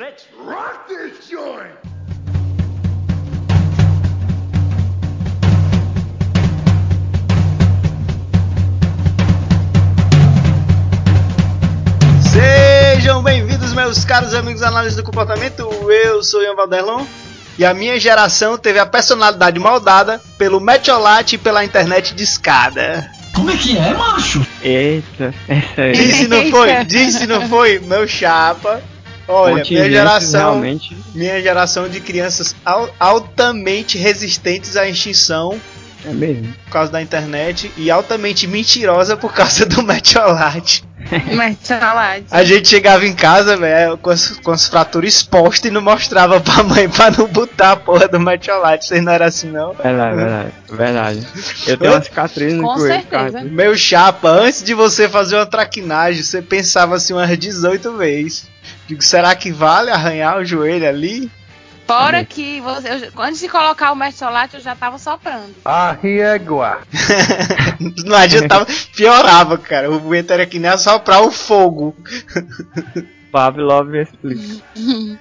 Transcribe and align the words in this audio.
Let's 0.00 0.26
rock 0.46 0.88
this 0.88 1.28
joint! 1.28 1.76
Sejam 12.22 13.22
bem-vindos, 13.22 13.74
meus 13.74 14.02
caros 14.06 14.32
amigos 14.32 14.62
analistas 14.62 14.96
do 14.96 15.02
comportamento. 15.02 15.68
Eu 15.90 16.22
sou 16.22 16.42
Ian 16.42 16.54
Valderlon 16.54 17.04
e 17.58 17.66
a 17.66 17.74
minha 17.74 18.00
geração 18.00 18.56
teve 18.56 18.78
a 18.78 18.86
personalidade 18.86 19.58
moldada 19.58 20.18
pelo 20.38 20.60
Metiolate 20.60 21.34
e 21.34 21.38
pela 21.38 21.62
internet 21.62 22.14
de 22.14 22.24
escada. 22.24 23.06
Como 23.34 23.50
é 23.50 23.56
que 23.58 23.76
é, 23.76 23.92
macho? 23.92 24.46
Eita, 24.62 25.34
essa 25.46 25.82
aí. 25.82 25.92
Disse 25.92 26.26
não 26.26 26.50
foi? 26.50 26.84
Disse 26.88 27.26
não 27.26 27.46
foi? 27.50 27.78
Meu 27.80 28.08
chapa. 28.08 28.80
Olha, 29.30 29.64
minha 29.68 29.90
geração, 29.90 30.40
realmente. 30.60 30.96
minha 31.14 31.40
geração 31.40 31.88
de 31.88 32.00
crianças 32.00 32.54
al- 32.64 32.90
altamente 32.98 33.96
resistentes 33.98 34.76
à 34.76 34.88
extinção 34.88 35.60
É 36.04 36.10
mesmo. 36.12 36.52
por 36.66 36.72
causa 36.72 36.92
da 36.92 37.00
internet 37.02 37.70
e 37.76 37.90
altamente 37.90 38.46
mentirosa 38.46 39.16
por 39.16 39.32
causa 39.32 39.64
do 39.66 39.82
Metiolate. 39.84 40.84
Metiolate. 41.34 42.26
A 42.30 42.44
gente 42.44 42.68
chegava 42.68 43.06
em 43.06 43.14
casa, 43.14 43.56
velho, 43.56 43.96
com 43.98 44.10
as, 44.10 44.28
com 44.38 44.50
as 44.52 44.66
fraturas 44.68 45.14
expostas 45.14 45.70
e 45.70 45.72
não 45.72 45.80
mostrava 45.80 46.40
pra 46.40 46.62
mãe 46.62 46.88
pra 46.88 47.10
não 47.10 47.26
botar 47.26 47.72
a 47.72 47.76
porra 47.76 48.06
do 48.06 48.20
metiolate. 48.20 48.84
Vocês 48.86 49.02
não 49.02 49.12
eram 49.12 49.26
assim, 49.26 49.48
não? 49.50 49.72
Verdade, 49.72 50.16
verdade, 50.16 50.52
verdade. 50.70 51.26
Eu 51.66 51.76
tenho 51.78 51.92
uma 51.92 52.02
cicatriz 52.02 52.52
no 52.54 52.78
certeza. 52.78 53.40
Meu 53.42 53.76
chapa, 53.76 54.28
antes 54.28 54.62
de 54.62 54.74
você 54.74 55.08
fazer 55.08 55.36
uma 55.36 55.46
traquinagem, 55.46 56.22
você 56.22 56.42
pensava 56.42 56.96
assim 56.96 57.12
umas 57.12 57.36
18 57.38 57.96
vezes. 57.96 58.48
Digo, 58.90 59.02
será 59.02 59.36
que 59.36 59.52
vale 59.52 59.88
arranhar 59.88 60.36
o 60.38 60.44
joelho 60.44 60.88
ali? 60.88 61.30
Fora 61.86 62.24
que 62.24 62.60
você, 62.60 62.88
eu- 62.88 63.22
antes 63.22 63.38
de 63.38 63.48
colocar 63.48 63.92
o 63.92 63.96
metiolate, 63.96 64.56
eu 64.56 64.60
já 64.60 64.74
tava 64.74 64.98
soprando. 64.98 65.54
não 68.04 68.16
adiantava, 68.16 68.66
piorava, 68.96 69.56
cara. 69.58 69.88
O 69.88 70.00
vento 70.08 70.32
era 70.32 70.44
que 70.44 70.58
nem 70.58 70.68
assoprar 70.72 71.22
o 71.22 71.30
fogo. 71.30 71.96
Pavlov 73.30 73.94
explica. 73.94 74.64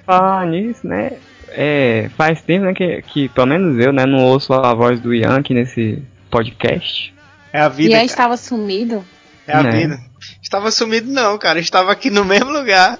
Falar 0.03 0.47
nisso, 0.47 0.88
né? 0.88 1.11
É, 1.49 2.09
faz 2.17 2.41
tempo 2.41 2.65
né, 2.65 2.73
que, 2.73 3.03
que, 3.03 3.30
pelo 3.30 3.45
menos 3.47 3.83
eu, 3.86 3.93
né, 3.93 4.05
não 4.08 4.23
ouço 4.25 4.52
a 4.52 4.73
voz 4.73 4.99
do 4.99 5.13
Ian 5.13 5.38
aqui 5.38 5.53
nesse 5.53 6.02
podcast. 6.31 7.13
É 7.53 7.61
a 7.61 7.67
E 7.67 7.69
vida, 7.69 7.89
aí 7.89 8.02
cara. 8.02 8.05
estava 8.05 8.38
sumido. 8.38 9.05
É 9.47 9.55
a 9.55 9.61
Né? 9.63 9.71
vida. 9.71 9.99
Estava 10.41 10.69
sumido 10.71 11.11
não, 11.11 11.38
cara. 11.38 11.59
Estava 11.59 11.91
aqui 11.91 12.09
no 12.09 12.23
mesmo 12.25 12.52
lugar. 12.52 12.99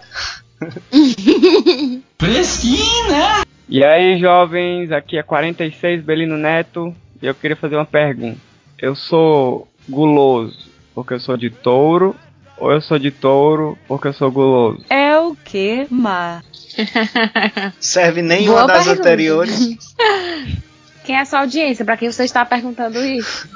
Fresquinho, 2.19 3.07
né? 3.09 3.43
E 3.67 3.83
aí, 3.83 4.19
jovens, 4.19 4.91
aqui 4.91 5.17
é 5.17 5.23
46 5.23 6.02
Belino 6.03 6.38
Neto 6.38 6.93
e 7.21 7.27
eu 7.27 7.35
queria 7.35 7.55
fazer 7.55 7.75
uma 7.75 7.85
pergunta. 7.85 8.39
Eu 8.77 8.95
sou 8.95 9.67
guloso 9.87 10.69
porque 10.93 11.13
eu 11.13 11.19
sou 11.19 11.37
de 11.37 11.49
touro 11.49 12.15
ou 12.57 12.71
eu 12.71 12.81
sou 12.81 12.99
de 12.99 13.11
touro 13.11 13.77
porque 13.87 14.07
eu 14.07 14.13
sou 14.13 14.31
guloso? 14.31 14.83
É 14.89 15.17
o 15.17 15.35
que, 15.35 15.87
Mar? 15.89 16.43
Serve 17.80 18.21
nenhuma 18.21 18.65
Boa 18.65 18.67
das 18.67 18.85
pergunta. 18.85 19.02
anteriores. 19.02 19.77
Quem 21.05 21.15
é 21.15 21.21
essa 21.21 21.39
audiência? 21.39 21.83
Pra 21.83 21.97
quem 21.97 22.11
você 22.11 22.23
está 22.23 22.45
perguntando 22.45 23.03
isso? 23.03 23.49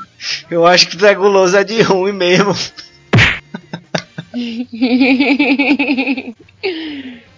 Eu 0.49 0.65
acho 0.65 0.87
que 0.87 0.97
tu 0.97 1.05
é 1.05 1.13
guloso 1.13 1.55
é 1.55 1.63
de 1.63 1.83
ruim 1.83 2.11
mesmo. 2.11 2.55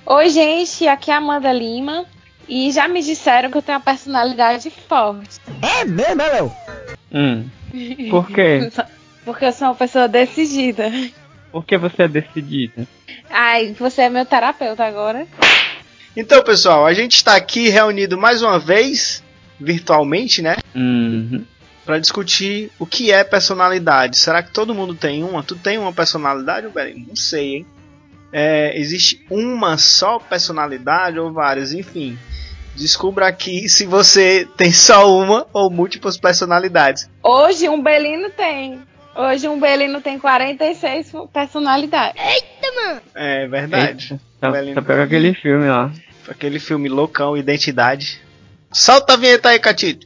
Oi, 0.08 0.30
gente, 0.30 0.88
aqui 0.88 1.10
é 1.10 1.16
a 1.16 1.18
Amanda 1.18 1.52
Lima. 1.52 2.06
E 2.48 2.72
já 2.72 2.88
me 2.88 3.02
disseram 3.02 3.50
que 3.50 3.58
eu 3.58 3.62
tenho 3.64 3.80
uma 3.80 3.84
personalidade 3.84 4.70
forte. 4.70 5.42
Hum. 7.12 7.50
Por 8.12 8.28
quê? 8.28 8.72
Porque 9.26 9.46
eu 9.46 9.52
sou 9.52 9.70
uma 9.70 9.76
pessoa 9.76 10.08
decidida. 10.08 10.92
Por 11.52 11.66
que 11.66 11.76
você 11.76 12.04
é 12.04 12.08
decidida? 12.08 12.88
Ai, 13.32 13.74
você 13.74 14.04
é 14.04 14.10
meu 14.10 14.26
terapeuta 14.26 14.86
agora. 14.86 15.26
Então, 16.16 16.44
pessoal, 16.44 16.86
a 16.86 16.94
gente 16.94 17.16
está 17.16 17.36
aqui 17.36 17.70
reunido 17.70 18.16
mais 18.16 18.44
uma 18.44 18.60
vez, 18.60 19.24
virtualmente, 19.60 20.40
né? 20.44 20.58
Uhum. 20.76 21.44
Para 21.84 21.98
discutir 21.98 22.72
o 22.78 22.86
que 22.86 23.12
é 23.12 23.24
personalidade. 23.24 24.20
Será 24.20 24.44
que 24.44 24.52
todo 24.52 24.76
mundo 24.76 24.94
tem 24.94 25.24
uma? 25.24 25.42
Tu 25.42 25.56
tem 25.56 25.80
uma 25.80 25.92
personalidade, 25.92 26.68
Belém? 26.68 27.06
Não 27.08 27.16
sei, 27.16 27.56
hein? 27.56 27.66
É, 28.38 28.78
existe 28.78 29.26
uma 29.30 29.78
só 29.78 30.20
personalidade 30.20 31.18
ou 31.18 31.32
várias? 31.32 31.72
Enfim, 31.72 32.18
descubra 32.76 33.28
aqui 33.28 33.70
se 33.70 33.86
você 33.86 34.46
tem 34.58 34.74
só 34.74 35.10
uma 35.18 35.48
ou 35.54 35.72
múltiplas 35.72 36.18
personalidades. 36.18 37.10
Hoje 37.24 37.70
um 37.70 37.82
Belino 37.82 38.30
tem. 38.30 38.82
Hoje 39.16 39.48
um 39.48 39.58
Belino 39.58 40.02
tem 40.02 40.20
46 40.20 41.14
personalidades. 41.32 42.22
É 43.16 43.48
verdade. 43.48 44.12
Eita, 44.12 44.22
Tá, 44.42 44.52
Belino. 44.52 44.76
tá 44.76 44.82
pegando 44.82 45.04
aquele 45.06 45.34
filme 45.34 45.70
lá. 45.70 45.90
Aquele 46.28 46.60
filme 46.60 46.90
loucão, 46.90 47.38
Identidade. 47.38 48.20
Solta 48.70 49.14
a 49.14 49.16
vinheta 49.16 49.48
aí, 49.48 49.60
Catito. 49.60 50.06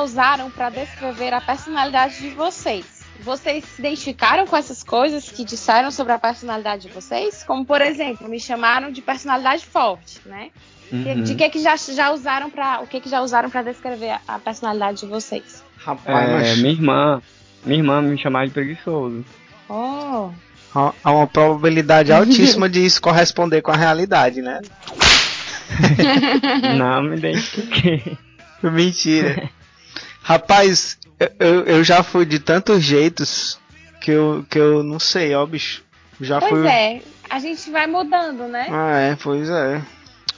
Já 0.00 0.04
usaram 0.04 0.50
pra 0.50 0.70
descrever 0.70 1.32
a 1.34 1.40
personalidade 1.40 2.18
de 2.20 2.30
vocês? 2.30 2.84
Vocês 3.20 3.64
se 3.64 3.80
identificaram 3.82 4.46
com 4.46 4.56
essas 4.56 4.82
coisas 4.82 5.28
que 5.28 5.44
disseram 5.44 5.90
sobre 5.90 6.12
a 6.14 6.18
personalidade 6.18 6.88
de 6.88 6.94
vocês? 6.94 7.42
Como, 7.44 7.66
por 7.66 7.82
exemplo, 7.82 8.26
me 8.28 8.40
chamaram 8.40 8.90
de 8.90 9.02
personalidade 9.02 9.66
forte, 9.66 10.20
né? 10.26 10.48
De- 10.90 10.90
Uhum. 10.92 11.22
De 11.22 11.34
que 11.36 11.48
que 11.50 11.62
já, 11.62 11.76
já 11.76 12.10
usaram 12.10 12.50
para 12.50 12.80
o 12.80 12.86
que 12.86 12.98
que 13.00 13.08
já 13.08 13.20
usaram 13.20 13.48
para 13.48 13.62
descrever 13.62 14.10
a, 14.10 14.20
a 14.26 14.38
personalidade 14.40 15.00
de 15.00 15.06
vocês? 15.06 15.62
Rapaz, 15.76 16.28
É, 16.28 16.32
mas 16.32 16.58
minha 16.58 16.72
irmã. 16.72 17.22
Minha 17.64 17.78
irmã 17.78 18.02
me 18.02 18.18
chamava 18.18 18.46
de 18.48 18.52
preguiçoso. 18.52 19.24
Oh, 19.68 20.30
há 20.74 20.92
há 21.04 21.12
uma 21.12 21.26
probabilidade 21.28 22.10
altíssima 22.12 22.68
de 22.68 22.84
isso 22.84 23.00
corresponder 23.00 23.62
com 23.62 23.70
a 23.70 23.76
realidade, 23.76 24.40
né? 24.42 24.60
Não 26.76 27.02
me 27.04 27.16
identifiquei. 27.18 28.18
Mentira. 28.62 29.48
Rapaz, 30.22 30.98
eu- 31.38 31.64
eu, 31.64 31.84
já 31.84 32.02
fui 32.02 32.24
de 32.24 32.38
tantos 32.38 32.82
jeitos 32.82 33.58
que 34.00 34.10
eu, 34.10 34.44
que 34.48 34.58
eu 34.58 34.82
não 34.82 34.98
sei, 34.98 35.34
ó, 35.34 35.44
bicho. 35.46 35.82
Já 36.20 36.38
pois 36.40 36.50
fui. 36.52 36.68
é, 36.68 37.02
a 37.28 37.38
gente 37.38 37.70
vai 37.70 37.86
mudando, 37.86 38.46
né? 38.46 38.66
Ah, 38.70 38.98
é, 38.98 39.16
pois 39.16 39.48
é. 39.48 39.82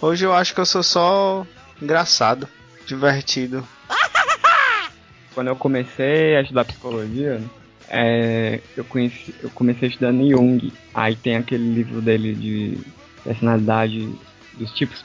Hoje 0.00 0.24
eu 0.24 0.32
acho 0.32 0.54
que 0.54 0.60
eu 0.60 0.66
sou 0.66 0.82
só 0.82 1.46
engraçado, 1.80 2.48
divertido. 2.86 3.66
Quando 5.34 5.48
eu 5.48 5.56
comecei 5.56 6.36
a 6.36 6.42
estudar 6.42 6.64
psicologia, 6.64 7.42
é, 7.88 8.60
eu, 8.76 8.84
conheci, 8.84 9.34
eu 9.42 9.50
comecei 9.50 9.88
estudando 9.88 10.28
Jung. 10.28 10.72
Aí 10.94 11.16
tem 11.16 11.36
aquele 11.36 11.74
livro 11.74 12.00
dele 12.00 12.34
de 12.34 12.78
personalidade 13.24 14.12
dos 14.54 14.70
tipos 14.72 15.02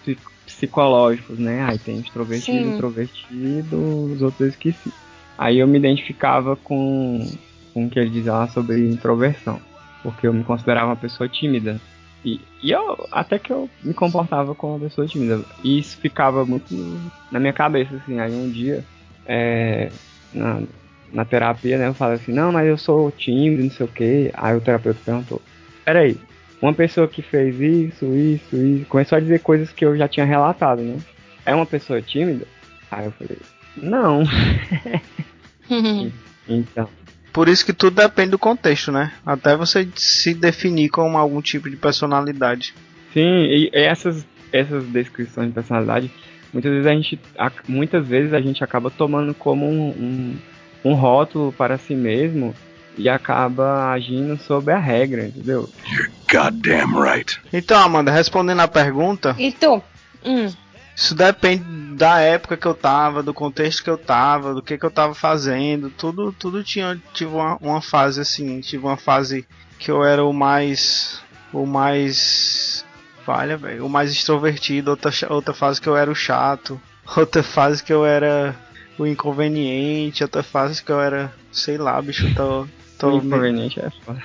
psicológicos, 0.57 1.37
né? 1.37 1.63
Aí 1.63 1.77
tem 1.77 1.99
extrovertido, 1.99 2.57
Sim. 2.57 2.73
introvertido, 2.73 3.77
os 4.13 4.21
outros 4.21 4.41
eu 4.41 4.47
esqueci. 4.47 4.91
Aí 5.37 5.59
eu 5.59 5.67
me 5.67 5.77
identificava 5.77 6.55
com, 6.55 7.31
com 7.73 7.85
o 7.85 7.89
que 7.89 7.99
ele 7.99 8.09
dizia 8.09 8.33
lá 8.33 8.47
sobre 8.47 8.87
introversão. 8.87 9.59
Porque 10.01 10.27
eu 10.27 10.33
me 10.33 10.43
considerava 10.43 10.87
uma 10.87 10.95
pessoa 10.95 11.29
tímida. 11.29 11.79
E, 12.25 12.41
e 12.63 12.71
eu, 12.71 13.07
até 13.11 13.37
que 13.37 13.53
eu 13.53 13.69
me 13.83 13.93
comportava 13.93 14.55
como 14.55 14.73
uma 14.73 14.79
pessoa 14.79 15.07
tímida. 15.07 15.43
E 15.63 15.77
isso 15.77 15.97
ficava 15.97 16.45
muito 16.45 16.73
na 17.31 17.39
minha 17.39 17.53
cabeça, 17.53 17.95
assim. 17.95 18.19
Aí 18.19 18.33
um 18.33 18.49
dia, 18.49 18.83
é, 19.27 19.91
na, 20.33 20.61
na 21.13 21.25
terapia, 21.25 21.77
né, 21.77 21.87
eu 21.87 21.93
falei 21.93 22.15
assim, 22.15 22.33
não, 22.33 22.51
mas 22.51 22.67
eu 22.67 22.77
sou 22.77 23.11
tímido, 23.11 23.63
não 23.63 23.71
sei 23.71 23.85
o 23.85 23.89
quê. 23.89 24.31
Aí 24.33 24.55
o 24.55 24.61
terapeuta 24.61 24.99
perguntou, 25.05 25.41
peraí, 25.85 26.17
uma 26.61 26.73
pessoa 26.73 27.07
que 27.07 27.21
fez 27.21 27.59
isso, 27.59 28.05
isso, 28.15 28.55
isso, 28.55 28.85
começou 28.87 29.17
a 29.17 29.21
dizer 29.21 29.39
coisas 29.39 29.71
que 29.71 29.85
eu 29.85 29.95
já 29.97 30.07
tinha 30.07 30.25
relatado, 30.25 30.81
né? 30.81 30.97
É 31.45 31.53
uma 31.53 31.65
pessoa 31.65 32.01
tímida? 32.01 32.47
Aí 32.91 33.05
eu 33.05 33.11
falei, 33.11 33.37
não. 33.75 34.23
então, 36.49 36.89
Por 37.31 37.47
isso 37.47 37.65
que 37.65 37.73
tudo 37.73 37.95
depende 37.95 38.31
do 38.31 38.39
contexto, 38.39 38.91
né? 38.91 39.11
Até 39.25 39.55
você 39.55 39.87
se 39.95 40.33
definir 40.33 40.89
como 40.89 41.17
algum 41.17 41.41
tipo 41.41 41.69
de 41.69 41.75
personalidade. 41.75 42.73
sim, 43.13 43.21
e 43.21 43.69
essas, 43.73 44.25
essas 44.51 44.83
descrições 44.85 45.49
de 45.49 45.53
personalidade, 45.53 46.11
muitas 46.51 46.71
vezes 46.71 46.87
a 46.87 46.93
gente, 46.93 47.19
muitas 47.67 48.07
vezes 48.07 48.33
a 48.33 48.41
gente 48.41 48.63
acaba 48.63 48.89
tomando 48.89 49.33
como 49.33 49.69
um, 49.69 49.89
um, 49.89 50.35
um 50.85 50.93
rótulo 50.95 51.51
para 51.51 51.77
si 51.77 51.93
mesmo 51.93 52.55
e 52.97 53.07
acaba 53.07 53.91
agindo 53.91 54.37
sob 54.43 54.71
a 54.71 54.79
regra, 54.79 55.27
entendeu? 55.27 55.69
Goddamn 56.31 56.99
right. 56.99 57.39
Então, 57.53 57.79
Amanda, 57.79 58.11
respondendo 58.11 58.61
a 58.61 58.67
pergunta, 58.67 59.35
E 59.37 59.51
tu? 59.51 59.81
Hum. 60.25 60.51
isso 60.95 61.13
depende 61.15 61.63
da 61.95 62.19
época 62.19 62.57
que 62.57 62.65
eu 62.65 62.73
tava, 62.73 63.23
do 63.23 63.33
contexto 63.33 63.83
que 63.83 63.89
eu 63.89 63.97
tava, 63.97 64.53
do 64.53 64.61
que 64.61 64.77
que 64.77 64.85
eu 64.85 64.91
tava 64.91 65.13
fazendo. 65.15 65.89
Tudo, 65.89 66.31
tudo 66.31 66.63
tinha 66.63 66.99
tive 67.13 67.33
uma, 67.33 67.57
uma 67.61 67.81
fase 67.81 68.21
assim, 68.21 68.59
tive 68.61 68.85
uma 68.85 68.97
fase 68.97 69.47
que 69.79 69.89
eu 69.89 70.03
era 70.03 70.23
o 70.23 70.33
mais, 70.33 71.21
o 71.53 71.65
mais, 71.65 72.85
falha, 73.25 73.57
velho, 73.57 73.85
o 73.85 73.89
mais 73.89 74.11
extrovertido. 74.11 74.91
Outra, 74.91 75.11
outra 75.29 75.53
fase 75.53 75.81
que 75.81 75.87
eu 75.87 75.95
era 75.97 76.11
o 76.11 76.15
chato. 76.15 76.79
Outra 77.15 77.41
fase 77.41 77.81
que 77.81 77.93
eu 77.93 78.05
era 78.05 78.53
o 78.99 79.07
inconveniente. 79.07 80.23
Outra 80.23 80.43
fase 80.43 80.83
que 80.83 80.91
eu 80.91 80.99
era, 80.99 81.33
sei 81.51 81.77
lá, 81.77 82.01
bicho, 82.01 82.33
tô, 82.35 82.67
tô, 82.97 83.11
O 83.11 83.17
inconveniente 83.17 83.79
é 83.79 83.89
foda. 83.89 84.23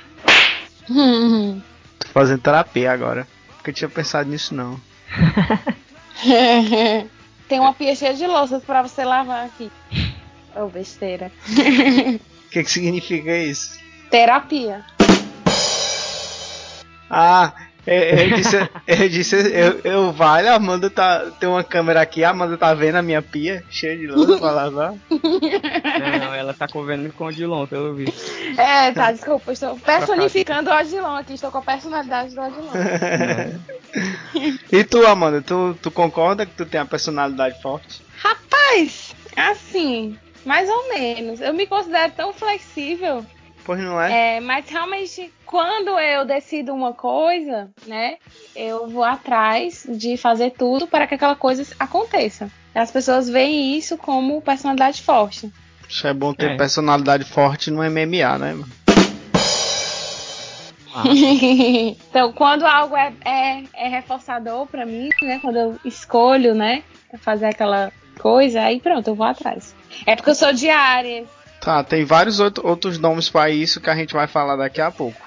tô 1.98 2.08
fazendo 2.12 2.40
terapia 2.40 2.92
agora. 2.92 3.26
Porque 3.56 3.70
eu 3.70 3.74
tinha 3.74 3.88
pensado 3.88 4.28
nisso 4.28 4.54
não. 4.54 4.80
Tem 7.48 7.60
uma 7.60 7.74
pia 7.74 7.94
cheia 7.94 8.14
de 8.14 8.26
louças 8.26 8.64
pra 8.64 8.82
você 8.82 9.04
lavar 9.04 9.46
aqui. 9.46 9.70
Ô, 10.56 10.66
besteira. 10.66 11.30
O 11.48 12.50
que 12.50 12.62
que 12.62 12.70
significa 12.70 13.36
isso? 13.36 13.78
Terapia. 14.10 14.84
Ah, 17.08 17.52
eu, 17.86 17.94
eu 17.94 18.36
disse, 18.36 18.56
eu 18.86 19.08
disse, 19.08 19.36
eu, 19.36 19.80
eu 19.84 20.12
vale, 20.12 20.48
a 20.48 20.54
Amanda 20.54 20.88
tá, 20.88 21.26
tem 21.38 21.48
uma 21.48 21.64
câmera 21.64 22.00
aqui, 22.00 22.22
a 22.22 22.30
Amanda 22.30 22.56
tá 22.56 22.72
vendo 22.74 22.96
a 22.96 23.02
minha 23.02 23.20
pia 23.20 23.64
cheia 23.70 23.96
de 23.96 24.06
louça 24.06 24.38
pra 24.38 24.50
lavar. 24.50 24.94
Não, 25.10 26.34
ela 26.34 26.54
tá 26.54 26.68
convendo 26.68 27.12
com 27.12 27.24
o 27.24 27.26
Odilon, 27.28 27.66
pelo 27.66 27.94
visto. 27.94 28.20
É, 28.58 28.92
tá, 28.92 29.10
desculpa, 29.10 29.52
estou 29.52 29.76
personificando 29.78 30.70
o 30.70 30.74
Odilon 30.74 31.16
aqui, 31.16 31.34
estou 31.34 31.50
com 31.50 31.58
a 31.58 31.62
personalidade 31.62 32.34
do 32.34 32.40
Odilon. 32.40 32.70
E 34.72 34.84
tu, 34.84 35.06
Amanda, 35.06 35.42
tu, 35.42 35.76
tu 35.82 35.90
concorda 35.90 36.46
que 36.46 36.54
tu 36.54 36.64
tem 36.64 36.80
a 36.80 36.86
personalidade 36.86 37.60
forte? 37.60 38.02
Rapaz, 38.16 39.14
assim, 39.36 40.16
mais 40.44 40.68
ou 40.68 40.88
menos. 40.88 41.40
Eu 41.40 41.52
me 41.52 41.66
considero 41.66 42.12
tão 42.16 42.32
flexível, 42.32 43.24
Pois 43.64 43.80
não 43.80 44.00
é? 44.00 44.36
é, 44.36 44.40
mas 44.40 44.68
realmente, 44.68 45.32
quando 45.46 45.98
eu 45.98 46.24
decido 46.24 46.74
uma 46.74 46.92
coisa, 46.92 47.70
né, 47.86 48.16
eu 48.56 48.88
vou 48.88 49.04
atrás 49.04 49.86
de 49.88 50.16
fazer 50.16 50.50
tudo 50.50 50.86
para 50.86 51.06
que 51.06 51.14
aquela 51.14 51.36
coisa 51.36 51.64
aconteça. 51.78 52.50
As 52.74 52.90
pessoas 52.90 53.28
veem 53.28 53.76
isso 53.76 53.96
como 53.96 54.40
personalidade 54.42 55.02
forte. 55.02 55.52
Isso 55.88 56.06
é 56.06 56.14
bom 56.14 56.32
ter 56.32 56.52
É. 56.52 56.56
personalidade 56.56 57.24
forte 57.24 57.70
no 57.70 57.82
MMA, 57.82 58.38
né? 58.38 58.54
mano? 58.54 58.68
Ah, 60.94 61.04
então, 61.08 62.32
quando 62.32 62.66
algo 62.66 62.96
é, 62.96 63.12
é, 63.24 63.62
é 63.74 63.88
reforçador 63.88 64.66
pra 64.66 64.84
mim, 64.84 65.08
né? 65.22 65.38
Quando 65.40 65.56
eu 65.56 65.78
escolho, 65.84 66.54
né? 66.54 66.82
Fazer 67.18 67.46
aquela 67.46 67.92
coisa, 68.18 68.62
aí 68.62 68.80
pronto, 68.80 69.08
eu 69.08 69.14
vou 69.14 69.26
atrás. 69.26 69.74
É 70.06 70.14
porque 70.16 70.30
eu 70.30 70.34
sou 70.34 70.52
de 70.52 70.68
Áries. 70.68 71.28
Tá, 71.64 71.84
tem 71.84 72.04
vários 72.04 72.40
outro- 72.40 72.66
outros 72.66 72.98
nomes 72.98 73.28
pra 73.30 73.48
isso 73.50 73.80
que 73.80 73.88
a 73.88 73.94
gente 73.94 74.12
vai 74.12 74.26
falar 74.26 74.56
daqui 74.56 74.80
a 74.80 74.90
pouco. 74.90 75.20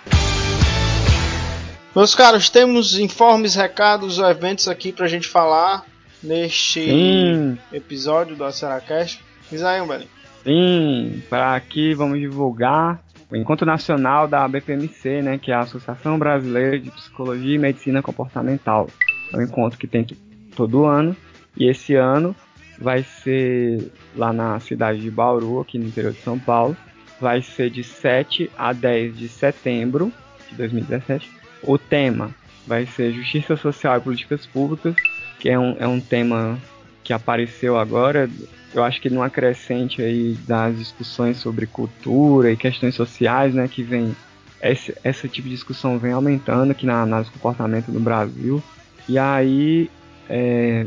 Meus 1.95 2.13
caros, 2.13 2.49
temos 2.49 2.99
informes, 2.99 3.55
recados, 3.55 4.19
eventos 4.19 4.67
aqui 4.67 4.91
pra 4.91 5.07
gente 5.07 5.27
falar 5.29 5.85
neste 6.21 6.81
sim, 6.83 7.57
episódio 7.71 8.35
do 8.35 8.43
Aceracast. 8.43 9.23
Diz 9.49 9.63
aí, 9.63 9.85
velho. 9.87 10.07
sim. 10.43 11.23
Para 11.29 11.55
aqui 11.55 11.93
vamos 11.93 12.19
divulgar 12.19 12.99
o 13.31 13.35
Encontro 13.35 13.65
Nacional 13.65 14.27
da 14.27 14.45
BPMC, 14.47 15.21
né? 15.21 15.37
Que 15.37 15.51
é 15.51 15.55
a 15.55 15.61
Associação 15.61 16.19
Brasileira 16.19 16.77
de 16.77 16.91
Psicologia 16.91 17.55
e 17.55 17.59
Medicina 17.59 18.01
Comportamental. 18.01 18.89
É 19.33 19.37
um 19.37 19.41
encontro 19.41 19.79
que 19.79 19.87
tem 19.87 20.03
to- 20.03 20.17
todo 20.55 20.83
ano. 20.85 21.15
E 21.57 21.69
esse 21.69 21.95
ano 21.95 22.35
vai 22.77 23.03
ser 23.03 23.91
lá 24.15 24.31
na 24.33 24.59
cidade 24.59 24.99
de 24.99 25.11
Bauru, 25.11 25.59
aqui 25.59 25.77
no 25.77 25.87
interior 25.87 26.13
de 26.13 26.21
São 26.21 26.37
Paulo. 26.37 26.75
Vai 27.19 27.41
ser 27.41 27.69
de 27.69 27.83
7 27.83 28.51
a 28.57 28.73
10 28.73 29.17
de 29.17 29.29
setembro 29.29 30.11
de 30.49 30.55
2017. 30.55 31.29
O 31.63 31.77
tema 31.77 32.33
vai 32.67 32.85
ser 32.85 33.13
Justiça 33.13 33.55
Social 33.55 33.97
e 33.97 34.01
Políticas 34.01 34.45
Públicas, 34.45 34.95
que 35.39 35.49
é 35.49 35.57
um, 35.57 35.75
é 35.79 35.87
um 35.87 35.99
tema 35.99 36.59
que 37.03 37.13
apareceu 37.13 37.77
agora, 37.77 38.29
eu 38.73 38.83
acho 38.83 38.99
que 38.99 39.09
numa 39.09 39.29
crescente 39.29 40.01
aí 40.01 40.37
das 40.45 40.77
discussões 40.77 41.37
sobre 41.37 41.65
cultura 41.65 42.51
e 42.51 42.57
questões 42.57 42.93
sociais, 42.93 43.53
né, 43.53 43.69
que 43.69 43.81
vem 43.81 44.13
esse, 44.61 44.93
esse 45.03 45.29
tipo 45.29 45.47
de 45.47 45.53
discussão 45.53 45.97
vem 45.97 46.11
aumentando 46.11 46.71
aqui 46.71 46.85
na 46.85 47.01
análise 47.01 47.29
do 47.29 47.33
comportamento 47.33 47.89
no 47.89 47.99
Brasil. 47.99 48.61
E 49.07 49.17
aí, 49.17 49.89
é, 50.27 50.85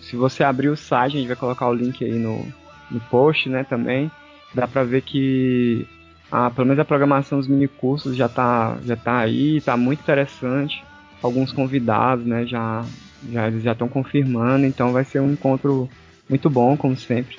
se 0.00 0.16
você 0.16 0.44
abrir 0.44 0.68
o 0.68 0.76
site, 0.76 1.16
a 1.16 1.18
gente 1.18 1.28
vai 1.28 1.36
colocar 1.36 1.68
o 1.68 1.74
link 1.74 2.04
aí 2.04 2.18
no, 2.18 2.46
no 2.90 3.00
post, 3.10 3.48
né, 3.48 3.64
também, 3.64 4.10
dá 4.54 4.66
pra 4.66 4.84
ver 4.84 5.02
que 5.02 5.86
a, 6.30 6.50
pelo 6.50 6.66
menos 6.66 6.80
a 6.80 6.84
programação 6.84 7.38
dos 7.38 7.48
minicursos 7.48 8.16
já 8.16 8.28
tá, 8.28 8.78
já 8.84 8.96
tá 8.96 9.18
aí, 9.18 9.60
tá 9.60 9.76
muito 9.76 10.00
interessante. 10.00 10.84
Alguns 11.22 11.52
convidados, 11.52 12.24
né, 12.24 12.46
já, 12.46 12.84
já 13.30 13.48
eles 13.48 13.62
já 13.62 13.72
estão 13.72 13.88
confirmando, 13.88 14.64
então 14.66 14.92
vai 14.92 15.04
ser 15.04 15.20
um 15.20 15.32
encontro 15.32 15.88
muito 16.28 16.48
bom, 16.48 16.76
como 16.76 16.96
sempre. 16.96 17.36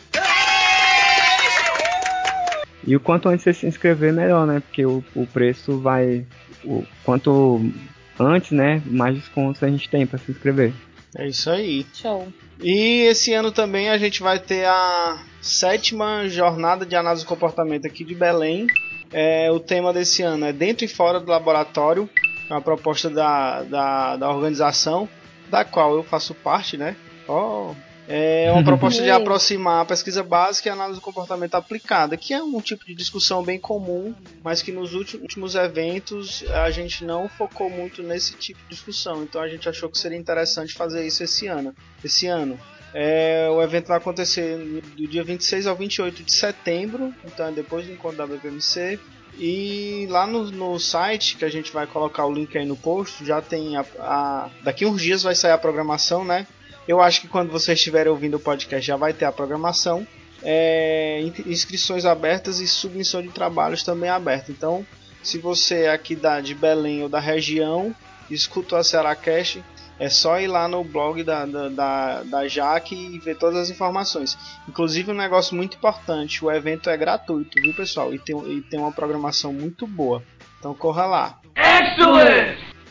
E 2.85 2.95
o 2.95 2.99
quanto 2.99 3.29
antes 3.29 3.43
você 3.43 3.53
se 3.53 3.67
inscrever, 3.67 4.11
melhor, 4.11 4.47
né? 4.47 4.61
Porque 4.61 4.85
o, 4.85 5.03
o 5.15 5.27
preço 5.27 5.79
vai. 5.79 6.25
O, 6.63 6.83
quanto 7.03 7.61
antes, 8.19 8.51
né? 8.51 8.81
Mais 8.85 9.15
descontos 9.15 9.61
a 9.61 9.67
gente 9.67 9.87
tem 9.89 10.07
para 10.07 10.17
se 10.17 10.31
inscrever. 10.31 10.73
É 11.15 11.27
isso 11.27 11.49
aí. 11.49 11.85
Show. 11.93 12.27
E 12.61 13.01
esse 13.03 13.33
ano 13.33 13.51
também 13.51 13.89
a 13.89 13.97
gente 13.97 14.21
vai 14.21 14.39
ter 14.39 14.65
a 14.65 15.23
sétima 15.41 16.27
jornada 16.27 16.85
de 16.85 16.95
análise 16.95 17.23
do 17.23 17.27
comportamento 17.27 17.85
aqui 17.85 18.03
de 18.03 18.13
Belém. 18.13 18.67
É, 19.11 19.49
o 19.51 19.59
tema 19.59 19.91
desse 19.91 20.21
ano 20.21 20.45
é 20.45 20.53
Dentro 20.53 20.85
e 20.85 20.87
Fora 20.87 21.19
do 21.19 21.31
Laboratório, 21.31 22.07
é 22.49 22.53
uma 22.53 22.61
proposta 22.61 23.09
da, 23.09 23.63
da, 23.63 24.17
da 24.17 24.29
organização, 24.29 25.09
da 25.49 25.65
qual 25.65 25.95
eu 25.95 26.03
faço 26.03 26.35
parte, 26.35 26.77
né? 26.77 26.95
Oh, 27.27 27.73
é 28.11 28.51
uma 28.51 28.63
proposta 28.63 29.03
de 29.03 29.09
aproximar 29.11 29.81
a 29.83 29.85
pesquisa 29.85 30.23
básica 30.23 30.67
e 30.67 30.71
a 30.71 30.73
análise 30.73 30.99
do 30.99 31.03
comportamento 31.03 31.53
aplicada, 31.55 32.17
que 32.17 32.33
é 32.33 32.41
um 32.41 32.59
tipo 32.59 32.83
de 32.85 32.95
discussão 32.95 33.43
bem 33.43 33.59
comum, 33.59 34.15
mas 34.43 34.61
que 34.61 34.71
nos 34.71 34.93
últimos 34.93 35.21
últimos 35.21 35.53
eventos 35.55 36.43
a 36.49 36.71
gente 36.71 37.05
não 37.05 37.29
focou 37.29 37.69
muito 37.69 38.01
nesse 38.01 38.33
tipo 38.35 38.59
de 38.63 38.69
discussão. 38.75 39.21
Então 39.23 39.41
a 39.41 39.47
gente 39.47 39.69
achou 39.69 39.87
que 39.89 39.97
seria 39.97 40.17
interessante 40.17 40.73
fazer 40.73 41.05
isso 41.05 41.23
esse 41.23 41.45
ano. 41.47 41.73
Esse 42.03 42.25
ano. 42.27 42.59
É, 42.93 43.47
o 43.51 43.61
evento 43.61 43.87
vai 43.87 43.97
acontecer 43.97 44.57
do 44.97 45.07
dia 45.07 45.23
26 45.23 45.67
ao 45.67 45.75
28 45.75 46.23
de 46.23 46.31
setembro, 46.33 47.13
então 47.23 47.45
é 47.47 47.51
depois 47.51 47.85
do 47.85 47.93
encontro 47.93 48.17
da 48.17 48.25
BPMC. 48.25 48.99
E 49.37 50.07
lá 50.09 50.25
no, 50.25 50.49
no 50.51 50.79
site, 50.79 51.37
que 51.37 51.45
a 51.45 51.49
gente 51.49 51.71
vai 51.71 51.85
colocar 51.85 52.25
o 52.25 52.33
link 52.33 52.57
aí 52.57 52.65
no 52.65 52.75
post, 52.75 53.23
já 53.23 53.41
tem 53.41 53.77
a, 53.77 53.85
a- 53.99 54.49
Daqui 54.63 54.85
uns 54.85 55.01
dias 55.01 55.21
vai 55.21 55.35
sair 55.35 55.51
a 55.51 55.57
programação, 55.57 56.25
né? 56.25 56.47
Eu 56.87 57.01
acho 57.01 57.21
que 57.21 57.27
quando 57.27 57.51
vocês 57.51 57.77
estiverem 57.77 58.11
ouvindo 58.11 58.37
o 58.37 58.39
podcast 58.39 58.85
já 58.85 58.95
vai 58.95 59.13
ter 59.13 59.25
a 59.25 59.31
programação. 59.31 60.05
É, 60.41 61.19
in- 61.21 61.51
inscrições 61.51 62.05
abertas 62.05 62.59
e 62.61 62.67
submissão 62.67 63.21
de 63.21 63.27
trabalhos 63.29 63.83
também 63.83 64.09
aberta. 64.09 64.51
Então, 64.51 64.85
se 65.21 65.37
você 65.37 65.81
é 65.83 65.91
aqui 65.91 66.15
da, 66.15 66.39
de 66.39 66.55
Belém 66.55 67.03
ou 67.03 67.09
da 67.09 67.19
região, 67.19 67.93
escuta 68.31 68.77
a 68.77 68.83
Cearacast, 68.83 69.61
é 69.99 70.07
só 70.07 70.39
ir 70.39 70.47
lá 70.47 70.65
no 70.69 70.81
blog 70.81 71.21
da, 71.23 71.45
da, 71.45 71.67
da, 71.67 72.23
da 72.23 72.47
Jaque 72.47 72.95
e 72.95 73.19
ver 73.19 73.35
todas 73.37 73.57
as 73.59 73.69
informações. 73.69 74.37
Inclusive 74.65 75.11
um 75.11 75.15
negócio 75.15 75.53
muito 75.57 75.75
importante, 75.75 76.43
o 76.43 76.49
evento 76.49 76.89
é 76.89 76.95
gratuito, 76.95 77.61
viu 77.61 77.73
pessoal? 77.73 78.13
E 78.13 78.17
tem, 78.17 78.33
e 78.49 78.61
tem 78.61 78.79
uma 78.79 78.93
programação 78.93 79.51
muito 79.51 79.85
boa. 79.85 80.23
Então 80.57 80.73
corra 80.73 81.05
lá. 81.05 81.39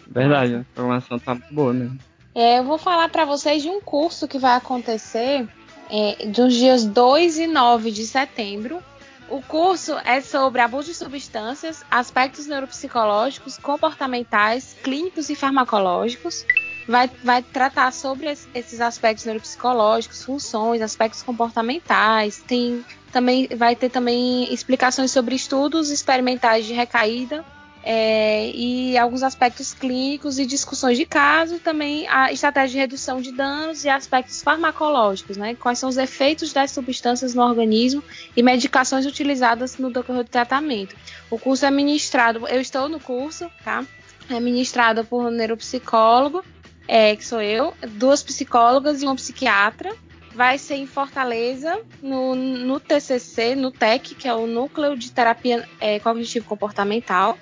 Verdade, 0.06 0.54
a 0.56 0.64
programação 0.74 1.18
tá 1.18 1.34
muito 1.34 1.54
boa 1.54 1.72
mesmo. 1.72 1.98
É, 2.38 2.60
eu 2.60 2.62
vou 2.62 2.78
falar 2.78 3.08
para 3.08 3.24
vocês 3.24 3.60
de 3.64 3.68
um 3.68 3.80
curso 3.80 4.28
que 4.28 4.38
vai 4.38 4.56
acontecer 4.56 5.44
é, 5.90 6.26
dos 6.26 6.54
dias 6.54 6.84
2 6.84 7.36
e 7.36 7.46
9 7.48 7.90
de 7.90 8.06
setembro, 8.06 8.80
O 9.28 9.42
curso 9.42 9.96
é 10.04 10.20
sobre 10.20 10.60
abuso 10.60 10.86
de 10.86 10.94
substâncias, 10.94 11.84
aspectos 11.90 12.46
neuropsicológicos, 12.46 13.58
comportamentais, 13.58 14.76
clínicos 14.84 15.28
e 15.28 15.34
farmacológicos. 15.34 16.46
Vai, 16.86 17.10
vai 17.24 17.42
tratar 17.42 17.92
sobre 17.92 18.32
esses 18.54 18.80
aspectos 18.80 19.24
neuropsicológicos, 19.24 20.24
funções, 20.24 20.80
aspectos 20.80 21.24
comportamentais. 21.24 22.40
Tem 22.46 22.84
também 23.12 23.48
vai 23.48 23.74
ter 23.74 23.90
também 23.90 24.52
explicações 24.54 25.10
sobre 25.10 25.34
estudos 25.34 25.90
experimentais 25.90 26.66
de 26.66 26.72
recaída 26.72 27.44
é, 27.82 28.50
e 28.50 28.98
alguns 28.98 29.22
aspectos 29.22 29.72
clínicos 29.72 30.38
e 30.38 30.46
discussões 30.46 30.98
de 30.98 31.06
caso, 31.06 31.58
também 31.58 32.06
a 32.08 32.32
estratégia 32.32 32.72
de 32.72 32.78
redução 32.78 33.20
de 33.20 33.32
danos 33.32 33.84
e 33.84 33.88
aspectos 33.88 34.42
farmacológicos, 34.42 35.36
né? 35.36 35.54
Quais 35.54 35.78
são 35.78 35.88
os 35.88 35.96
efeitos 35.96 36.52
das 36.52 36.70
substâncias 36.70 37.34
no 37.34 37.42
organismo 37.42 38.02
e 38.36 38.42
medicações 38.42 39.06
utilizadas 39.06 39.78
no 39.78 39.90
decorrer 39.90 40.24
do 40.24 40.30
tratamento. 40.30 40.96
O 41.30 41.38
curso 41.38 41.64
é 41.64 41.70
ministrado, 41.70 42.46
eu 42.48 42.60
estou 42.60 42.88
no 42.88 43.00
curso, 43.00 43.50
tá? 43.64 43.84
É 44.28 44.38
ministrado 44.40 45.04
por 45.04 45.24
um 45.24 45.30
neuropsicólogo, 45.30 46.44
é, 46.86 47.16
que 47.16 47.24
sou 47.24 47.40
eu, 47.40 47.74
duas 47.92 48.22
psicólogas 48.22 49.02
e 49.02 49.04
uma 49.04 49.14
psiquiatra. 49.14 49.94
Vai 50.34 50.56
ser 50.56 50.76
em 50.76 50.86
Fortaleza, 50.86 51.80
no, 52.00 52.34
no 52.34 52.78
TCC, 52.78 53.56
no 53.56 53.72
TEC, 53.72 54.14
que 54.14 54.28
é 54.28 54.34
o 54.34 54.46
Núcleo 54.46 54.96
de 54.96 55.10
Terapia 55.10 55.68
é, 55.80 55.98
Cognitivo 55.98 56.46
Comportamental. 56.46 57.36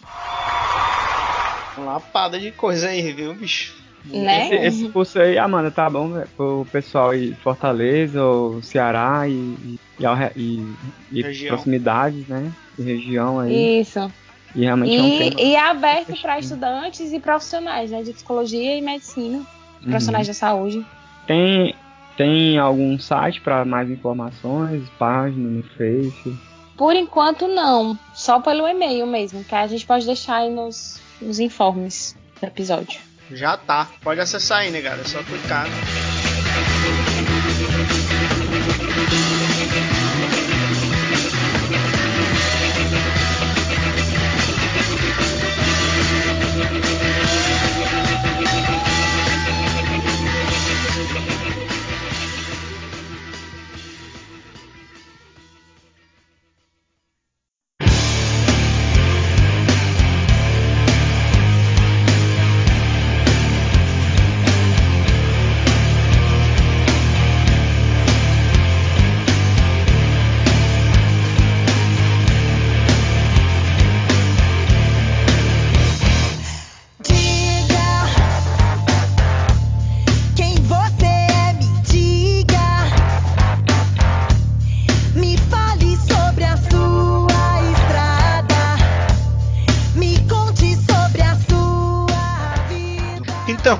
Uma 1.75 1.93
lapada 1.93 2.39
de 2.39 2.51
coisa 2.51 2.89
aí, 2.89 3.11
viu, 3.11 3.33
bicho? 3.33 3.73
Né? 4.05 4.45
Esse, 4.45 4.55
esse 4.83 4.89
curso 4.89 5.19
aí, 5.19 5.35
Amanda, 5.37 5.71
tá 5.71 5.89
bom 5.89 6.21
pro 6.35 6.67
pessoal 6.71 7.15
ir 7.15 7.35
Fortaleza, 7.37 8.23
ou 8.23 8.61
Ceará 8.61 9.27
e, 9.27 9.79
e, 9.97 10.05
e, 10.35 10.67
e 11.11 11.47
proximidades, 11.47 12.27
né? 12.27 12.51
E 12.77 12.83
região 12.83 13.39
aí. 13.39 13.79
Isso. 13.79 14.11
E 14.53 14.61
realmente 14.61 14.91
e, 14.91 14.97
é 14.97 15.01
um 15.01 15.17
tema. 15.17 15.41
E 15.41 15.55
é 15.55 15.59
aberto 15.59 16.21
para 16.21 16.37
estudantes 16.37 17.11
e 17.13 17.19
profissionais, 17.19 17.89
né? 17.91 18.03
De 18.03 18.11
psicologia 18.13 18.77
e 18.77 18.81
medicina, 18.81 19.41
profissionais 19.81 20.27
Uhum. 20.27 20.33
da 20.33 20.37
saúde. 20.37 20.85
Tem, 21.27 21.75
tem 22.17 22.57
algum 22.57 22.99
site 22.99 23.41
para 23.41 23.63
mais 23.65 23.89
informações, 23.89 24.87
página 24.97 25.49
no 25.49 25.63
Face? 25.63 26.37
Por 26.77 26.95
enquanto, 26.95 27.47
não. 27.47 27.97
Só 28.13 28.39
pelo 28.39 28.67
e-mail 28.67 29.05
mesmo, 29.05 29.43
que 29.43 29.55
a 29.55 29.67
gente 29.67 29.85
pode 29.85 30.05
deixar 30.05 30.37
aí 30.37 30.49
nos, 30.49 30.99
nos 31.21 31.39
informes 31.39 32.17
do 32.41 32.47
episódio. 32.47 32.99
Já 33.31 33.57
tá. 33.57 33.87
Pode 34.01 34.19
acessar 34.19 34.59
aí, 34.59 34.71
né, 34.71 34.81
cara? 34.81 35.01
É 35.01 35.05
só 35.05 35.23
clicar. 35.23 35.65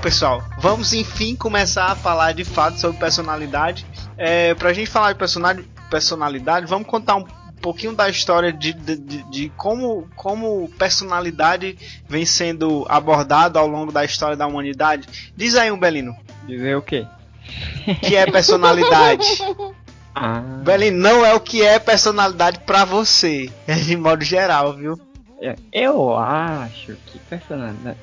Pessoal, 0.04 0.44
vamos 0.60 0.94
enfim 0.94 1.36
começar 1.36 1.86
a 1.88 1.96
falar 1.96 2.34
de 2.34 2.44
fato 2.44 2.78
sobre 2.80 2.98
personalidade. 3.00 3.86
É, 4.18 4.54
pra 4.54 4.74
gente 4.74 4.90
falar 4.90 5.14
de 5.14 5.20
personalidade, 5.20 5.68
personalidade 5.90 6.66
vamos 6.68 6.88
contar 6.88 7.16
um 7.16 7.24
pouquinho 7.62 7.96
da 7.96 8.10
história 8.10 8.52
de, 8.52 8.74
de, 8.74 8.98
de- 8.98 9.24
de 9.24 9.50
como, 9.56 10.08
como 10.16 10.70
personalidade 10.78 11.78
vem 12.10 12.26
sendo 12.26 12.86
abordado 12.90 13.58
ao 13.58 13.66
longo 13.68 13.92
da 13.92 14.04
história 14.04 14.36
da 14.36 14.46
humanidade. 14.46 15.32
Diz 15.36 15.56
aí, 15.56 15.72
um 15.72 15.80
Belino, 15.80 16.14
Dizer 16.46 16.76
o 16.76 16.82
quê? 16.82 17.08
que 18.02 18.16
é 18.16 18.26
personalidade? 18.30 19.26
Ah, 20.16 20.42
Belino, 20.64 21.00
não 21.00 21.26
é 21.26 21.34
o 21.34 21.40
que 21.40 21.64
é 21.64 21.80
personalidade 21.80 22.60
pra 22.60 22.86
você, 22.86 23.50
é 23.68 23.74
de 23.74 23.98
modo 23.98 24.24
geral, 24.24 24.76
viu? 24.76 24.96
é, 25.42 25.56
eu 25.74 26.16
acho 26.16 26.96
que 27.08 27.18
personalidade. 27.28 27.98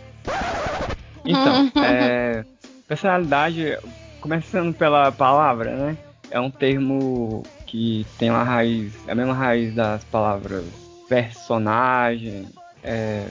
Então, 1.24 1.70
é, 1.82 2.44
personalidade, 2.86 3.78
começando 4.20 4.74
pela 4.74 5.10
palavra, 5.12 5.74
né? 5.74 5.96
É 6.30 6.38
um 6.38 6.50
termo 6.50 7.44
que 7.66 8.06
tem 8.18 8.30
uma 8.30 8.44
raiz, 8.44 8.92
é 9.06 9.12
a 9.12 9.14
mesma 9.14 9.34
raiz 9.34 9.74
das 9.74 10.04
palavras 10.04 10.64
personagem, 11.08 12.46
é, 12.84 13.26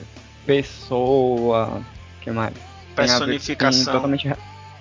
pessoa, 0.46 1.80
que 2.20 2.30
mais? 2.30 2.52
Ver- 2.54 2.62
tem 2.96 3.06
Personificação. 3.06 3.94
totalmente 3.94 4.30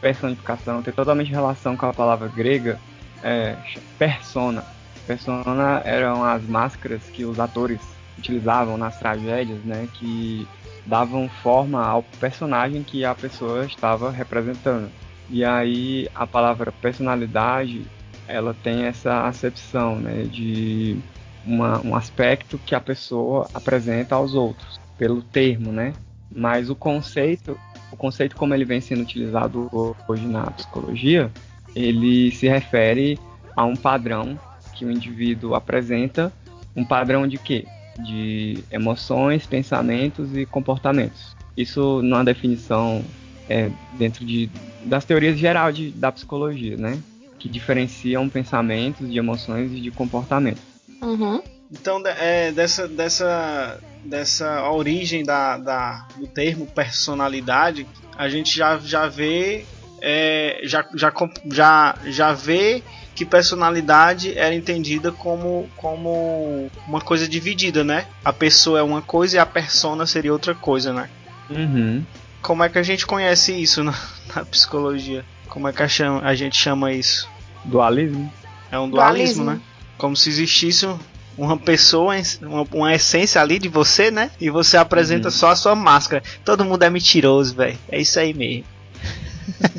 personificação, 0.01 0.81
tem 0.81 0.93
totalmente 0.93 1.29
relação 1.31 1.75
com 1.77 1.85
a 1.85 1.93
palavra 1.93 2.27
grega 2.27 2.79
é, 3.23 3.55
persona. 3.97 4.63
Persona 5.07 5.81
eram 5.85 6.23
as 6.23 6.43
máscaras 6.43 7.01
que 7.11 7.25
os 7.25 7.39
atores 7.39 7.81
utilizavam 8.17 8.77
nas 8.77 8.97
tragédias, 8.99 9.59
né, 9.63 9.87
que 9.93 10.47
davam 10.89 11.29
forma 11.29 11.85
ao 11.85 12.01
personagem 12.19 12.83
que 12.83 13.05
a 13.05 13.13
pessoa 13.13 13.63
estava 13.65 14.09
representando. 14.09 14.89
E 15.29 15.45
aí 15.45 16.09
a 16.15 16.25
palavra 16.25 16.71
personalidade, 16.71 17.85
ela 18.27 18.55
tem 18.63 18.85
essa 18.85 19.27
acepção, 19.27 19.97
né, 19.97 20.23
de 20.23 20.97
uma, 21.45 21.79
um 21.85 21.95
aspecto 21.95 22.59
que 22.65 22.73
a 22.73 22.81
pessoa 22.81 23.47
apresenta 23.53 24.15
aos 24.15 24.33
outros, 24.33 24.79
pelo 24.97 25.21
termo, 25.21 25.71
né? 25.71 25.93
Mas 26.31 26.69
o 26.69 26.75
conceito, 26.75 27.57
o 27.91 27.95
conceito 27.95 28.35
como 28.35 28.53
ele 28.53 28.65
vem 28.65 28.81
sendo 28.81 29.03
utilizado 29.03 29.69
hoje 30.07 30.27
na 30.27 30.49
psicologia, 30.51 31.31
ele 31.75 32.31
se 32.31 32.47
refere 32.47 33.19
a 33.55 33.63
um 33.63 33.75
padrão 33.75 34.39
que 34.73 34.85
o 34.85 34.91
indivíduo 34.91 35.53
apresenta, 35.53 36.31
um 36.75 36.83
padrão 36.83 37.27
de 37.27 37.37
quê? 37.37 37.65
De 38.03 38.63
emoções, 38.71 39.45
pensamentos 39.45 40.35
e 40.35 40.45
comportamentos. 40.45 41.35
Isso 41.55 42.01
numa 42.01 42.23
definição 42.23 43.03
é, 43.49 43.69
dentro 43.97 44.25
de, 44.25 44.49
das 44.85 45.03
teorias 45.03 45.37
gerais 45.37 45.75
de, 45.75 45.91
da 45.91 46.11
psicologia, 46.11 46.77
né? 46.77 46.97
Que 47.37 47.49
diferenciam 47.49 48.29
pensamentos 48.29 49.09
de 49.09 49.17
emoções 49.17 49.71
e 49.71 49.81
de 49.81 49.91
comportamentos. 49.91 50.61
Uhum. 51.01 51.41
Então, 51.71 52.01
é, 52.05 52.51
dessa, 52.51 52.87
dessa, 52.87 53.79
dessa 54.03 54.69
origem 54.69 55.23
da, 55.23 55.57
da, 55.57 56.07
do 56.17 56.27
termo 56.27 56.65
personalidade, 56.65 57.85
a 58.17 58.27
gente 58.27 58.55
já, 58.55 58.77
já 58.79 59.07
vê 59.07 59.65
é, 60.01 60.61
já, 60.63 60.85
já, 60.95 61.13
já, 61.51 61.95
já 62.05 62.33
vê 62.33 62.83
que 63.19 63.25
personalidade 63.25 64.37
era 64.37 64.55
entendida 64.55 65.11
como, 65.11 65.69
como 65.75 66.71
uma 66.87 67.01
coisa 67.01 67.27
dividida, 67.27 67.83
né? 67.83 68.05
A 68.23 68.31
pessoa 68.31 68.79
é 68.79 68.81
uma 68.81 69.01
coisa 69.01 69.35
e 69.35 69.39
a 69.39 69.45
persona 69.45 70.05
seria 70.05 70.31
outra 70.31 70.55
coisa, 70.55 70.93
né? 70.93 71.09
Uhum. 71.49 72.01
Como 72.41 72.63
é 72.63 72.69
que 72.69 72.77
a 72.77 72.81
gente 72.81 73.05
conhece 73.05 73.51
isso 73.51 73.83
na, 73.83 73.93
na 74.33 74.45
psicologia? 74.45 75.25
Como 75.49 75.67
é 75.67 75.73
que 75.73 75.83
a, 75.83 75.87
chama, 75.89 76.21
a 76.21 76.33
gente 76.33 76.55
chama 76.55 76.93
isso? 76.93 77.27
Dualismo? 77.65 78.31
É 78.71 78.79
um 78.79 78.89
dualismo, 78.89 79.43
Dualismo. 79.43 79.43
né? 79.43 79.59
Como 79.97 80.15
se 80.15 80.29
existisse 80.29 80.87
uma 81.37 81.57
pessoa, 81.57 82.15
uma, 82.41 82.65
uma 82.71 82.95
essência 82.95 83.41
ali 83.41 83.59
de 83.59 83.67
você, 83.67 84.09
né? 84.09 84.31
E 84.39 84.49
você 84.49 84.77
apresenta 84.77 85.27
Uhum. 85.27 85.31
só 85.33 85.49
a 85.49 85.57
sua 85.57 85.75
máscara. 85.75 86.23
Todo 86.45 86.63
mundo 86.63 86.83
é 86.83 86.89
mentiroso, 86.89 87.53
velho. 87.53 87.77
É 87.89 87.99
isso 87.99 88.17
aí 88.17 88.33
mesmo. 88.33 88.63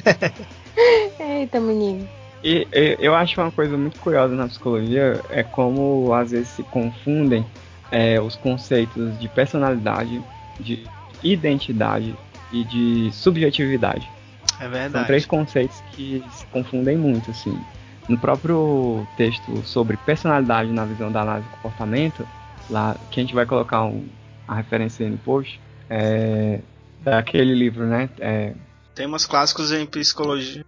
Eita, 1.19 1.59
menino. 1.59 2.07
E, 2.43 2.67
e 2.73 2.97
eu 2.99 3.15
acho 3.15 3.41
uma 3.41 3.51
coisa 3.51 3.77
muito 3.77 3.99
curiosa 3.99 4.35
na 4.35 4.47
psicologia 4.47 5.21
é 5.29 5.43
como 5.43 6.13
às 6.15 6.31
vezes 6.31 6.49
se 6.49 6.63
confundem 6.65 7.45
é, 7.91 8.21
os 8.21 8.37
conceitos 8.37 9.19
de 9.19 9.29
personalidade, 9.29 10.23
de 10.59 10.87
identidade 11.23 12.15
e 12.51 12.65
de 12.65 13.13
subjetividade. 13.13 14.11
É 14.59 14.65
São 14.65 14.71
verdade. 14.71 15.07
três 15.07 15.27
conceitos 15.27 15.83
que 15.95 16.25
se 16.31 16.45
confundem 16.47 16.97
muito, 16.97 17.31
assim. 17.31 17.61
No 18.09 18.19
próprio 18.19 19.07
texto 19.17 19.63
sobre 19.65 19.97
personalidade 19.97 20.73
na 20.73 20.85
visão 20.85 21.13
da 21.13 21.23
análise 21.23 21.49
do 21.49 21.53
comportamento, 21.57 22.27
lá 22.69 22.97
que 23.11 23.21
a 23.21 23.23
gente 23.23 23.35
vai 23.35 23.47
colocar 23.47 23.85
um- 23.85 24.09
a 24.49 24.55
referência 24.55 25.05
aí 25.07 25.11
no 25.13 25.19
post, 25.19 25.61
é 25.89 26.61
daquele 27.01 27.55
livro, 27.55 27.87
né? 27.87 28.09
É, 28.19 28.53
Temas 28.95 29.25
clássicos 29.25 29.73
em 29.73 29.87
psicologia. 29.87 30.65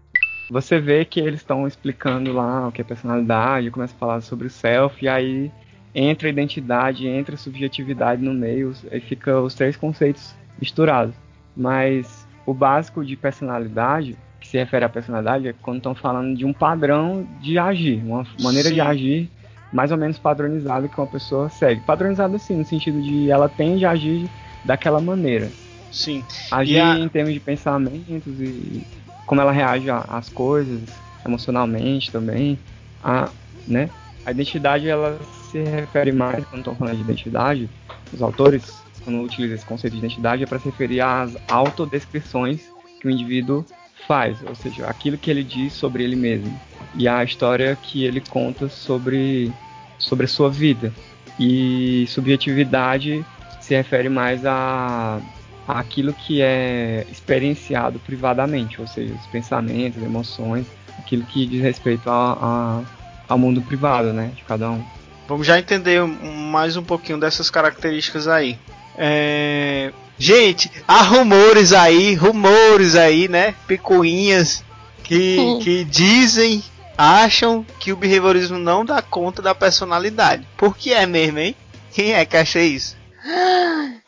Você 0.52 0.78
vê 0.78 1.04
que 1.04 1.18
eles 1.18 1.40
estão 1.40 1.66
explicando 1.66 2.32
lá 2.32 2.68
o 2.68 2.72
que 2.72 2.82
é 2.82 2.84
personalidade, 2.84 3.70
começa 3.70 3.94
a 3.94 3.98
falar 3.98 4.20
sobre 4.20 4.46
o 4.46 4.50
self, 4.50 5.02
e 5.02 5.08
aí 5.08 5.50
entra 5.94 6.28
a 6.28 6.30
identidade, 6.30 7.06
entra 7.06 7.34
a 7.34 7.38
subjetividade 7.38 8.22
no 8.22 8.34
meio, 8.34 8.72
aí 8.90 9.00
fica 9.00 9.40
os 9.40 9.54
três 9.54 9.76
conceitos 9.76 10.34
misturados. 10.60 11.14
Mas 11.56 12.26
o 12.46 12.52
básico 12.52 13.04
de 13.04 13.16
personalidade, 13.16 14.16
que 14.40 14.46
se 14.46 14.58
refere 14.58 14.84
à 14.84 14.88
personalidade, 14.90 15.48
é 15.48 15.54
quando 15.62 15.78
estão 15.78 15.94
falando 15.94 16.36
de 16.36 16.44
um 16.44 16.52
padrão 16.52 17.26
de 17.40 17.58
agir, 17.58 18.02
uma 18.04 18.26
maneira 18.40 18.68
Sim. 18.68 18.74
de 18.74 18.80
agir 18.80 19.30
mais 19.72 19.90
ou 19.90 19.96
menos 19.96 20.18
padronizada 20.18 20.86
que 20.86 20.98
uma 21.00 21.06
pessoa 21.06 21.48
segue. 21.48 21.80
Padronizada 21.80 22.36
assim, 22.36 22.56
no 22.56 22.64
sentido 22.64 23.00
de 23.00 23.30
ela 23.30 23.48
tende 23.48 23.86
a 23.86 23.92
agir 23.92 24.28
daquela 24.62 25.00
maneira. 25.00 25.50
Sim. 25.90 26.22
Agir 26.50 26.74
E 26.76 26.80
a- 26.80 26.98
em 26.98 27.08
termos 27.08 27.32
de 27.32 27.40
pensamentos 27.40 28.38
e 28.38 28.82
como 29.26 29.40
ela 29.40 29.52
reage 29.52 29.88
às 29.90 30.28
coisas, 30.28 30.80
emocionalmente 31.24 32.10
também. 32.10 32.58
A, 33.02 33.28
né? 33.66 33.88
a 34.24 34.30
identidade 34.30 34.88
ela 34.88 35.18
se 35.50 35.62
refere 35.62 36.12
mais, 36.12 36.44
quando 36.46 36.60
estão 36.60 36.74
falando 36.74 36.96
de 36.96 37.02
identidade, 37.02 37.70
os 38.12 38.22
autores, 38.22 38.82
quando 39.04 39.20
utilizam 39.22 39.56
esse 39.56 39.66
conceito 39.66 39.94
de 39.94 39.98
identidade, 39.98 40.42
é 40.42 40.46
para 40.46 40.58
se 40.58 40.66
referir 40.66 41.00
às 41.00 41.36
autodescrições 41.48 42.60
que 43.00 43.08
o 43.08 43.10
indivíduo 43.10 43.64
faz, 44.06 44.38
ou 44.46 44.54
seja, 44.54 44.86
aquilo 44.86 45.18
que 45.18 45.30
ele 45.30 45.42
diz 45.44 45.72
sobre 45.72 46.02
ele 46.02 46.16
mesmo 46.16 46.58
e 46.94 47.08
a 47.08 47.22
história 47.24 47.76
que 47.76 48.04
ele 48.04 48.20
conta 48.20 48.68
sobre, 48.68 49.52
sobre 49.98 50.26
a 50.26 50.28
sua 50.28 50.50
vida. 50.50 50.92
E 51.38 52.06
subjetividade 52.08 53.24
se 53.60 53.74
refere 53.74 54.08
mais 54.08 54.44
a 54.44 55.20
aquilo 55.66 56.12
que 56.12 56.40
é 56.42 57.06
experienciado 57.10 57.98
privadamente, 58.00 58.80
ou 58.80 58.86
seja, 58.86 59.14
os 59.14 59.26
pensamentos, 59.26 60.02
emoções, 60.02 60.66
aquilo 60.98 61.24
que 61.24 61.46
diz 61.46 61.62
respeito 61.62 62.08
a, 62.10 62.32
a- 62.32 62.80
ao 63.28 63.38
mundo 63.38 63.62
privado, 63.62 64.12
né, 64.12 64.32
de 64.36 64.42
cada 64.44 64.70
um. 64.70 64.84
Vamos 65.28 65.46
já 65.46 65.58
entender 65.58 66.02
mais 66.04 66.76
um 66.76 66.82
pouquinho 66.82 67.18
dessas 67.18 67.48
características 67.48 68.26
aí. 68.28 68.58
É, 68.98 69.92
Gente, 70.18 70.70
há 70.86 71.02
rumores 71.02 71.72
aí, 71.72 72.14
rumores 72.14 72.94
aí, 72.94 73.26
né? 73.28 73.54
Picuinhas 73.66 74.62
que, 75.02 75.58
que 75.62 75.84
dizem, 75.84 76.62
acham 76.96 77.64
que 77.80 77.92
o 77.92 77.96
behaviorismo 77.96 78.58
não 78.58 78.84
dá 78.84 79.00
conta 79.02 79.40
da 79.42 79.54
personalidade. 79.54 80.46
Por 80.56 80.76
que 80.76 80.92
é 80.92 81.06
mesmo, 81.06 81.38
hein? 81.38 81.56
Quem 81.92 82.12
é 82.12 82.24
que 82.24 82.36
acha 82.36 82.60
isso? 82.60 82.96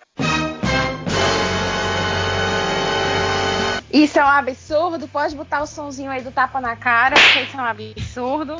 Isso 3.94 4.18
é 4.18 4.24
um 4.24 4.28
absurdo. 4.28 5.06
Pode 5.06 5.36
botar 5.36 5.62
o 5.62 5.68
sonzinho 5.68 6.10
aí 6.10 6.20
do 6.20 6.32
tapa 6.32 6.60
na 6.60 6.74
cara, 6.74 7.14
porque 7.14 7.42
isso 7.42 7.56
é 7.56 7.60
um 7.60 7.64
absurdo. 7.64 8.56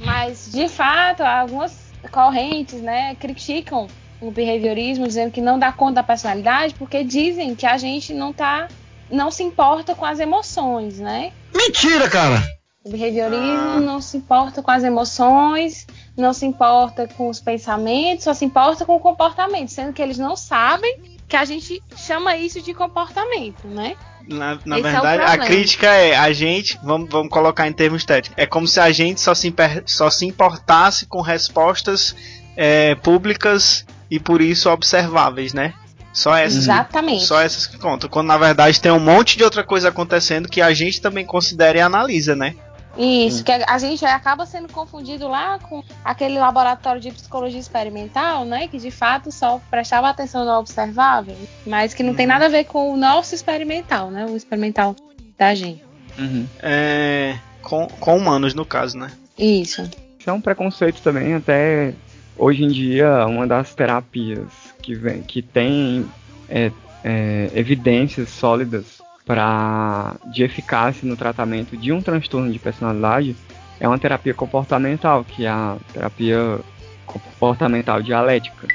Mas, 0.00 0.52
de 0.52 0.68
fato, 0.68 1.22
algumas 1.22 1.74
correntes 2.12 2.82
né, 2.82 3.14
criticam 3.14 3.88
o 4.20 4.30
behaviorismo, 4.30 5.06
dizendo 5.06 5.30
que 5.30 5.40
não 5.40 5.58
dá 5.58 5.72
conta 5.72 5.94
da 5.94 6.02
personalidade, 6.02 6.74
porque 6.74 7.02
dizem 7.02 7.54
que 7.54 7.64
a 7.64 7.78
gente 7.78 8.12
não 8.12 8.34
tá. 8.34 8.68
não 9.10 9.30
se 9.30 9.42
importa 9.42 9.94
com 9.94 10.04
as 10.04 10.20
emoções, 10.20 10.98
né? 10.98 11.32
Mentira, 11.54 12.10
cara! 12.10 12.42
O 12.84 12.90
behaviorismo 12.90 13.80
não 13.80 13.98
se 13.98 14.18
importa 14.18 14.62
com 14.62 14.70
as 14.70 14.84
emoções, 14.84 15.86
não 16.14 16.34
se 16.34 16.44
importa 16.44 17.08
com 17.08 17.30
os 17.30 17.40
pensamentos, 17.40 18.24
só 18.24 18.34
se 18.34 18.44
importa 18.44 18.84
com 18.84 18.94
o 18.94 19.00
comportamento, 19.00 19.70
sendo 19.70 19.94
que 19.94 20.02
eles 20.02 20.18
não 20.18 20.36
sabem 20.36 21.13
que 21.34 21.38
a 21.38 21.44
gente 21.44 21.82
chama 21.96 22.36
isso 22.36 22.62
de 22.62 22.72
comportamento, 22.72 23.66
né? 23.66 23.96
Na, 24.28 24.56
na 24.64 24.78
é 24.78 24.82
verdade, 24.82 25.22
a 25.22 25.26
problema. 25.26 25.44
crítica 25.46 25.88
é 25.88 26.14
a 26.16 26.32
gente, 26.32 26.78
vamos, 26.80 27.10
vamos 27.10 27.28
colocar 27.28 27.66
em 27.66 27.72
termos 27.72 28.02
estéticos, 28.02 28.38
é 28.38 28.46
como 28.46 28.68
se 28.68 28.78
a 28.78 28.92
gente 28.92 29.20
só 29.20 29.34
se, 29.34 29.52
só 29.84 30.08
se 30.10 30.24
importasse 30.26 31.06
com 31.06 31.20
respostas 31.20 32.14
é, 32.56 32.94
públicas 32.94 33.84
e 34.08 34.20
por 34.20 34.40
isso 34.40 34.70
observáveis, 34.70 35.52
né? 35.52 35.74
Só 36.12 36.36
essas, 36.36 36.58
Exatamente. 36.58 37.24
só 37.24 37.40
essas 37.40 37.66
que 37.66 37.76
contam. 37.78 38.08
Quando 38.08 38.28
na 38.28 38.38
verdade 38.38 38.80
tem 38.80 38.92
um 38.92 39.00
monte 39.00 39.36
de 39.36 39.42
outra 39.42 39.64
coisa 39.64 39.88
acontecendo 39.88 40.48
que 40.48 40.62
a 40.62 40.72
gente 40.72 41.00
também 41.00 41.26
considera 41.26 41.78
e 41.78 41.80
analisa, 41.80 42.36
né? 42.36 42.54
Isso, 42.96 43.42
que 43.44 43.50
a 43.50 43.78
gente 43.78 44.04
acaba 44.04 44.46
sendo 44.46 44.72
confundido 44.72 45.28
lá 45.28 45.58
com 45.58 45.82
aquele 46.04 46.38
laboratório 46.38 47.00
de 47.00 47.10
psicologia 47.10 47.58
experimental, 47.58 48.44
né? 48.44 48.68
Que 48.68 48.78
de 48.78 48.90
fato 48.90 49.32
só 49.32 49.60
prestava 49.70 50.08
atenção 50.08 50.44
no 50.44 50.52
observável, 50.52 51.36
mas 51.66 51.92
que 51.92 52.02
não 52.02 52.14
tem 52.14 52.26
nada 52.26 52.46
a 52.46 52.48
ver 52.48 52.64
com 52.64 52.92
o 52.92 52.96
nosso 52.96 53.34
experimental, 53.34 54.10
né? 54.10 54.26
O 54.26 54.36
experimental 54.36 54.94
da 55.36 55.54
gente. 55.54 55.82
Uhum. 56.18 56.46
É, 56.62 57.36
com, 57.62 57.88
com 57.88 58.16
humanos, 58.16 58.54
no 58.54 58.64
caso, 58.64 58.96
né? 58.96 59.10
Isso. 59.36 59.82
Isso 60.18 60.30
é 60.30 60.32
um 60.32 60.40
preconceito 60.40 61.02
também, 61.02 61.34
até 61.34 61.92
hoje 62.36 62.64
em 62.64 62.68
dia, 62.68 63.26
uma 63.26 63.46
das 63.46 63.74
terapias 63.74 64.48
que, 64.80 64.94
vem, 64.94 65.22
que 65.22 65.42
tem 65.42 66.06
é, 66.48 66.70
é, 67.02 67.50
evidências 67.54 68.28
sólidas 68.28 69.02
para 69.24 70.16
de 70.32 70.42
eficácia 70.42 71.08
no 71.08 71.16
tratamento 71.16 71.76
de 71.76 71.92
um 71.92 72.02
transtorno 72.02 72.52
de 72.52 72.58
personalidade 72.58 73.36
é 73.80 73.88
uma 73.88 73.98
terapia 73.98 74.34
comportamental, 74.34 75.24
que 75.24 75.44
é 75.44 75.48
a 75.48 75.76
terapia 75.92 76.60
comportamental 77.06 78.02
dialética. 78.02 78.66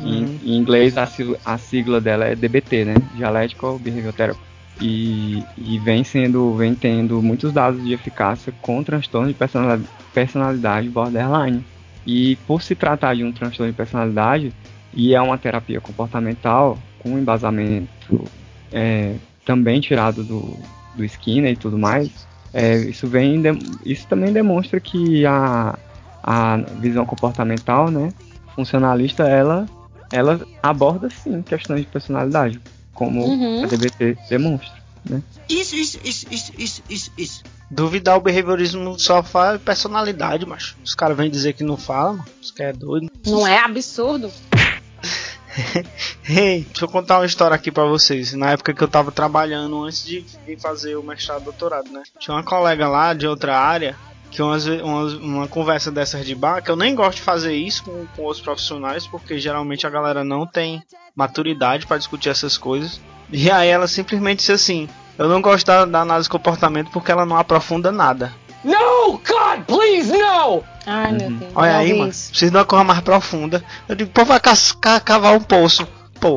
Em, 0.00 0.24
Uhum. 0.24 0.38
em 0.44 0.56
inglês 0.56 0.96
a, 0.96 1.06
a 1.44 1.58
sigla 1.58 2.00
dela 2.00 2.24
é 2.24 2.34
DBT, 2.34 2.86
né? 2.86 2.94
Dialectical 3.14 3.78
Behavioral 3.78 4.12
Therapy. 4.12 4.40
E, 4.80 5.44
e 5.58 5.78
vem 5.78 6.02
sendo, 6.02 6.54
vem 6.54 6.74
tendo 6.74 7.20
muitos 7.20 7.52
dados 7.52 7.84
de 7.84 7.92
eficácia 7.92 8.52
com 8.62 8.82
transtorno 8.82 9.28
de 9.28 9.34
personalidade, 9.34 9.86
personalidade 10.14 10.88
borderline. 10.88 11.62
E 12.06 12.36
por 12.46 12.62
se 12.62 12.74
tratar 12.74 13.14
de 13.14 13.22
um 13.22 13.30
transtorno 13.30 13.70
de 13.70 13.76
personalidade, 13.76 14.54
e 14.94 15.14
é 15.14 15.20
uma 15.20 15.36
terapia 15.36 15.80
comportamental 15.82 16.78
com 16.98 17.18
embasamento 17.18 18.24
é, 18.72 19.14
também 19.44 19.80
tirado 19.80 20.22
do, 20.24 20.58
do 20.94 21.04
Skinner 21.04 21.52
e 21.52 21.56
tudo 21.56 21.78
mais, 21.78 22.26
é, 22.52 22.76
isso, 22.78 23.06
vem, 23.06 23.40
de- 23.40 23.58
isso 23.84 24.06
também 24.06 24.32
demonstra 24.32 24.80
que 24.80 25.24
a, 25.26 25.78
a 26.22 26.56
visão 26.78 27.04
comportamental, 27.06 27.90
né, 27.90 28.08
funcionalista, 28.54 29.22
ela, 29.28 29.68
ela 30.12 30.40
aborda 30.62 31.08
sim 31.10 31.42
questões 31.42 31.80
de 31.82 31.86
personalidade, 31.86 32.60
como 32.92 33.24
Uhum. 33.24 33.62
a 33.64 33.66
DBT 33.66 34.16
demonstra. 34.28 34.80
Né? 35.08 35.22
Isso, 35.48 35.74
isso, 35.76 35.98
isso, 36.04 36.26
isso, 36.30 36.52
isso, 36.58 36.82
isso, 36.90 37.12
isso. 37.16 37.42
Duvidar 37.70 38.18
o 38.18 38.20
behaviorismo 38.20 38.98
só 38.98 39.22
faz 39.22 39.58
personalidade, 39.62 40.44
macho. 40.44 40.76
Os 40.84 40.94
caras 40.94 41.16
vêm 41.16 41.30
dizer 41.30 41.52
que 41.54 41.62
não 41.64 41.76
fala, 41.76 42.12
mano. 42.14 42.24
Isso 42.42 42.52
que 42.52 42.62
é 42.62 42.72
doido. 42.72 43.06
Não 43.26 43.46
é 43.46 43.58
absurdo? 43.60 44.30
Ei, 46.28 46.62
deixa 46.64 46.84
eu 46.84 46.88
contar 46.88 47.18
uma 47.18 47.26
história 47.26 47.54
aqui 47.54 47.70
pra 47.70 47.84
vocês. 47.84 48.32
Na 48.34 48.50
época 48.52 48.72
que 48.74 48.82
eu 48.82 48.88
tava 48.88 49.10
trabalhando 49.10 49.84
antes 49.84 50.04
de, 50.04 50.24
fazer 50.60 50.96
o 50.96 51.02
mestrado 51.02 51.44
doutorado, 51.44 51.90
né? 51.90 52.02
Tinha 52.18 52.36
uma 52.36 52.42
colega 52.44 52.88
lá 52.88 53.12
de 53.14 53.26
outra 53.26 53.58
área 53.58 53.96
que 54.30 54.40
umas, 54.40 54.64
umas- 54.66 55.14
uma 55.14 55.48
conversa 55.48 55.90
dessas 55.90 56.24
de 56.24 56.34
bar, 56.36 56.62
que 56.62 56.70
eu 56.70 56.76
nem 56.76 56.94
gosto 56.94 57.16
de 57.16 57.22
fazer 57.22 57.52
isso 57.54 57.82
com, 57.82 58.06
com 58.14 58.22
outros 58.22 58.40
profissionais, 58.42 59.06
porque 59.06 59.38
geralmente 59.38 59.86
a 59.86 59.90
galera 59.90 60.22
não 60.22 60.46
tem 60.46 60.82
maturidade 61.16 61.84
pra 61.86 61.98
discutir 61.98 62.28
essas 62.28 62.56
coisas. 62.56 63.00
E 63.32 63.50
aí 63.50 63.68
ela 63.68 63.88
simplesmente 63.88 64.38
disse 64.38 64.52
assim: 64.52 64.88
Eu 65.18 65.28
não 65.28 65.42
gosto 65.42 65.66
da, 65.66 65.84
da 65.84 66.00
análise 66.02 66.26
de 66.26 66.30
comportamento 66.30 66.90
porque 66.92 67.10
ela 67.10 67.26
não 67.26 67.36
aprofunda 67.36 67.90
nada. 67.90 68.32
No, 68.62 69.12
God, 69.18 69.64
please, 69.66 70.12
no! 70.12 70.62
Ai, 70.86 71.12
meu 71.12 71.28
Uhum. 71.28 71.38
Deus. 71.38 71.52
Olha 71.54 71.76
aí, 71.78 71.94
mano. 71.94 72.10
isso. 72.10 72.30
Precisa 72.30 72.50
de 72.50 72.56
uma 72.58 72.64
coisa 72.64 72.84
mais 72.84 73.00
profunda. 73.00 73.64
Eu 73.88 73.94
digo, 73.94 74.10
pô, 74.10 74.24
vai 74.24 74.38
cas- 74.40 74.72
ca- 74.72 75.00
cavar 75.00 75.34
um 75.34 75.40
poço. 75.40 75.86
Pô, 76.20 76.34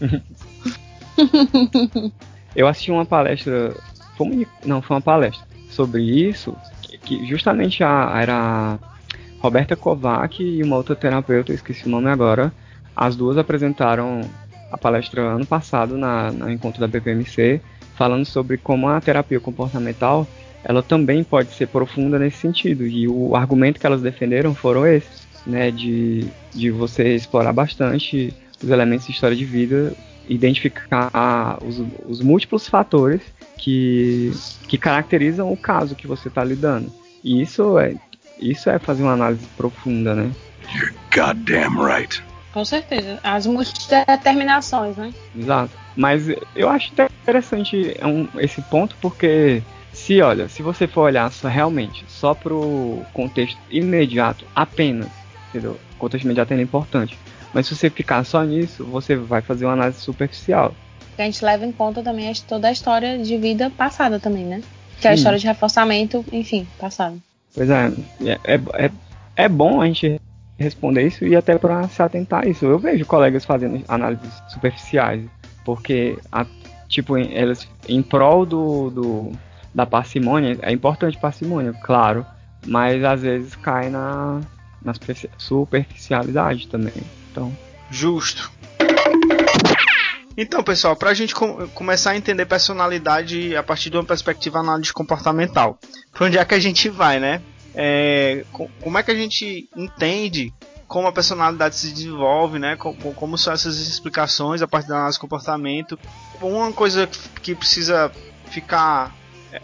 Eu 2.54 2.66
assisti 2.66 2.90
uma 2.90 3.04
palestra, 3.04 3.74
foi 4.16 4.26
uma- 4.26 4.46
não, 4.64 4.82
foi 4.82 4.96
uma 4.96 5.00
palestra 5.02 5.44
sobre 5.70 6.02
isso, 6.02 6.56
que, 7.04 7.24
justamente 7.26 7.84
a, 7.84 8.12
era 8.16 8.34
a 8.34 8.78
Roberta 9.40 9.76
Kovac 9.76 10.42
e 10.42 10.62
uma 10.62 10.76
outra 10.76 10.96
terapeuta, 10.96 11.52
eu 11.52 11.54
esqueci 11.56 11.86
o 11.86 11.90
nome 11.90 12.08
agora, 12.10 12.52
as 12.94 13.14
duas 13.14 13.36
apresentaram 13.38 14.22
a 14.72 14.78
palestra 14.78 15.22
ano 15.22 15.46
passado 15.46 15.96
na, 15.98 16.30
no 16.32 16.50
encontro 16.50 16.80
da 16.80 16.88
BPMC, 16.88 17.60
falando 17.96 18.24
sobre 18.24 18.56
como 18.56 18.88
a 18.88 19.00
terapia 19.00 19.40
comportamental 19.40 20.26
ela 20.68 20.82
também 20.82 21.22
pode 21.22 21.52
ser 21.52 21.68
profunda 21.68 22.18
nesse 22.18 22.38
sentido. 22.38 22.86
E 22.86 23.06
o 23.06 23.36
argumento 23.36 23.78
que 23.78 23.86
elas 23.86 24.02
defenderam 24.02 24.52
foram 24.52 24.84
esses, 24.84 25.26
né, 25.46 25.70
de, 25.70 26.26
de 26.52 26.70
você 26.72 27.14
explorar 27.14 27.52
bastante 27.52 28.34
os 28.60 28.68
elementos 28.68 29.06
de 29.06 29.12
história 29.12 29.36
de 29.36 29.44
vida 29.44 29.94
identificar 30.28 31.58
os, 31.64 31.80
os 32.08 32.20
múltiplos 32.20 32.68
fatores 32.68 33.22
que, 33.56 34.32
que 34.66 34.76
caracterizam 34.76 35.52
o 35.52 35.56
caso 35.56 35.94
que 35.94 36.06
você 36.06 36.26
está 36.26 36.42
lidando. 36.42 36.92
E 37.22 37.40
isso 37.40 37.78
é, 37.78 37.94
isso 38.40 38.68
é 38.68 38.78
fazer 38.78 39.04
uma 39.04 39.12
análise 39.12 39.46
profunda, 39.56 40.14
né? 40.14 40.32
You're 40.74 40.92
goddamn 41.14 41.80
right. 41.80 42.20
Com 42.56 42.64
certeza. 42.64 43.20
As 43.22 43.44
multideterminações, 43.44 44.96
né? 44.96 45.12
Exato. 45.38 45.72
Mas 45.94 46.22
eu 46.54 46.70
acho 46.70 46.90
interessante 47.22 47.88
é 47.90 48.42
esse 48.42 48.62
ponto 48.62 48.96
porque 48.98 49.62
se 49.92 50.22
olha, 50.22 50.48
se 50.48 50.62
você 50.62 50.86
for 50.86 51.02
olhar 51.02 51.30
só 51.30 51.48
realmente 51.48 52.06
só 52.08 52.32
pro 52.32 53.02
contexto 53.12 53.58
imediato 53.70 54.46
apenas, 54.54 55.08
entendeu? 55.50 55.78
O 55.96 55.98
contexto 55.98 56.24
imediato 56.24 56.54
ele 56.54 56.62
é 56.62 56.64
importante. 56.64 57.18
Mas 57.52 57.66
se 57.66 57.76
você 57.76 57.90
ficar 57.90 58.24
só 58.24 58.42
nisso, 58.42 58.84
você 58.86 59.16
vai 59.16 59.42
fazer 59.42 59.66
uma 59.66 59.74
análise 59.74 60.00
superficial. 60.00 60.74
A 61.18 61.22
gente 61.24 61.44
leva 61.44 61.66
em 61.66 61.72
conta 61.72 62.02
também 62.02 62.32
toda 62.48 62.68
a 62.68 62.72
história 62.72 63.18
de 63.18 63.36
vida 63.36 63.68
passada 63.68 64.18
também, 64.18 64.46
né? 64.46 64.62
Que 64.98 65.08
é 65.08 65.10
a 65.10 65.12
Sim. 65.12 65.18
história 65.18 65.38
de 65.38 65.46
reforçamento, 65.46 66.24
enfim, 66.32 66.66
passado. 66.78 67.20
Pois 67.54 67.68
é, 67.68 67.92
é, 68.24 68.86
é- 68.86 68.90
é 69.36 69.46
bom 69.46 69.82
a 69.82 69.86
gente 69.86 70.18
responder 70.58 71.06
isso 71.06 71.24
e 71.24 71.36
até 71.36 71.58
para 71.58 71.86
se 71.88 72.02
atentar 72.02 72.44
a 72.44 72.48
isso. 72.48 72.64
Eu 72.64 72.78
vejo 72.78 73.04
colegas 73.04 73.44
fazendo 73.44 73.82
análises 73.88 74.32
superficiais, 74.48 75.22
porque, 75.64 76.18
a, 76.32 76.46
tipo, 76.88 77.16
em, 77.18 77.36
elas, 77.36 77.68
em 77.88 78.02
prol 78.02 78.46
do, 78.46 78.90
do- 78.90 79.32
da 79.74 79.84
parcimônia, 79.84 80.58
é 80.62 80.72
importante 80.72 81.18
parcimônia, 81.18 81.74
claro, 81.82 82.24
mas 82.66 83.04
às 83.04 83.20
vezes 83.22 83.54
cai 83.56 83.90
na, 83.90 84.40
na 84.82 84.94
superfi- 84.94 85.30
superficialidade 85.36 86.68
também. 86.68 86.94
Então, 87.30 87.52
Justo. 87.90 88.50
Então, 90.38 90.62
pessoal, 90.62 90.94
para 90.94 91.10
a 91.10 91.14
gente 91.14 91.34
com- 91.34 91.66
começar 91.68 92.10
a 92.10 92.16
entender 92.16 92.44
personalidade 92.44 93.56
a 93.56 93.62
partir 93.62 93.88
de 93.90 93.96
uma 93.96 94.04
perspectiva 94.04 94.58
análise 94.58 94.92
comportamental, 94.92 95.78
para 96.12 96.26
onde 96.26 96.36
é 96.36 96.44
que 96.44 96.54
a 96.54 96.58
gente 96.58 96.88
vai, 96.90 97.18
né? 97.18 97.40
É, 97.76 98.44
co- 98.52 98.70
como 98.82 98.96
é 98.98 99.02
que 99.02 99.10
a 99.10 99.14
gente 99.14 99.68
entende 99.76 100.52
como 100.88 101.06
a 101.08 101.12
personalidade 101.12 101.76
se 101.76 101.92
desenvolve, 101.92 102.58
né? 102.58 102.76
Co- 102.76 102.94
co- 102.94 103.12
Como, 103.12 103.36
são 103.36 103.52
essas 103.52 103.76
explicações 103.78 104.62
a 104.62 104.68
partir 104.68 104.88
da 104.88 104.94
análise 104.96 105.16
de 105.16 105.20
comportamento? 105.20 105.98
Uma 106.40 106.72
coisa 106.72 107.06
que, 107.42 107.54
precisa 107.54 108.10
ficar 108.46 109.12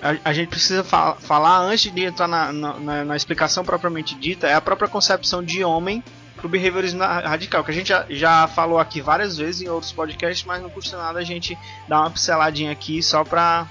a, 0.01 0.16
a 0.31 0.33
gente 0.33 0.48
precisa 0.48 0.83
fa- 0.85 1.16
falar 1.20 1.59
antes 1.61 1.92
de 1.92 2.05
entrar 2.05 2.27
na, 2.29 2.53
na- 2.53 3.05
na- 3.05 3.16
explicação 3.16 3.64
propriamente 3.64 4.14
dita 4.14 4.46
é 4.46 4.55
a 4.55 4.61
própria 4.61 4.88
concepção 4.88 5.42
de 5.42 5.62
homem 5.64 6.03
pro 6.37 6.48
behaviorismo 6.48 7.01
ra- 7.01 7.20
radical, 7.20 7.62
que 7.62 7.70
a 7.70 7.75
gente 7.75 7.88
já, 7.88 8.07
já 8.09 8.48
falou 8.48 8.79
aqui 8.79 9.01
várias 9.01 9.37
vezes 9.37 9.62
em 9.62 9.68
outros 9.68 9.92
podcasts, 9.92 10.44
mas 10.46 10.62
não 10.62 10.70
custa 10.70 10.96
nada 10.96 11.18
a 11.18 11.25
gente 11.25 11.57
dar 11.88 12.01
uma 12.01 12.11
pinceladinha 12.11 12.72
aqui 12.72 13.03
só 13.03 13.22
pra 13.25 13.66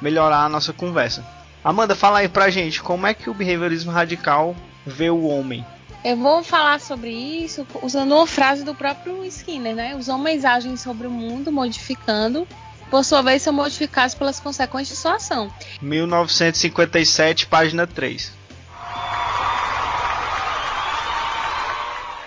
melhorar 0.00 0.44
a 0.44 0.48
nossa 0.48 0.72
conversa. 0.72 1.24
Amanda, 1.66 1.96
fala 1.96 2.20
aí 2.20 2.28
pra 2.28 2.48
gente, 2.48 2.80
como 2.80 3.08
é 3.08 3.12
que 3.12 3.28
o 3.28 3.34
behaviorismo 3.34 3.90
radical 3.90 4.54
vê 4.86 5.10
o 5.10 5.24
homem? 5.24 5.66
Eu 6.04 6.16
vou 6.16 6.44
falar 6.44 6.80
sobre 6.80 7.10
isso 7.10 7.66
usando 7.82 8.12
uma 8.12 8.24
frase 8.24 8.62
do 8.62 8.72
próprio 8.72 9.24
Skinner, 9.24 9.74
né? 9.74 9.96
Os 9.96 10.08
homens 10.08 10.44
agem 10.44 10.76
sobre 10.76 11.08
o 11.08 11.10
mundo, 11.10 11.50
modificando, 11.50 12.46
por 12.88 13.04
sua 13.04 13.20
vez 13.20 13.42
são 13.42 13.52
modificados 13.52 14.14
pelas 14.14 14.38
consequências 14.38 14.96
de 14.96 15.02
sua 15.02 15.16
ação. 15.16 15.52
1957, 15.82 17.48
página 17.48 17.84
3. 17.84 18.32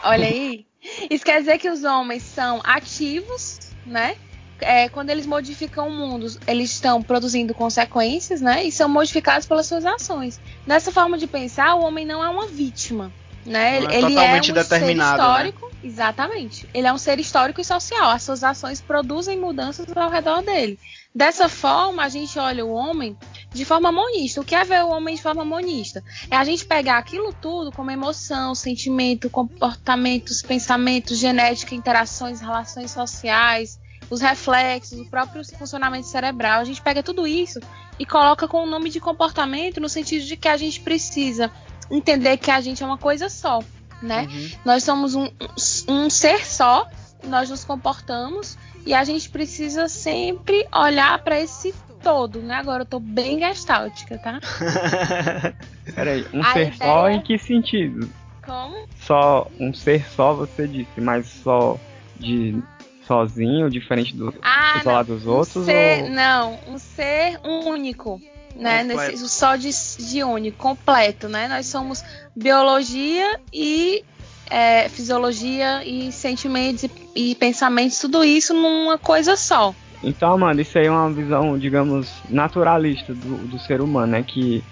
Olha 0.04 0.28
aí. 0.28 0.66
Isso 1.10 1.24
quer 1.24 1.40
dizer 1.40 1.58
que 1.60 1.70
os 1.70 1.86
homens 1.86 2.24
são 2.24 2.60
ativos, 2.62 3.58
né? 3.86 4.18
É, 4.62 4.90
quando 4.90 5.10
eles 5.10 5.26
modificam 5.26 5.88
o 5.88 5.92
mundo, 5.92 6.28
eles 6.48 6.72
estão 6.72 7.02
produzindo 7.02 7.54
consequências, 7.54 8.42
né? 8.42 8.64
E 8.64 8.72
são 8.72 8.90
modificados 8.90 9.48
pelas 9.48 9.66
suas 9.66 9.86
ações. 9.86 10.40
Nessa 10.66 10.92
forma 10.92 11.18
de 11.18 11.28
pensar, 11.28 11.76
o 11.76 11.84
homem 11.84 12.06
não 12.06 12.24
é 12.24 12.30
uma 12.30 12.48
vítima, 12.48 13.12
né? 13.46 13.80
Não 13.80 13.90
é 13.90 13.98
ele 13.98 14.10
totalmente 14.10 14.50
é 14.50 14.54
um 14.54 14.56
determinado, 14.56 15.10
ser 15.10 15.24
histórico, 15.24 15.72
exatamente. 15.84 16.70
Ele 16.74 16.88
é 16.88 16.94
um 16.94 16.98
ser 16.98 17.20
histórico 17.20 17.62
e 17.62 17.66
social. 17.66 18.10
As 18.10 18.24
suas 18.24 18.44
ações 18.44 18.82
produzem 18.82 19.40
mudanças 19.40 19.86
ao 19.96 20.10
redor 20.10 20.42
dele. 20.42 20.80
Dessa 21.14 21.50
forma, 21.50 22.04
a 22.04 22.10
gente 22.10 22.38
olha 22.38 22.64
o 22.64 22.72
homem 22.72 23.18
de 23.52 23.66
forma 23.66 23.92
monista. 23.92 24.42
O 24.42 24.46
que 24.46 24.54
é 24.54 24.64
ver 24.64 24.84
o 24.84 24.90
homem 24.90 25.16
de 25.16 25.22
forma 25.22 25.44
monista? 25.44 26.04
É 26.30 26.36
a 26.36 26.44
gente 26.44 26.66
pegar 26.66 26.98
aquilo 27.00 27.34
tudo 27.34 27.72
como 27.72 27.90
emoção, 27.90 28.54
sentimento, 28.54 29.30
comportamentos, 29.30 30.44
pensamentos, 30.44 31.18
genética, 31.18 31.74
interações, 31.74 32.42
relações 32.42 32.92
sociais, 32.92 33.79
os 34.10 34.22
reflexos, 34.22 35.00
o 35.00 35.06
próprio 35.06 35.44
funcionamento 35.58 36.08
cerebral. 36.08 36.62
A 36.62 36.64
gente 36.64 36.82
pega 36.82 37.04
tudo 37.04 37.28
isso 37.28 37.60
e 37.98 38.06
coloca 38.06 38.48
com 38.48 38.64
o 38.64 38.66
nome 38.66 38.90
de 38.90 39.00
comportamento 39.00 39.80
no 39.80 39.90
sentido 39.90 40.26
de 40.26 40.36
que 40.38 40.48
a 40.48 40.58
gente 40.58 40.80
precisa 40.82 41.52
entender 41.92 42.38
que 42.38 42.52
a 42.52 42.62
gente 42.62 42.82
é 42.82 42.86
uma 42.86 42.98
coisa 42.98 43.30
só, 43.30 43.60
né? 44.02 44.28
Uhum. 44.30 44.50
Nós 44.66 44.84
somos 44.84 45.16
um, 45.16 45.28
um 45.88 46.10
ser 46.10 46.46
só, 46.46 46.88
nós 47.24 47.50
nos 47.50 47.64
comportamos 47.64 48.58
e 48.86 48.94
a 48.94 49.04
gente 49.04 49.30
precisa 49.30 49.88
sempre 49.90 50.66
olhar 50.74 51.20
para 51.24 51.40
esse 51.40 51.74
todo, 52.02 52.40
né? 52.42 52.56
Agora 52.56 52.84
eu 52.84 52.86
tô 52.88 53.00
bem 53.00 53.40
gestáltica, 53.40 54.18
tá? 54.20 54.40
peraí, 55.94 56.26
um 56.34 56.42
A 56.42 56.54
ser 56.54 56.74
só 56.76 57.08
ideia- 57.10 57.18
em 57.18 57.22
que 57.22 57.38
sentido? 57.38 58.10
Como? 58.46 58.88
Só 59.02 59.48
um 59.60 59.74
ser 59.74 60.06
só 60.10 60.34
você 60.34 60.68
disse, 60.68 61.00
mas 61.02 61.28
só 61.28 61.78
de 62.18 62.62
sozinho, 63.10 63.72
diferente 63.72 64.16
do 64.16 64.32
Ah, 64.44 64.78
isolar 64.80 65.04
não. 65.08 65.16
dos 65.16 65.26
Um 65.26 65.32
outros 65.32 65.66
ser, 65.66 66.04
ou 66.04 66.10
não, 66.12 66.60
um 66.68 66.78
ser 66.78 67.40
único, 67.44 68.22
né? 68.56 68.84
Completo. 68.84 69.12
Nesse, 69.12 69.30
só 69.30 69.56
de, 69.56 69.70
de 69.98 70.24
único, 70.24 70.58
completo, 70.60 71.28
né? 71.28 71.48
Nós 71.48 71.66
somos 71.66 72.04
biologia 72.36 73.40
e 73.52 74.04
é, 74.48 74.88
fisiologia 74.90 75.84
e 75.84 76.12
sentimentos 76.12 76.84
e, 76.84 76.92
e 77.16 77.36
pensamentos, 77.36 77.98
tudo 78.00 78.24
isso 78.24 78.54
numa 78.54 78.98
coisa 79.00 79.36
só. 79.36 79.74
Então, 80.04 80.32
Amanda, 80.34 80.62
isso 80.62 80.78
aí 80.78 80.86
é 80.86 80.92
uma 80.92 81.12
visão, 81.12 81.58
digamos, 81.58 82.12
naturalista 82.30 83.12
do, 83.14 83.38
do 83.48 83.58
ser 83.60 83.82
humano, 83.82 84.12
né? 84.14 84.24
Que 84.24 84.64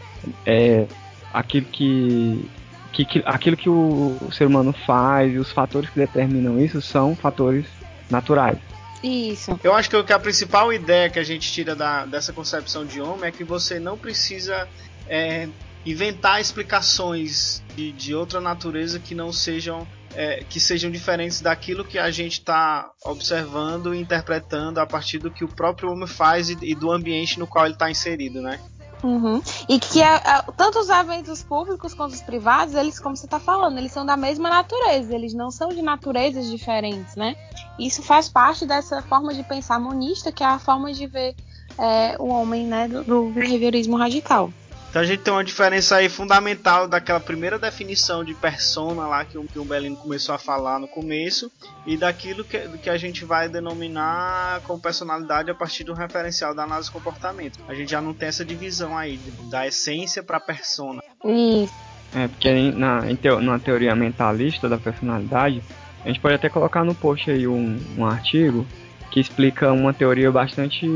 é 0.46 0.86
aquilo 1.34 1.66
que, 1.66 2.50
que, 2.94 3.04
que- 3.04 3.24
aquilo 3.26 3.58
que 3.58 3.68
o, 3.70 4.16
o 4.22 4.32
ser 4.32 4.46
humano 4.46 4.74
faz 4.86 5.34
e 5.34 5.38
os 5.38 5.52
fatores 5.52 5.90
que 5.90 6.00
determinam 6.00 6.60
isso 6.60 6.82
são 6.82 7.16
fatores 7.16 7.66
naturais. 8.10 8.58
Isso. 9.04 9.60
Eu 9.64 9.74
acho 9.76 9.90
que, 9.90 9.96
o- 9.96 10.04
que 10.04 10.12
a 10.14 10.20
principal 10.20 10.74
ideia 10.74 11.10
que 11.10 11.20
a 11.20 11.24
gente 11.24 11.52
tira 11.52 11.76
da- 11.76 12.06
dessa 12.06 12.34
concepção 12.34 12.86
de 12.86 13.00
homem 13.00 13.26
é 13.30 13.32
que 13.32 13.44
você 13.44 13.80
não 13.80 13.98
precisa 13.98 14.68
é, 15.10 15.48
inventar 15.86 16.42
explicações 16.42 17.64
de, 17.76 17.92
de 17.92 18.14
outra 18.16 18.42
natureza 18.42 19.00
que 19.00 19.14
não 19.16 19.32
sejam 19.32 19.88
é, 20.16 20.44
que 20.50 20.60
sejam 20.60 20.90
diferentes 20.90 21.42
daquilo 21.42 21.86
que 21.86 22.00
a 22.00 22.10
gente 22.10 22.40
está 22.40 22.90
observando 23.06 23.94
e 23.94 24.00
interpretando 24.02 24.80
a 24.80 24.86
partir 24.88 25.20
do 25.20 25.30
que 25.30 25.44
o 25.44 25.48
próprio 25.48 25.92
homem 25.92 26.08
faz 26.08 26.50
e, 26.50 26.58
e 26.62 26.74
do 26.74 26.92
ambiente 26.92 27.38
no 27.38 27.46
qual 27.46 27.66
ele 27.66 27.76
está 27.76 27.92
inserido, 27.92 28.42
né? 28.42 28.60
Uhum. 29.04 29.42
E 29.70 29.80
que 29.80 30.02
a- 30.02 30.16
a- 30.18 30.44
tanto 30.54 30.80
os 30.80 30.90
eventos 30.90 31.44
públicos 31.44 31.94
quanto 31.94 32.14
os 32.14 32.22
privados, 32.22 32.74
eles, 32.74 33.00
como 33.00 33.16
você 33.16 33.26
está 33.26 33.40
falando, 33.40 33.78
eles 33.78 33.92
são 33.92 34.06
da 34.06 34.18
mesma 34.18 34.50
natureza, 34.50 35.14
eles 35.14 35.34
não 35.34 35.52
são 35.52 35.70
de 35.70 35.82
naturezas 35.82 36.50
diferentes, 36.50 37.16
né? 37.16 37.36
Isso 37.78 38.02
faz 38.02 38.28
parte 38.28 38.66
dessa 38.66 39.02
forma 39.04 39.34
de 39.34 39.44
pensar 39.44 39.80
monista, 39.80 40.32
que 40.32 40.44
é 40.44 40.48
a 40.48 40.60
forma 40.60 40.92
de 40.92 41.06
ver 41.08 41.36
é, 41.80 42.16
o 42.20 42.28
homem, 42.30 42.66
né, 42.66 42.88
do, 42.88 43.04
do 43.04 43.30
behaviorismo 43.30 43.98
radical. 43.98 44.50
Então 44.90 45.02
a 45.02 45.06
gente 45.06 45.22
tem 45.22 45.34
uma 45.34 45.44
diferença 45.44 45.98
aí 45.98 46.10
fundamental 46.10 46.88
daquela 46.88 47.20
primeira 47.20 47.60
definição 47.60 48.24
de 48.24 48.34
persona 48.34 49.06
lá 49.06 49.26
que 49.26 49.38
o, 49.38 49.44
que 49.44 49.60
o 49.60 49.66
Belino 49.66 49.98
começou 49.98 50.34
a 50.34 50.38
falar 50.38 50.80
no 50.80 50.88
começo 50.88 51.52
e 51.86 51.98
daquilo 51.98 52.44
que, 52.44 52.58
do 52.60 52.78
que 52.78 52.90
a 52.90 52.98
gente 52.98 53.26
vai 53.26 53.50
denominar 53.50 54.62
como 54.64 54.80
personalidade 54.80 55.52
a 55.52 55.56
partir 55.56 55.84
do 55.84 55.94
referencial 55.94 56.56
da 56.56 56.64
análise 56.64 56.88
de 56.88 56.94
comportamento. 56.94 57.60
A 57.68 57.74
gente 57.74 57.92
já 57.92 58.02
não 58.02 58.14
tem 58.14 58.30
essa 58.30 58.46
divisão 58.46 58.98
aí 58.98 59.20
da 59.50 59.68
essência 59.68 60.24
para 60.24 60.40
persona. 60.40 61.02
Isso. 61.24 61.74
É, 62.16 62.28
porque 62.30 62.72
na, 62.72 63.12
em 63.12 63.16
teo, 63.16 63.42
numa 63.42 63.60
teoria 63.60 63.94
mentalista 63.94 64.70
da 64.70 64.78
personalidade, 64.78 65.62
a 66.04 66.08
gente 66.08 66.22
pode 66.22 66.36
até 66.36 66.48
colocar 66.48 66.86
no 66.86 66.96
post 66.96 67.30
aí 67.30 67.46
um, 67.46 67.78
um 67.98 68.06
artigo 68.06 68.66
que 69.12 69.20
explica 69.20 69.72
uma 69.72 69.94
teoria 69.94 70.32
bastante 70.32 70.88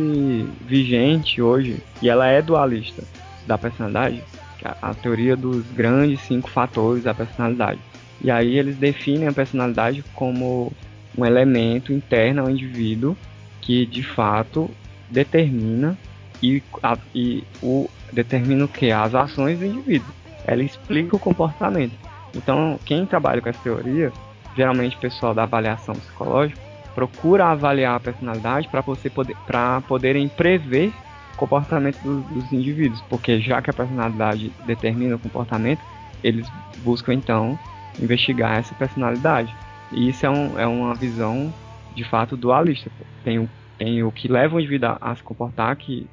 vigente 0.61 1.41
hoje, 1.41 1.81
e 2.01 2.09
ela 2.09 2.27
é 2.27 2.41
dualista 2.41 3.03
da 3.51 3.57
personalidade, 3.57 4.23
que 4.57 4.65
é 4.65 4.73
a 4.81 4.93
teoria 4.93 5.35
dos 5.35 5.65
grandes 5.71 6.21
cinco 6.21 6.49
fatores 6.49 7.03
da 7.03 7.13
personalidade. 7.13 7.79
E 8.23 8.31
aí 8.31 8.57
eles 8.57 8.77
definem 8.77 9.27
a 9.27 9.33
personalidade 9.33 10.03
como 10.15 10.71
um 11.17 11.25
elemento 11.25 11.91
interno 11.91 12.43
ao 12.43 12.49
indivíduo 12.49 13.17
que 13.59 13.85
de 13.85 14.03
fato 14.03 14.69
determina 15.09 15.97
e, 16.41 16.63
a- 16.81 16.97
e 17.13 17.43
o 17.61 17.89
determina 18.13 18.65
o 18.65 18.67
que? 18.67 18.89
As 18.91 19.13
ações 19.13 19.59
do 19.59 19.65
indivíduo 19.65 20.13
ela 20.45 20.63
explica 20.63 21.15
o 21.15 21.19
comportamento. 21.19 21.93
Então, 22.33 22.79
quem 22.85 23.05
trabalha 23.05 23.41
com 23.41 23.49
essa 23.49 23.59
teoria, 23.61 24.11
geralmente 24.55 24.95
pessoal 24.97 25.33
da 25.33 25.43
avaliação 25.43 25.93
psicológica, 25.95 26.59
procura 26.95 27.47
avaliar 27.47 27.95
a 27.95 27.99
personalidade 27.99 28.67
para 28.69 28.81
você 28.81 29.09
poder 29.09 29.35
para 29.45 29.81
poderem 29.81 30.27
prever 30.29 30.93
comportamento 31.41 31.99
do- 32.03 32.21
dos 32.21 32.53
indivíduos, 32.53 33.01
porque 33.09 33.39
já 33.41 33.59
que 33.63 33.71
a 33.71 33.73
personalidade 33.73 34.53
determina 34.63 35.15
o 35.15 35.19
comportamento, 35.19 35.83
eles 36.23 36.47
buscam 36.83 37.15
então 37.15 37.57
investigar 37.99 38.59
essa 38.59 38.75
personalidade. 38.75 39.57
E 39.91 40.07
isso 40.07 40.23
é, 40.23 40.29
um, 40.29 40.59
é 40.59 40.67
uma 40.67 40.93
visão 40.93 41.51
de 41.95 42.03
fato 42.03 42.37
dualista. 42.37 42.91
Tem 43.23 43.39
o, 43.39 43.49
tem 43.75 44.03
o 44.03 44.11
que 44.11 44.27
leva 44.27 44.55
o 44.55 44.59
indivíduo 44.59 44.95
a, 45.01 45.15
se 45.15 45.23
comportar, 45.23 45.75
que 45.77 46.07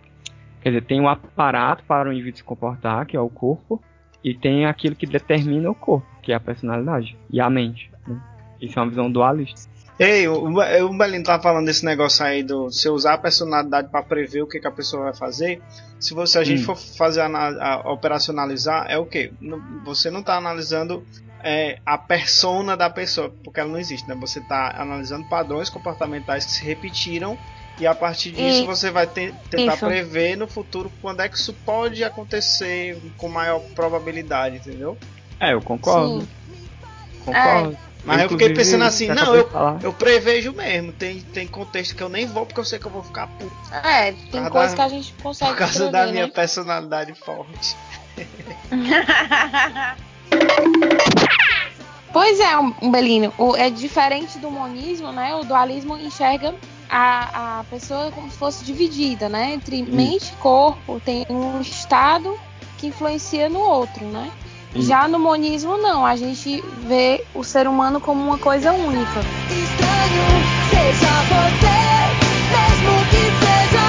quer 0.63 0.71
dizer, 0.71 0.83
tem 0.85 0.99
o 0.99 1.09
aparato 1.09 1.85
para 1.85 2.09
o 2.09 2.13
indivíduo 2.13 2.39
se 2.39 2.45
comportar, 2.45 3.05
que 3.05 3.15
é 3.15 3.21
o 3.21 3.29
corpo, 3.29 3.83
e 4.25 4.33
tem 4.33 4.65
aquilo 4.65 4.97
que 4.97 5.07
determina 5.07 5.71
o 5.71 5.75
corpo, 5.75 6.09
que 6.23 6.33
é 6.33 6.37
a 6.37 6.41
personalidade 6.41 7.19
e 7.31 7.39
a 7.39 7.51
mente. 7.51 7.91
né? 8.07 8.19
Isso 8.63 8.79
é 8.79 8.83
uma 8.83 8.89
visão 8.89 9.13
dualista. 9.13 9.71
Ei, 9.99 10.29
o, 10.29 10.45
o 10.47 10.97
Belino 10.97 11.25
tá 11.25 11.41
falando 11.41 11.67
desse 11.67 11.85
negócio 11.85 12.25
aí 12.25 12.43
do 12.43 12.65
você 12.71 12.89
usar 12.89 13.15
a 13.15 13.19
personalidade 13.19 13.89
para 13.89 14.03
prever 14.03 14.43
o 14.43 14.47
que, 14.47 14.61
que 14.61 14.67
a 14.67 14.71
pessoa 14.71 15.05
vai 15.05 15.15
fazer. 15.15 15.61
Se 15.99 16.15
você 16.15 16.39
a 16.39 16.45
gente 16.45 16.63
Hum. 16.63 16.67
for 16.67 16.77
fazer 16.77 17.23
ana- 17.23 17.57
a, 17.61 17.93
operacionalizar, 17.93 18.87
é 18.89 18.97
o 18.97 19.05
quê? 19.05 19.33
Você 19.85 20.09
não 20.11 20.23
tá 20.23 20.37
analisando 20.37 21.05
é, 21.43 21.79
a 21.85 21.99
persona 21.99 22.77
da 22.77 22.89
pessoa, 22.91 23.33
porque 23.45 23.59
ela 23.61 23.69
não 23.71 23.79
existe, 23.79 24.09
né? 24.09 24.15
Você 24.21 24.41
tá 24.41 24.75
analisando 24.77 25.25
padrões 25.29 25.69
comportamentais 25.69 26.45
que 26.45 26.51
se 26.53 26.65
repetiram 26.65 27.37
e 27.81 27.87
a 27.87 27.95
partir 27.95 28.31
disso 28.33 28.63
E- 28.63 28.67
você 28.67 28.91
vai 28.91 29.07
te- 29.07 29.33
tentar 29.51 29.75
isso. 29.75 29.87
prever 29.87 30.37
no 30.37 30.47
futuro 30.49 30.91
quando 31.01 31.21
é 31.21 31.29
que 31.29 31.37
isso 31.37 31.53
pode 31.65 32.03
acontecer 32.05 33.01
com 33.17 33.29
maior 33.29 33.61
probabilidade, 33.75 34.57
entendeu? 34.57 34.97
É, 35.41 35.53
eu 35.55 35.61
concordo. 35.63 36.21
Sim. 36.23 36.29
Concordo. 37.25 37.79
Mas 38.09 38.23
eu 38.23 38.29
fiquei 38.31 38.51
pensando 38.55 38.85
assim, 38.85 39.07
não, 39.09 39.35
eu, 39.35 39.49
eu 39.83 39.93
prevejo 39.93 40.53
mesmo. 40.53 40.93
Tem, 40.93 41.21
tem 41.21 41.47
contexto 41.47 41.95
que 41.95 42.03
eu 42.03 42.09
nem 42.09 42.27
vou 42.27 42.45
porque 42.47 42.59
eu 42.61 42.65
sei 42.65 42.79
que 42.79 42.87
eu 42.87 42.91
vou 42.91 43.03
ficar 43.03 43.27
puto. 43.27 43.55
É, 43.85 44.13
tem 44.31 44.49
coisa 44.49 44.71
da- 44.71 44.75
que 44.77 44.81
a 44.83 44.89
gente 44.89 45.13
consegue 45.23 45.51
Por 45.53 45.59
causa 45.59 45.75
prever, 45.75 45.93
da 45.93 46.07
né? 46.07 46.13
minha 46.13 46.29
personalidade 46.29 47.15
forte. 47.15 47.77
Pois 52.13 52.41
é, 52.41 52.57
um 52.59 52.91
Belino, 52.91 53.33
o- 53.37 53.55
é 53.55 53.69
diferente 53.69 54.39
do 54.39 54.51
monismo, 54.51 55.13
né? 55.13 55.35
O 55.35 55.45
dualismo 55.45 55.97
enxerga 55.97 56.55
a, 56.89 57.61
a 57.61 57.65
pessoa 57.65 58.11
como 58.11 58.31
se 58.31 58.37
fosse 58.37 58.65
dividida, 58.65 59.29
né? 59.29 59.53
Entre 59.53 59.83
mente 59.83 60.33
e 60.33 60.37
corpo, 60.37 61.01
tem 61.05 61.27
um 61.29 61.61
estado 61.61 62.35
que 62.79 62.87
influencia 62.87 63.49
no 63.51 63.61
outro, 63.61 64.07
né? 64.07 64.31
Isso. 64.75 64.89
Já 64.89 65.09
no 65.09 65.19
monismo, 65.19 65.77
não. 65.79 66.05
A 66.05 66.17
gente 66.17 66.63
vê 66.87 67.25
o 67.35 67.43
ser 67.43 67.67
humano 67.67 68.01
como 68.01 68.23
uma 68.23 68.39
coisa 68.39 68.73
única. 68.73 69.21
Estranho 69.51 70.29
seja 70.71 71.23
você, 71.29 71.79
mesmo 72.53 72.95
que 73.11 73.23
seja 73.45 73.88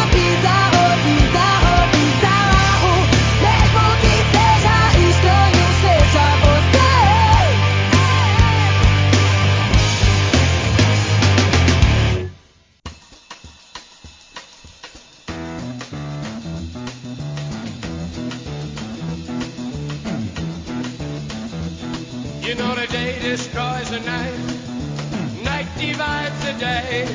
destroys 23.29 23.87
the 23.91 23.99
night, 23.99 24.33
night 25.43 25.69
divides 25.77 26.39
the 26.43 26.53
day. 26.53 27.05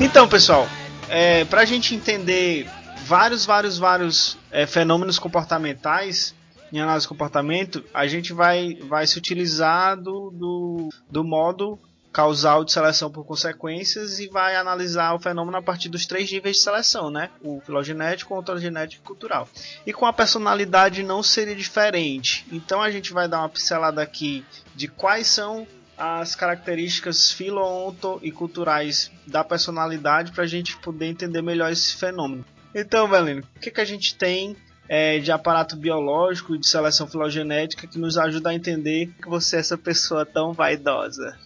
Então, 0.00 0.28
pessoal, 0.28 0.66
é, 1.08 1.44
pra 1.44 1.64
gente 1.64 1.94
entender 1.94 2.68
vários, 3.06 3.46
vários, 3.46 3.78
vários 3.78 4.36
é, 4.50 4.66
fenômenos 4.66 5.20
comportamentais 5.20 6.34
em 6.72 6.80
análise 6.80 7.04
de 7.04 7.08
comportamento, 7.08 7.84
a 7.94 8.08
gente 8.08 8.32
vai, 8.32 8.74
vai 8.88 9.06
se 9.06 9.16
utilizar 9.16 9.96
do, 9.96 10.30
do, 10.32 10.88
do 11.08 11.22
modo 11.22 11.78
causal 12.14 12.64
de 12.64 12.70
seleção 12.70 13.10
por 13.10 13.24
consequências 13.24 14.20
e 14.20 14.28
vai 14.28 14.54
analisar 14.54 15.14
o 15.14 15.18
fenômeno 15.18 15.56
a 15.56 15.62
partir 15.62 15.88
dos 15.88 16.06
três 16.06 16.30
níveis 16.30 16.58
de 16.58 16.62
seleção, 16.62 17.10
né? 17.10 17.28
O 17.42 17.60
filogenético, 17.60 18.32
o 18.32 18.38
ontogenético 18.38 19.02
e 19.02 19.06
cultural. 19.06 19.48
E 19.84 19.92
com 19.92 20.06
a 20.06 20.12
personalidade 20.12 21.02
não 21.02 21.24
seria 21.24 21.56
diferente. 21.56 22.46
Então 22.52 22.80
a 22.80 22.88
gente 22.88 23.12
vai 23.12 23.26
dar 23.26 23.40
uma 23.40 23.48
pincelada 23.48 24.00
aqui 24.00 24.46
de 24.76 24.86
quais 24.86 25.26
são 25.26 25.66
as 25.98 26.36
características 26.36 27.32
filo, 27.32 27.60
onto 27.60 28.20
e 28.22 28.30
culturais 28.30 29.10
da 29.26 29.42
personalidade 29.42 30.30
para 30.30 30.44
a 30.44 30.46
gente 30.46 30.76
poder 30.76 31.06
entender 31.06 31.42
melhor 31.42 31.72
esse 31.72 31.96
fenômeno. 31.96 32.44
Então, 32.72 33.10
Belino, 33.10 33.42
o 33.56 33.60
que, 33.60 33.72
que 33.72 33.80
a 33.80 33.84
gente 33.84 34.14
tem 34.14 34.56
é, 34.88 35.18
de 35.18 35.32
aparato 35.32 35.76
biológico 35.76 36.54
e 36.54 36.58
de 36.58 36.66
seleção 36.66 37.08
filogenética 37.08 37.88
que 37.88 37.98
nos 37.98 38.16
ajuda 38.16 38.50
a 38.50 38.54
entender 38.54 39.12
que 39.20 39.28
você 39.28 39.56
é 39.56 39.60
essa 39.60 39.78
pessoa 39.78 40.24
tão 40.24 40.52
vaidosa? 40.52 41.36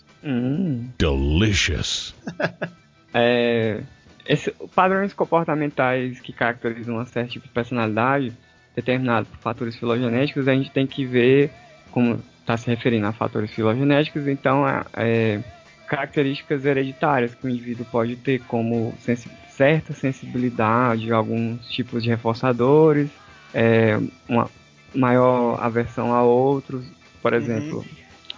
Delicious. 0.99 2.15
É, 3.15 3.81
esse, 4.27 4.51
padrões 4.75 5.15
comportamentais 5.15 6.21
que 6.21 6.31
caracterizam 6.31 6.99
um 6.99 7.07
certo 7.07 7.31
tipo 7.31 7.47
de 7.47 7.53
personalidade, 7.55 8.35
determinado 8.77 9.27
por 9.27 9.39
fatores 9.39 9.77
filogenéticos, 9.77 10.47
a 10.47 10.55
gente 10.55 10.71
tem 10.71 10.87
que 10.87 11.07
ver, 11.07 11.51
como 11.91 12.23
está 12.41 12.55
se 12.59 12.67
referindo 12.67 13.07
a 13.07 13.13
fatores 13.13 13.51
filogenéticos, 13.51 14.29
então 14.29 14.69
é, 14.69 14.85
é, 14.95 15.41
características 15.89 16.67
hereditárias 16.67 17.35
que 17.35 17.47
o 17.47 17.49
indivíduo 17.49 17.87
pode 17.91 18.15
ter, 18.17 18.41
como 18.43 18.95
sensi 19.01 19.29
certa 19.49 19.93
sensibilidade 19.95 21.11
a 21.11 21.17
alguns 21.17 21.67
tipos 21.71 22.03
de 22.03 22.11
reforçadores, 22.11 23.09
é, 23.55 23.99
uma 24.29 24.49
maior 24.95 25.59
aversão 25.61 26.13
a 26.15 26.23
outros, 26.23 26.85
por 27.23 27.33
Uhum. 27.33 27.39
exemplo, 27.39 27.85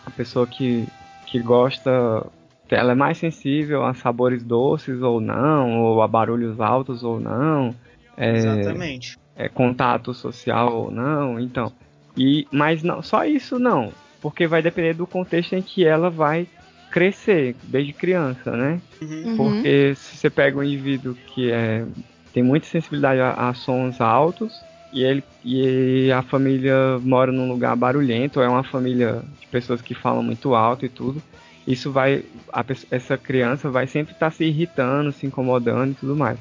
a 0.06 0.10
pessoa 0.12 0.46
que, 0.46 0.86
que 1.30 1.38
gosta 1.38 2.26
ela 2.68 2.92
é 2.92 2.94
mais 2.94 3.18
sensível 3.18 3.84
a 3.84 3.94
sabores 3.94 4.42
doces 4.44 5.02
ou 5.02 5.20
não, 5.20 5.80
ou 5.80 6.02
a 6.02 6.08
barulhos 6.08 6.60
altos 6.60 7.02
ou 7.02 7.18
não, 7.18 7.74
é, 8.16 8.36
Exatamente. 8.36 9.18
é, 9.34 9.48
contato 9.48 10.14
social 10.14 10.74
ou 10.74 10.90
não, 10.90 11.40
então. 11.40 11.72
E, 12.16 12.46
mas 12.50 12.82
não, 12.82 13.02
só 13.02 13.24
isso 13.24 13.58
não, 13.58 13.92
porque 14.20 14.46
vai 14.46 14.62
depender 14.62 14.94
do 14.94 15.06
contexto 15.06 15.54
em 15.54 15.62
que 15.62 15.84
ela 15.84 16.10
vai 16.10 16.46
crescer 16.90 17.56
desde 17.64 17.92
criança, 17.92 18.52
né? 18.52 18.80
Uhum. 19.00 19.36
Porque 19.36 19.94
se 19.94 20.16
você 20.16 20.30
pega 20.30 20.58
um 20.58 20.62
indivíduo 20.62 21.14
que 21.14 21.50
é, 21.50 21.84
tem 22.32 22.42
muita 22.42 22.66
sensibilidade 22.66 23.20
a, 23.20 23.48
a 23.48 23.54
sons 23.54 24.00
altos 24.00 24.52
e 24.92 25.02
ele 25.02 25.22
e 25.44 26.10
a 26.12 26.22
família 26.22 26.98
mora 27.00 27.30
num 27.32 27.48
lugar 27.48 27.74
barulhento, 27.76 28.40
é 28.40 28.48
uma 28.48 28.62
família 28.64 29.22
de 29.40 29.46
pessoas 29.46 29.80
que 29.80 29.94
falam 29.94 30.22
muito 30.22 30.54
alto 30.54 30.84
e 30.84 30.88
tudo, 30.88 31.22
isso 31.66 31.90
vai 31.92 32.24
a 32.52 32.64
essa 32.90 33.16
criança 33.16 33.70
vai 33.70 33.86
sempre 33.86 34.12
estar 34.12 34.30
se 34.30 34.44
irritando, 34.44 35.12
se 35.12 35.26
incomodando 35.26 35.92
e 35.92 35.94
tudo 35.94 36.16
mais. 36.16 36.38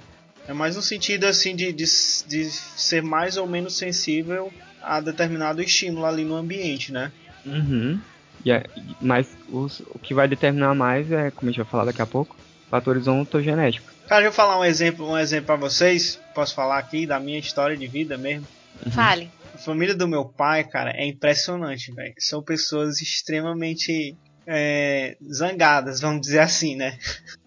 É 0.48 0.54
mais 0.54 0.76
no 0.76 0.82
sentido 0.82 1.26
assim 1.26 1.56
de, 1.56 1.72
de, 1.72 1.84
de 1.86 2.46
ser 2.46 3.04
mais 3.04 3.38
ou 3.38 3.46
menos 3.48 3.78
sensível 3.78 4.52
a 4.82 5.00
determinado 5.00 5.62
estímulo 5.62 6.06
ali 6.06 6.24
no 6.24 6.36
ambiente, 6.36 6.92
né? 6.92 7.12
Uhum. 7.46 8.00
E 8.44 8.52
é- 8.52 8.66
mas 9.00 9.28
os- 9.50 9.82
o 9.92 10.00
que 10.00 10.14
vai 10.14 10.28
determinar 10.28 10.74
mais 10.74 11.12
é, 11.12 11.30
como 11.32 11.50
a 11.50 11.52
gente 11.52 11.62
vai 11.62 11.70
falar 11.70 11.86
daqui 11.86 12.02
a 12.02 12.06
pouco, 12.06 12.36
fatores 12.70 13.08
ontogenéticos. 13.08 13.94
Cara, 14.10 14.22
deixa 14.22 14.28
eu 14.30 14.34
falar 14.34 14.60
um 14.60 14.66
exemplo, 14.66 15.08
um 15.08 15.18
exemplo 15.18 15.46
para 15.46 15.56
vocês. 15.56 16.20
Posso 16.34 16.56
falar 16.56 16.80
aqui 16.80 17.06
da 17.06 17.20
minha 17.20 17.38
história 17.38 17.78
de 17.78 17.86
vida 17.86 18.18
mesmo. 18.18 18.48
Fale. 18.92 19.30
A 19.54 19.58
família 19.60 19.94
do 19.94 20.08
meu 20.08 20.26
pai, 20.26 20.64
cara, 20.64 20.92
é 20.96 21.06
impressionante, 21.06 21.92
velho. 21.94 22.16
São 22.18 22.42
pessoas 22.42 23.00
extremamente 23.02 24.16
é, 24.48 25.16
zangadas, 25.32 26.02
vamos 26.02 26.22
dizer 26.22 26.40
assim, 26.40 26.76
né? 26.76 26.98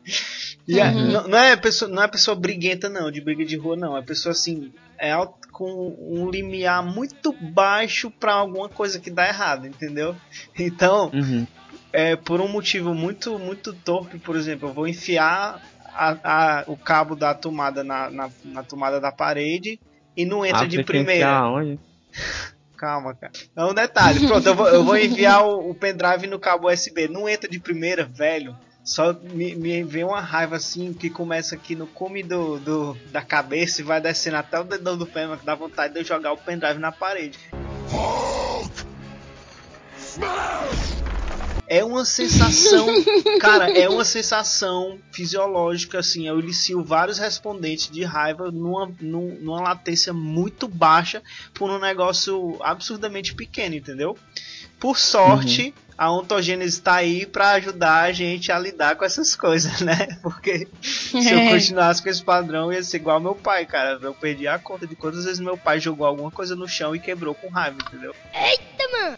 Uhum. 0.68 1.10
não, 1.12 1.28
não 1.28 1.38
é 1.38 1.56
pessoa, 1.56 1.90
não 1.90 2.02
é 2.04 2.08
pessoa 2.08 2.36
briguenta, 2.36 2.88
não, 2.88 3.10
de 3.10 3.20
briga 3.20 3.44
de 3.44 3.56
rua, 3.56 3.76
não. 3.76 3.96
É 3.96 4.00
pessoa 4.02 4.30
assim, 4.30 4.72
é 4.96 5.12
com 5.50 5.96
um 6.00 6.30
limiar 6.30 6.84
muito 6.84 7.32
baixo 7.32 8.10
pra 8.12 8.34
alguma 8.34 8.68
coisa 8.68 9.00
que 9.00 9.10
dá 9.10 9.26
errado, 9.26 9.66
entendeu? 9.66 10.14
Então, 10.56 11.10
Uhum. 11.12 11.46
é, 11.92 12.14
por 12.14 12.40
um 12.40 12.46
motivo 12.46 12.94
muito 12.94 13.38
muito 13.40 13.72
torpe, 13.72 14.18
por 14.20 14.36
exemplo, 14.36 14.68
eu 14.68 14.72
vou 14.72 14.86
enfiar 14.86 15.60
a- 15.94 16.18
a- 16.24 16.64
o 16.66 16.76
cabo 16.76 17.14
da 17.16 17.34
tomada 17.34 17.82
na, 17.84 18.10
na, 18.10 18.30
na 18.44 18.62
tomada 18.62 19.00
da 19.00 19.12
parede 19.12 19.78
e 20.16 20.24
não 20.24 20.44
entra 20.44 20.60
de 20.68 20.76
primeira. 20.84 21.26
aonde? 21.38 21.78
Calma, 22.76 23.14
cara. 23.14 23.32
É 23.54 23.64
um 23.64 23.72
detalhe. 23.74 24.26
Pronto, 24.26 24.44
eu 24.46 24.54
vou, 24.56 24.66
eu 24.68 24.82
vou 24.84 24.96
enviar 24.96 25.46
o, 25.46 25.70
o 25.70 25.74
pendrive 25.74 26.26
no 26.26 26.38
cabo 26.38 26.68
USB. 26.68 27.06
Não 27.06 27.28
entra 27.28 27.48
de 27.48 27.60
primeira, 27.60 28.04
velho. 28.04 28.56
Só 28.82 29.12
me, 29.12 29.54
me 29.54 29.84
vem 29.84 30.02
uma 30.02 30.20
raiva 30.20 30.56
assim 30.56 30.92
que 30.92 31.08
começa 31.08 31.54
aqui 31.54 31.76
no 31.76 31.86
cume 31.86 32.24
do, 32.24 32.58
do, 32.58 32.96
da 33.12 33.22
cabeça 33.22 33.80
e 33.80 33.84
vai 33.84 34.00
descendo 34.00 34.38
até 34.38 34.58
o 34.58 34.64
dedão 34.64 34.98
do 34.98 35.06
pé, 35.06 35.28
que 35.36 35.46
dá 35.46 35.54
vontade 35.54 35.94
de 35.94 36.00
eu 36.00 36.04
jogar 36.04 36.32
o 36.32 36.36
pendrive 36.36 36.80
na 36.80 36.90
parede. 36.90 37.38
É 41.78 41.84
uma 41.84 42.04
sensação, 42.04 42.86
cara, 43.40 43.70
é 43.70 43.88
uma 43.88 44.04
sensação 44.04 44.98
fisiológica, 45.10 45.98
assim. 46.00 46.26
Eu 46.28 46.38
inicio 46.40 46.82
vários 46.84 47.18
respondentes 47.18 47.88
de 47.90 48.04
raiva 48.04 48.50
numa, 48.50 48.92
num- 49.00 49.38
numa 49.40 49.60
latência 49.62 50.12
muito 50.12 50.68
baixa 50.68 51.22
por 51.54 51.70
um 51.70 51.78
negócio 51.78 52.58
absurdamente 52.62 53.34
pequeno, 53.34 53.74
entendeu? 53.74 54.16
Por 54.82 54.98
sorte, 54.98 55.72
a 55.96 56.10
ontogênese 56.10 56.82
tá 56.82 56.96
aí 56.96 57.24
pra 57.24 57.50
ajudar 57.52 58.02
a 58.02 58.12
gente 58.12 58.50
a 58.50 58.58
lidar 58.58 58.96
com 58.96 59.04
essas 59.04 59.36
coisas, 59.38 59.80
né? 59.80 60.18
Porque 60.20 60.66
se 60.82 61.32
eu 61.32 61.38
continuasse 61.48 62.02
com 62.02 62.08
esse 62.08 62.20
padrão, 62.20 62.72
ia 62.72 62.82
ser 62.82 62.96
igual 62.96 63.20
meu 63.20 63.36
pai, 63.36 63.64
cara. 63.64 64.00
Eu 64.02 64.12
perdi 64.12 64.48
a 64.48 64.58
conta 64.58 64.84
de 64.84 64.96
quantas 64.96 65.24
vezes 65.24 65.38
meu 65.38 65.56
pai 65.56 65.78
jogou 65.78 66.04
alguma 66.04 66.32
coisa 66.32 66.56
no 66.56 66.66
chão 66.66 66.96
e 66.96 66.98
quebrou 66.98 67.32
com 67.32 67.48
raiva, 67.48 67.78
entendeu? 67.86 68.12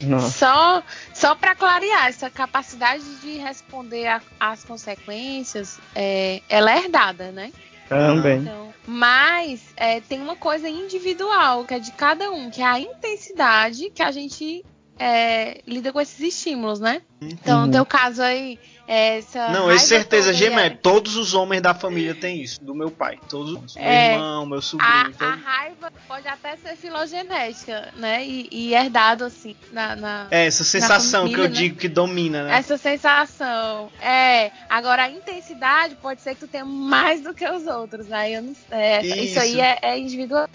Nossa. 0.02 0.28
Só, 0.28 0.82
só 1.14 1.34
para 1.34 1.54
clarear, 1.54 2.08
essa 2.08 2.28
capacidade 2.28 3.02
de 3.22 3.38
responder 3.38 4.20
às 4.38 4.64
consequências, 4.64 5.80
é, 5.94 6.42
ela 6.46 6.70
é 6.72 6.76
herdada, 6.76 7.32
né? 7.32 7.50
Também. 7.88 8.40
Então, 8.40 8.74
mas 8.86 9.62
é, 9.78 10.02
tem 10.02 10.20
uma 10.20 10.36
coisa 10.36 10.68
individual, 10.68 11.64
que 11.64 11.72
é 11.72 11.78
de 11.78 11.92
cada 11.92 12.30
um, 12.30 12.50
que 12.50 12.60
é 12.60 12.66
a 12.66 12.78
intensidade 12.78 13.88
que 13.88 14.02
a 14.02 14.10
gente 14.10 14.62
é, 14.98 15.60
lida 15.66 15.92
com 15.92 16.00
esses 16.00 16.20
estímulos, 16.20 16.78
né? 16.80 17.02
Então, 17.20 17.60
Uhum. 17.60 17.66
no 17.66 17.72
teu 17.72 17.86
caso 17.86 18.22
aí, 18.22 18.58
é, 18.86 19.18
essa. 19.18 19.48
Não, 19.48 19.70
é 19.70 19.78
certeza, 19.78 20.32
Gemé, 20.32 20.66
é- 20.66 20.70
todos 20.70 21.16
os 21.16 21.32
homens 21.32 21.62
da 21.62 21.74
família 21.74 22.14
têm 22.14 22.42
isso, 22.42 22.62
do 22.62 22.74
meu 22.74 22.90
pai. 22.90 23.18
Todos, 23.28 23.74
meu 23.76 23.84
É, 23.84 24.12
irmão, 24.12 24.44
meu 24.46 24.60
sobrinho. 24.60 24.92
A, 24.92 25.00
a 25.08 25.10
todo- 25.10 25.42
raiva 25.42 25.92
pode 26.06 26.28
até 26.28 26.56
ser 26.56 26.76
filogenética, 26.76 27.92
né? 27.96 28.24
E, 28.24 28.46
e 28.52 28.74
herdado, 28.74 29.24
assim, 29.24 29.56
na. 29.72 29.96
na- 29.96 30.26
É, 30.30 30.46
essa 30.46 30.62
sensação 30.64 31.26
que 31.26 31.32
eu 31.34 31.44
família, 31.44 31.48
né? 31.48 31.54
digo 31.68 31.76
que 31.78 31.88
domina, 31.88 32.44
né? 32.44 32.56
Essa 32.58 32.76
sensação. 32.76 33.90
É. 34.02 34.50
Agora, 34.68 35.04
a 35.04 35.10
intensidade 35.10 35.94
pode 35.96 36.20
ser 36.20 36.34
que 36.34 36.40
tu 36.40 36.48
tenha 36.48 36.64
mais 36.64 37.22
do 37.22 37.32
que 37.32 37.48
os 37.48 37.66
outros. 37.66 38.12
Aí 38.12 38.38
não 38.40 38.54
é, 38.70 39.02
isso. 39.04 39.16
Isso. 39.16 39.40
aí 39.40 39.60
é, 39.60 39.78
é 39.82 39.98
individual. 39.98 40.48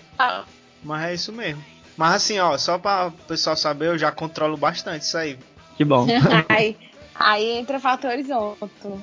Mas 0.83 1.03
é 1.09 1.13
isso 1.15 1.33
mesmo. 1.33 1.63
Mas 1.99 2.13
assim, 2.13 2.39
ó, 2.39 2.57
só 2.57 2.77
pra 2.77 3.07
o 3.07 3.11
pessoal 3.11 3.57
saber, 3.57 3.87
eu 3.87 3.97
já 3.97 4.09
controlo 4.09 4.55
bastante 4.55 5.01
isso 5.01 5.17
aí. 5.17 5.37
Que 5.75 5.83
bom. 5.83 6.07
aí, 6.47 6.77
aí 7.13 7.45
entra 7.57 7.77
fatores 7.77 8.29
outros. 8.29 9.01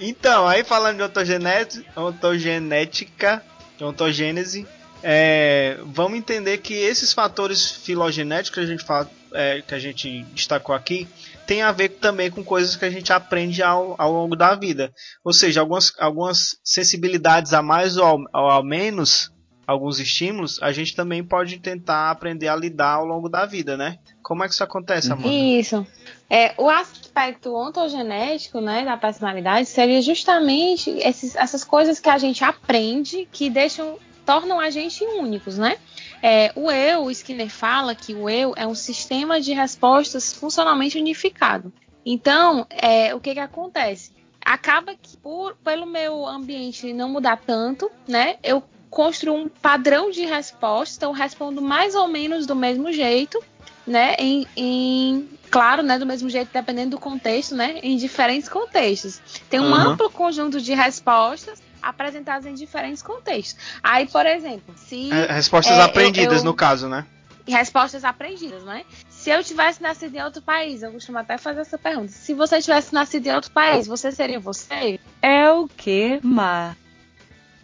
Então, 0.00 0.48
aí 0.48 0.64
falando 0.64 0.96
de 0.96 1.02
ontogenet- 1.04 1.86
ontogenética, 1.96 3.44
ontogênese, 3.80 4.66
é, 5.04 5.78
vamos 5.84 6.18
entender 6.18 6.58
que 6.58 6.74
esses 6.74 7.12
fatores 7.12 7.70
filogenéticos 7.70 8.58
que 8.58 8.64
a 8.64 8.66
gente 8.66 8.82
fala, 8.82 9.08
é, 9.32 9.62
que 9.62 9.72
a 9.72 9.78
gente 9.78 10.24
destacou 10.34 10.74
aqui, 10.74 11.06
tem 11.46 11.62
a 11.62 11.70
ver 11.70 11.90
também 11.90 12.28
com 12.28 12.42
coisas 12.42 12.74
que 12.74 12.84
a 12.84 12.90
gente 12.90 13.12
aprende 13.12 13.62
ao, 13.62 13.94
ao 13.96 14.10
longo 14.12 14.34
da 14.34 14.56
vida. 14.56 14.92
Ou 15.24 15.32
seja, 15.32 15.60
algumas, 15.60 15.92
algumas 16.00 16.56
sensibilidades 16.64 17.52
a 17.52 17.62
mais 17.62 17.96
ou 17.96 18.04
ao, 18.04 18.18
ou 18.18 18.50
ao 18.50 18.64
menos, 18.64 19.30
alguns 19.66 19.98
estímulos, 19.98 20.58
a 20.62 20.72
gente 20.72 20.94
também 20.94 21.22
pode 21.24 21.58
tentar 21.58 22.10
aprender 22.10 22.48
a 22.48 22.56
lidar 22.56 22.94
ao 22.94 23.04
longo 23.06 23.28
da 23.28 23.46
vida, 23.46 23.76
né? 23.76 23.98
Como 24.22 24.42
é 24.42 24.48
que 24.48 24.54
isso 24.54 24.64
acontece, 24.64 25.12
Amanda? 25.12 25.28
Isso. 25.28 25.86
É, 26.28 26.54
o 26.58 26.68
aspecto 26.68 27.54
ontogenético 27.54 28.60
né, 28.60 28.84
da 28.84 28.96
personalidade 28.96 29.68
seria 29.68 30.00
justamente 30.02 30.90
esses- 30.90 31.34
essas 31.36 31.62
coisas 31.64 32.00
que 32.00 32.08
a 32.08 32.18
gente 32.18 32.42
aprende 32.44 33.28
que 33.30 33.48
deixam, 33.50 33.98
tornam 34.24 34.58
a 34.60 34.70
gente 34.70 35.04
únicos, 35.04 35.58
né? 35.58 35.76
É, 36.22 36.52
o 36.54 36.70
eu, 36.70 37.04
o 37.04 37.10
Skinner 37.10 37.50
fala 37.50 37.94
que 37.94 38.14
o 38.14 38.30
eu 38.30 38.54
é 38.56 38.66
um 38.66 38.74
sistema 38.74 39.40
de 39.40 39.52
respostas 39.52 40.32
funcionalmente 40.32 40.96
unificado. 40.98 41.72
Então, 42.06 42.66
é, 42.70 43.14
o 43.14 43.20
que, 43.20 43.34
que 43.34 43.40
acontece? 43.40 44.12
Acaba 44.44 44.94
que, 44.94 45.16
por, 45.18 45.56
pelo 45.64 45.86
meu 45.86 46.26
ambiente 46.26 46.92
não 46.92 47.08
mudar 47.08 47.36
tanto, 47.44 47.90
né? 48.08 48.36
Eu 48.42 48.62
construo 48.92 49.34
um 49.34 49.48
padrão 49.48 50.10
de 50.10 50.24
resposta, 50.26 50.96
então 50.98 51.10
eu 51.10 51.14
respondo 51.16 51.62
mais 51.62 51.94
ou 51.94 52.06
menos 52.06 52.46
do 52.46 52.54
mesmo 52.54 52.92
jeito, 52.92 53.42
né? 53.86 54.14
Em, 54.18 54.46
em- 54.54 55.28
claro, 55.50 55.82
né? 55.82 55.98
Do 55.98 56.04
mesmo 56.04 56.28
jeito, 56.28 56.50
dependendo 56.52 56.90
do 56.90 56.98
contexto, 57.00 57.54
né? 57.56 57.80
Em 57.82 57.96
diferentes 57.96 58.50
contextos. 58.50 59.18
Tem 59.48 59.58
um 59.58 59.74
Aham. 59.74 59.92
amplo 59.92 60.10
conjunto 60.10 60.60
de 60.60 60.74
respostas 60.74 61.60
apresentadas 61.80 62.44
em 62.46 62.52
diferentes 62.54 63.02
contextos. 63.02 63.56
Aí, 63.82 64.06
por 64.06 64.26
exemplo, 64.26 64.74
se 64.76 65.10
É, 65.10 65.32
Respostas 65.32 65.78
É, 65.78 65.80
eu- 65.80 65.84
aprendidas, 65.86 66.38
eu- 66.40 66.44
no 66.44 66.54
caso, 66.54 66.86
né? 66.86 67.06
respostas 67.48 68.04
aprendidas, 68.04 68.62
né? 68.62 68.84
Se 69.08 69.30
eu 69.30 69.42
tivesse 69.42 69.82
nascido 69.82 70.14
em 70.14 70.22
outro 70.22 70.40
país, 70.42 70.82
eu 70.82 70.92
costumo 70.92 71.18
até 71.18 71.36
fazer 71.38 71.62
essa 71.62 71.76
pergunta. 71.78 72.12
Se 72.12 72.34
você 72.34 72.60
tivesse 72.60 72.92
nascido 72.94 73.26
em 73.26 73.34
outro 73.34 73.50
país, 73.50 73.86
você 73.86 74.12
seria 74.12 74.38
você? 74.38 75.00
É 75.20 75.50
o 75.50 75.66
que, 75.66 76.20
Má? 76.22 76.76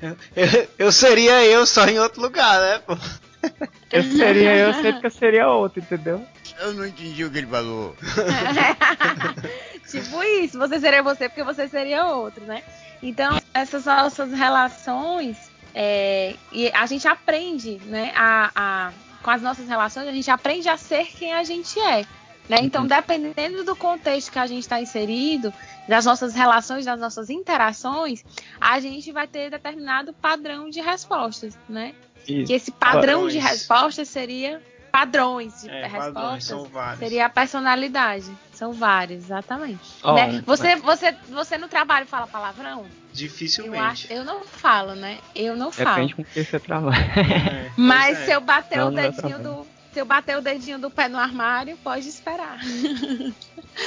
Eu, 0.01 0.17
eu 0.87 0.93
seria 0.93 1.45
eu 1.45 1.67
só 1.67 1.87
em 1.87 1.99
outro 1.99 2.21
lugar, 2.23 2.61
né? 2.61 2.79
pô? 2.87 2.97
Eu 3.91 4.03
seria 4.03 4.55
eu, 4.55 4.75
sempre 4.75 5.01
que 5.01 5.07
eu 5.07 5.11
seria 5.11 5.49
outro, 5.49 5.81
entendeu? 5.81 6.23
Eu 6.61 6.75
não 6.75 6.85
entendi 6.85 7.25
o 7.25 7.31
que 7.31 7.39
ele 7.39 7.47
falou. 7.47 7.97
tipo 9.91 10.23
isso, 10.23 10.59
você 10.59 10.79
seria 10.81 11.03
você 11.03 11.29
porque 11.29 11.43
você 11.45 11.67
seria 11.69 12.05
outro, 12.07 12.45
né? 12.45 12.63
Então, 13.03 13.41
essas 13.55 13.85
nossas 13.87 14.31
relações, 14.33 15.37
é, 15.75 16.35
e 16.53 16.69
a 16.75 16.85
gente 16.87 17.07
aprende, 17.09 17.81
né? 17.87 18.13
A, 18.15 18.51
a- 18.55 18.93
com 19.23 19.31
as 19.31 19.41
nossas 19.41 19.67
relações, 19.69 20.07
a 20.07 20.13
gente 20.13 20.31
aprende 20.31 20.69
a 20.69 20.77
ser 20.77 21.07
quem 21.07 21.33
a 21.33 21.43
gente 21.45 21.79
é. 21.81 22.05
Né? 22.49 22.59
Então, 22.63 22.87
dependendo 22.87 23.63
do 23.65 23.77
contexto 23.77 24.33
que 24.33 24.39
a 24.39 24.47
gente 24.47 24.61
está 24.63 24.81
inserido, 24.81 25.53
das 25.87 26.05
nossas 26.07 26.35
relações, 26.35 26.85
das 26.87 26.99
nossas 26.99 27.29
interações, 27.29 28.25
a 28.61 28.81
gente 28.81 29.13
vai 29.13 29.27
ter 29.27 29.51
determinado 29.51 30.13
padrão 30.15 30.71
de 30.71 30.81
respostas, 30.81 31.59
né? 31.69 31.95
Que 32.25 32.43
Isso. 32.43 32.53
esse 32.53 32.71
padrão 32.71 33.29
de 33.29 33.35
Padrões. 33.37 33.45
respostas 33.59 34.09
seria 34.09 34.63
padrões 34.91 35.61
de 35.63 35.69
É, 35.71 35.87
respostas. 35.87 36.49
padrões. 36.63 36.99
Seria 36.99 37.27
a 37.27 37.29
personalidade. 37.29 38.31
São 38.53 38.73
vários, 38.73 39.25
exatamente. 39.25 39.79
Ó, 40.03 40.15
Né? 40.15 40.43
Você, 40.45 40.77
você, 40.77 41.13
você 41.29 41.59
no 41.59 41.69
trabalho 41.69 42.07
fala 42.07 42.27
palavrão? 42.27 42.81
Eu, 42.81 42.87
Dificilmente. 43.13 43.77
acho, 43.83 44.13
eu 44.13 44.25
não 44.25 44.41
falo, 44.45 44.95
né? 44.95 45.19
Eu 45.35 45.57
não 45.57 45.71
falo. 45.71 45.91
Depende 45.91 46.15
com 46.15 46.25
que 46.25 46.45
você 46.45 46.59
trabalha. 46.59 46.97
É, 47.17 47.71
Mas 47.77 48.19
é. 48.21 48.25
se 48.25 48.31
eu 48.33 48.41
bater 48.41 48.79
Não, 48.79 48.89
o 48.89 48.91
dedinho 48.95 49.39
do. 49.39 49.58
Se 49.93 50.01
eu 50.01 50.05
bater 50.05 50.37
o 50.37 50.43
dedinho 50.43 50.79
do 50.79 50.91
pé 50.91 51.09
no 51.09 51.19
armário, 51.19 51.77
pode 51.83 52.09
esperar. 52.09 52.59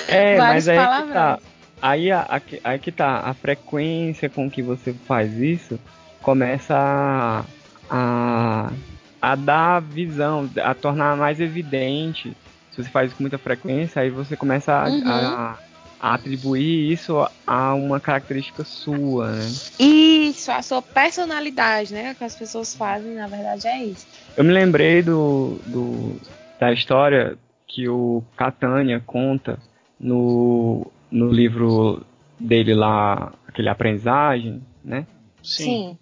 É, 0.08 0.38
mas 0.38 0.68
aí 0.70 0.78
que 0.78 1.14
tá. 1.14 1.40
Aí, 1.82 2.12
a- 2.12 2.42
aí 2.64 2.80
que 2.80 2.92
tá. 2.92 3.20
A 3.26 3.34
frequência 3.34 4.30
com 4.30 4.50
que 4.50 4.62
você 4.62 4.94
faz 4.94 5.34
isso 5.38 5.78
começa 6.22 6.76
a, 6.78 7.44
a, 7.90 8.72
a 9.22 9.36
dar 9.36 9.82
visão, 9.82 10.50
a 10.64 10.74
tornar 10.74 11.18
mais 11.18 11.40
evidente. 11.42 12.36
Se 12.72 12.84
você 12.84 12.90
faz 12.90 13.08
isso 13.08 13.18
com 13.18 13.24
muita 13.24 13.38
frequência, 13.38 14.02
aí 14.02 14.10
você 14.10 14.38
começa 14.38 14.72
a, 14.74 14.88
Uhum. 14.90 15.02
a- 15.06 15.58
a 16.00 16.14
atribuir 16.16 16.92
isso 16.94 17.18
a 17.46 17.74
uma 17.76 18.00
característica 18.00 18.64
sua, 18.64 19.32
né? 19.34 19.52
Isso, 19.78 20.52
a 20.52 20.62
sua 20.62 20.82
personalidade, 20.82 21.94
né? 21.94 22.12
O 22.12 22.16
que 22.16 22.24
as 22.24 22.36
pessoas 22.36 22.74
fazem, 22.74 23.14
na 23.14 23.28
verdade, 23.28 23.68
é 23.68 23.84
isso. 23.84 24.08
Eu 24.36 24.44
me 24.44 24.52
lembrei 24.52 25.02
do, 25.02 25.60
do- 25.66 26.20
da 26.60 26.72
história 26.72 27.38
que 27.68 27.88
o 27.88 28.24
Catania 28.36 29.02
conta 29.06 29.58
no, 30.00 30.88
no 31.12 31.30
livro 31.32 32.06
dele 32.40 32.74
lá, 32.74 33.32
aquele 33.48 33.70
aprendizagem, 33.70 34.62
né? 34.84 35.06
Sim. 35.44 35.98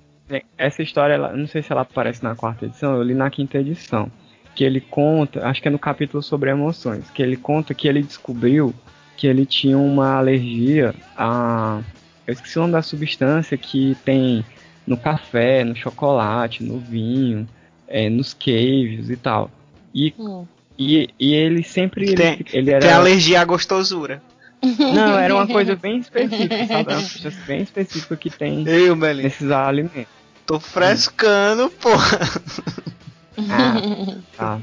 Essa 0.57 0.83
história, 0.83 1.13
ela, 1.15 1.33
não 1.35 1.47
sei 1.47 1.61
se 1.61 1.71
ela 1.71 1.81
aparece 1.81 2.23
na 2.23 2.35
quarta 2.35 2.65
edição, 2.65 2.95
eu 2.95 3.03
li 3.03 3.13
na 3.13 3.29
quinta 3.29 3.57
edição. 3.57 4.11
Que 4.55 4.63
ele 4.63 4.79
conta, 4.81 5.45
acho 5.47 5.61
que 5.61 5.67
é 5.67 5.71
no 5.71 5.79
capítulo 5.79 6.21
sobre 6.21 6.49
emoções, 6.51 7.09
que 7.09 7.21
ele 7.23 7.35
conta 7.37 7.73
que 7.73 7.87
ele 7.87 8.01
descobriu 8.03 8.73
que 9.17 9.25
ele 9.27 9.45
tinha 9.45 9.77
uma 9.77 10.15
alergia 10.17 10.93
a. 11.17 11.81
Eu 12.27 12.33
esqueci 12.33 12.57
o 12.57 12.61
nome 12.61 12.73
da 12.73 12.81
substância 12.81 13.57
que 13.57 13.95
tem 14.05 14.45
no 14.85 14.97
café, 14.97 15.63
no 15.63 15.75
chocolate, 15.75 16.63
no 16.63 16.77
vinho, 16.79 17.47
é, 17.89 18.09
nos 18.09 18.33
queijos 18.33 19.09
e 19.09 19.17
tal. 19.17 19.49
E, 19.93 20.13
Hum. 20.17 20.45
e, 20.77 21.09
e 21.19 21.33
ele 21.33 21.63
sempre. 21.63 22.13
Tem- 22.15 22.33
ele, 22.33 22.45
ele 22.53 22.71
era. 22.71 22.81
Tem 22.85 22.91
alergia 22.93 23.41
à 23.41 23.45
gostosura. 23.45 24.21
Não, 24.61 25.17
era 25.19 25.33
uma 25.35 25.47
coisa 25.47 25.75
bem 25.75 25.97
específica, 25.99 26.67
sabe? 26.67 26.71
Era 26.91 26.99
uma 26.99 27.01
substância 27.01 27.41
bem 27.47 27.61
específica 27.61 28.15
que 28.15 28.29
tem 28.29 28.67
Eu, 28.67 28.95
nesses 28.95 29.49
alimentos. 29.51 30.05
tô 30.45 30.59
frescando, 30.59 31.69
porra. 31.69 32.19
Ah, 33.49 34.17
tá. 34.35 34.59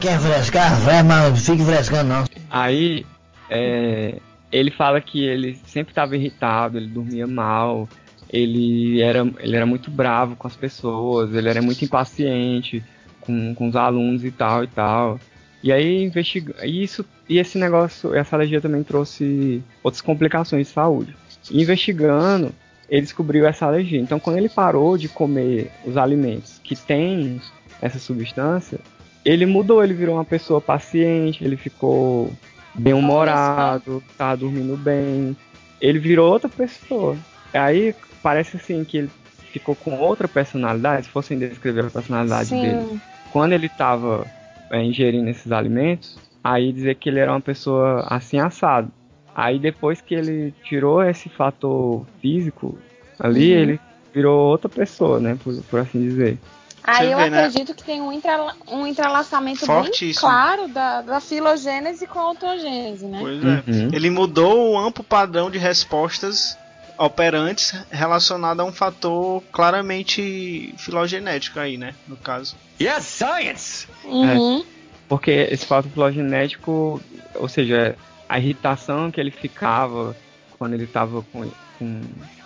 Quer 0.00 0.18
frescar? 0.18 0.80
Vai, 0.80 1.02
mas 1.02 1.28
não 1.30 1.36
fique 1.36 1.62
frescando 1.62 2.08
não. 2.08 2.24
Aí 2.50 3.04
é, 3.50 4.18
ele 4.50 4.70
fala 4.70 4.98
que 5.00 5.22
ele 5.22 5.58
sempre 5.66 5.92
estava 5.92 6.16
irritado, 6.16 6.78
ele 6.78 6.86
dormia 6.86 7.26
mal, 7.26 7.86
ele 8.30 9.00
era, 9.00 9.20
ele 9.38 9.56
era 9.56 9.66
muito 9.66 9.90
bravo 9.90 10.36
com 10.36 10.46
as 10.46 10.56
pessoas, 10.56 11.34
ele 11.34 11.48
era 11.48 11.62
muito 11.62 11.84
impaciente 11.84 12.82
com, 13.20 13.54
com 13.54 13.68
os 13.68 13.76
alunos 13.76 14.24
e 14.24 14.30
tal 14.30 14.64
e 14.64 14.66
tal. 14.66 15.20
E 15.62 15.72
aí 15.72 16.04
investiga 16.04 16.66
isso 16.66 17.04
e 17.28 17.38
esse 17.38 17.58
negócio, 17.58 18.14
essa 18.14 18.36
alergia 18.36 18.60
também 18.60 18.82
trouxe 18.82 19.62
outras 19.82 20.00
complicações 20.00 20.68
de 20.68 20.72
saúde. 20.72 21.16
E 21.50 21.60
investigando, 21.60 22.52
ele 22.88 23.02
descobriu 23.02 23.46
essa 23.46 23.66
alergia. 23.66 24.00
Então, 24.00 24.20
quando 24.20 24.38
ele 24.38 24.48
parou 24.48 24.96
de 24.96 25.08
comer 25.08 25.70
os 25.84 25.96
alimentos 25.96 26.60
que 26.62 26.76
têm 26.76 27.40
essa 27.80 27.98
substância, 27.98 28.78
ele 29.24 29.44
mudou, 29.44 29.82
ele 29.82 29.94
virou 29.94 30.14
uma 30.14 30.24
pessoa 30.24 30.60
paciente, 30.60 31.44
ele 31.44 31.56
ficou 31.56 32.32
bem-humorado, 32.74 34.02
tá 34.16 34.36
dormindo 34.36 34.76
bem. 34.76 35.36
Ele 35.80 35.98
virou 35.98 36.30
outra 36.30 36.48
pessoa. 36.48 37.16
Aí 37.52 37.94
parece 38.26 38.56
assim 38.56 38.82
que 38.82 38.96
ele 38.96 39.10
ficou 39.52 39.76
com 39.76 39.96
outra 40.00 40.26
personalidade, 40.26 41.04
se 41.06 41.12
fossem 41.12 41.38
descrever 41.38 41.86
a 41.86 41.90
personalidade 41.90 42.48
Sim. 42.48 42.60
dele. 42.60 43.00
Quando 43.30 43.52
ele 43.52 43.66
estava 43.66 44.26
ingerindo 44.72 45.30
esses 45.30 45.52
alimentos, 45.52 46.18
aí 46.42 46.72
dizer 46.72 46.96
que 46.96 47.08
ele 47.08 47.20
era 47.20 47.30
uma 47.30 47.40
pessoa 47.40 48.04
assim 48.10 48.40
assado. 48.40 48.90
Aí 49.32 49.60
depois 49.60 50.00
que 50.00 50.12
ele 50.12 50.52
tirou 50.64 51.04
esse 51.04 51.28
fator 51.28 52.04
físico 52.20 52.76
ali, 53.20 53.54
Uhum. 53.54 53.60
ele 53.60 53.80
virou 54.12 54.50
outra 54.50 54.68
pessoa, 54.68 55.20
né, 55.20 55.38
por, 55.44 55.54
por 55.70 55.78
assim 55.78 56.00
dizer. 56.00 56.36
Aí 56.82 57.06
Você 57.06 57.14
eu 57.14 57.18
vê, 57.18 57.30
né? 57.30 57.44
acredito 57.44 57.74
que 57.76 57.84
tem 57.84 58.00
um, 58.00 58.12
entrela- 58.12 58.56
um 58.66 58.84
entrelaçamento 58.88 59.64
bem 59.64 59.76
Fortíssimo. 59.84 60.28
claro 60.28 60.66
da, 60.66 61.00
da 61.02 61.20
filogênese 61.20 62.08
com 62.08 62.18
a 62.18 62.22
autogênese, 62.22 63.06
né? 63.06 63.18
Pois 63.20 63.40
é. 63.44 63.46
Uhum. 63.70 63.88
Ele 63.92 64.10
mudou 64.10 64.72
o 64.72 64.76
amplo 64.78 65.04
padrão 65.04 65.48
de 65.48 65.58
respostas 65.58 66.58
operantes 66.98 67.74
relacionado 67.90 68.60
a 68.60 68.64
um 68.64 68.72
fator 68.72 69.42
claramente 69.52 70.74
filogenético 70.78 71.58
aí, 71.60 71.76
né? 71.76 71.94
No 72.08 72.16
caso. 72.16 72.56
Yes, 72.80 73.04
science! 73.04 73.86
Uhum. 74.04 74.64
Porque 75.08 75.30
esse 75.30 75.64
fator 75.66 75.90
filogenético, 75.90 77.00
ou 77.34 77.48
seja, 77.48 77.96
a 78.28 78.38
irritação 78.38 79.10
que 79.10 79.20
ele 79.20 79.30
ficava 79.30 80.16
quando 80.58 80.74
ele 80.74 80.84
estava 80.84 81.22
com, 81.32 81.48
com, 81.78 82.00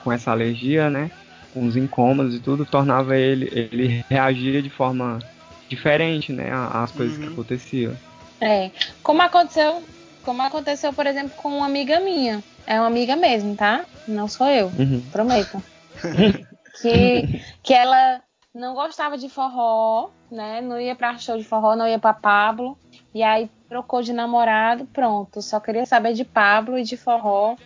com 0.05 0.13
essa 0.13 0.31
alergia, 0.31 0.91
né? 0.91 1.11
Com 1.55 1.67
os 1.67 1.77
incômodos 1.77 2.35
e 2.35 2.41
tudo, 2.41 2.65
tornava 2.67 3.17
ele, 3.17 3.49
ele 3.55 4.05
reagir 4.09 4.63
de 4.63 4.71
forma 4.71 5.21
diferente, 5.69 6.33
né? 6.33 6.51
Às 6.73 6.91
coisas 6.91 7.17
que 7.17 7.25
Uhum. 7.27 7.33
aconteciam. 7.33 7.97
É. 8.41 8.71
Como 9.03 9.23
aconteceu, 9.23 9.83
como 10.25 10.43
aconteceu, 10.43 10.93
por 10.93 11.07
exemplo, 11.07 11.33
com 11.37 11.49
uma 11.59 11.67
amiga 11.67 12.01
minha. 12.01 12.43
É 12.67 12.79
uma 12.79 12.87
amiga 12.87 13.17
mesmo, 13.17 13.57
tá? 13.57 13.85
Não 14.07 14.29
sou 14.29 14.47
eu, 14.47 14.67
Uhum. 14.67 15.03
prometo. 15.13 15.63
que, 16.81 17.25
que 17.63 17.75
ela 17.75 18.23
não 18.55 18.75
gostava 18.75 19.17
de 19.17 19.29
forró, 19.29 20.11
né? 20.31 20.61
Não 20.61 20.81
ia 20.81 20.95
pra 20.95 21.17
show 21.19 21.37
de 21.37 21.45
forró, 21.45 21.77
não 21.77 21.87
ia 21.87 21.99
pra 21.99 22.13
Pablo. 22.13 22.77
E 23.15 23.23
aí 23.23 23.49
trocou 23.69 24.03
de 24.03 24.13
namorado, 24.13 24.87
pronto. 24.93 25.41
Só 25.43 25.61
queria 25.61 25.87
saber 25.87 26.13
de 26.13 26.25
Pablo 26.25 26.79
e 26.79 26.83
de 26.83 26.97
forró. 26.97 27.57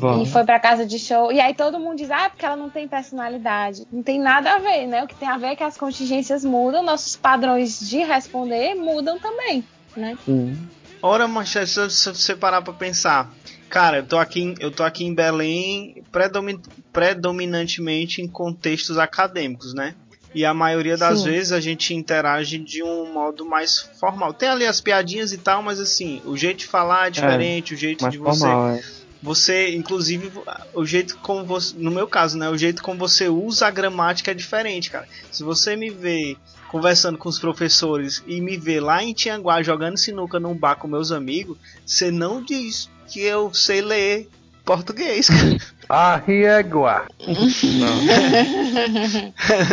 Bom, 0.00 0.22
E 0.22 0.26
foi 0.26 0.44
pra 0.44 0.60
casa 0.60 0.86
de 0.86 0.98
show. 0.98 1.32
E 1.32 1.40
aí 1.40 1.54
todo 1.54 1.80
mundo 1.80 1.96
diz, 1.96 2.10
ah, 2.10 2.30
porque 2.30 2.46
ela 2.46 2.56
não 2.56 2.70
tem 2.70 2.86
personalidade. 2.88 3.86
Não 3.92 4.02
tem 4.02 4.18
nada 4.18 4.54
a 4.54 4.58
ver, 4.58 4.86
né? 4.86 5.02
O 5.02 5.06
que 5.06 5.16
tem 5.16 5.28
a 5.28 5.36
ver 5.36 5.48
é 5.48 5.56
que 5.56 5.64
as 5.64 5.76
contingências 5.76 6.44
mudam, 6.44 6.82
nossos 6.82 7.16
padrões 7.16 7.78
de 7.80 7.98
responder 7.98 8.74
mudam 8.74 9.18
também, 9.18 9.64
né? 9.96 10.16
sim. 10.24 10.56
Ora, 11.02 11.26
mancha, 11.26 11.66
se 11.66 11.78
você 12.12 12.36
parar 12.36 12.62
pra 12.62 12.72
pensar. 12.74 13.32
Cara, 13.70 13.98
eu 13.98 14.06
tô 14.06 14.18
aqui, 14.18 14.40
em- 14.40 14.54
eu 14.60 14.70
tô 14.70 14.82
aqui 14.82 15.04
em 15.04 15.14
Belém 15.14 16.04
predomin- 16.12 16.60
predominantemente 16.92 18.20
em 18.20 18.28
contextos 18.28 18.98
acadêmicos, 18.98 19.72
né? 19.74 19.94
E 20.34 20.44
a 20.44 20.54
maioria 20.54 20.96
das 20.96 21.20
Sim. 21.22 21.30
vezes 21.30 21.52
a 21.52 21.60
gente 21.60 21.94
interage 21.94 22.58
de 22.58 22.82
um 22.82 23.12
modo 23.12 23.44
mais 23.44 23.78
formal. 23.98 24.32
Tem 24.34 24.48
ali 24.48 24.64
as 24.66 24.80
piadinhas 24.80 25.32
e 25.32 25.38
tal, 25.38 25.62
mas 25.62 25.80
assim, 25.80 26.20
o 26.24 26.36
jeito 26.36 26.58
de 26.58 26.66
falar 26.66 27.08
é 27.08 27.10
diferente, 27.10 27.74
o 27.74 27.76
jeito 27.76 28.08
de 28.08 28.18
você 28.18 28.38
formal, 28.40 28.68
é. 28.70 28.80
você, 29.22 29.74
inclusive, 29.74 30.30
o 30.74 30.84
jeito 30.84 31.18
como 31.20 31.44
você, 31.44 31.74
no 31.76 31.90
meu 31.90 32.06
caso, 32.06 32.38
né, 32.38 32.48
o 32.48 32.56
jeito 32.56 32.80
como 32.82 32.98
você 32.98 33.28
usa 33.28 33.66
a 33.66 33.70
gramática 33.72 34.30
é 34.30 34.34
diferente, 34.34 34.90
cara. 34.90 35.06
Se 35.32 35.42
você 35.42 35.74
me 35.76 35.90
vê 35.90 36.36
conversando 36.70 37.18
com 37.18 37.28
os 37.28 37.38
professores 37.38 38.22
e 38.26 38.40
me 38.40 38.56
vê 38.56 38.80
lá 38.80 39.02
em 39.02 39.12
Tianguá 39.12 39.62
jogando 39.62 39.96
sinuca 39.98 40.38
num 40.38 40.54
bar 40.54 40.76
com 40.76 40.86
meus 40.88 41.10
amigos, 41.12 41.56
você 41.84 42.10
não 42.10 42.42
diz 42.42 42.88
que 43.08 43.20
eu 43.20 43.52
sei 43.52 43.80
ler 43.82 44.28
português, 44.64 45.28
cara. 45.28 45.56
Arriégua. 45.88 47.06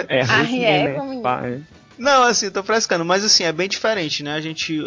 É, 0.10 0.22
Ah, 0.22 0.44
ruim, 0.44 0.64
é, 0.64 0.84
né? 0.98 1.22
Pá, 1.22 1.42
Não, 1.98 2.24
assim, 2.24 2.50
tô 2.50 2.64
frescando, 2.64 3.06
mas 3.06 3.24
assim, 3.24 3.44
é 3.44 3.52
bem 3.52 3.68
diferente, 3.68 4.24
né? 4.24 4.34
A 4.34 4.42
gente 4.42 4.80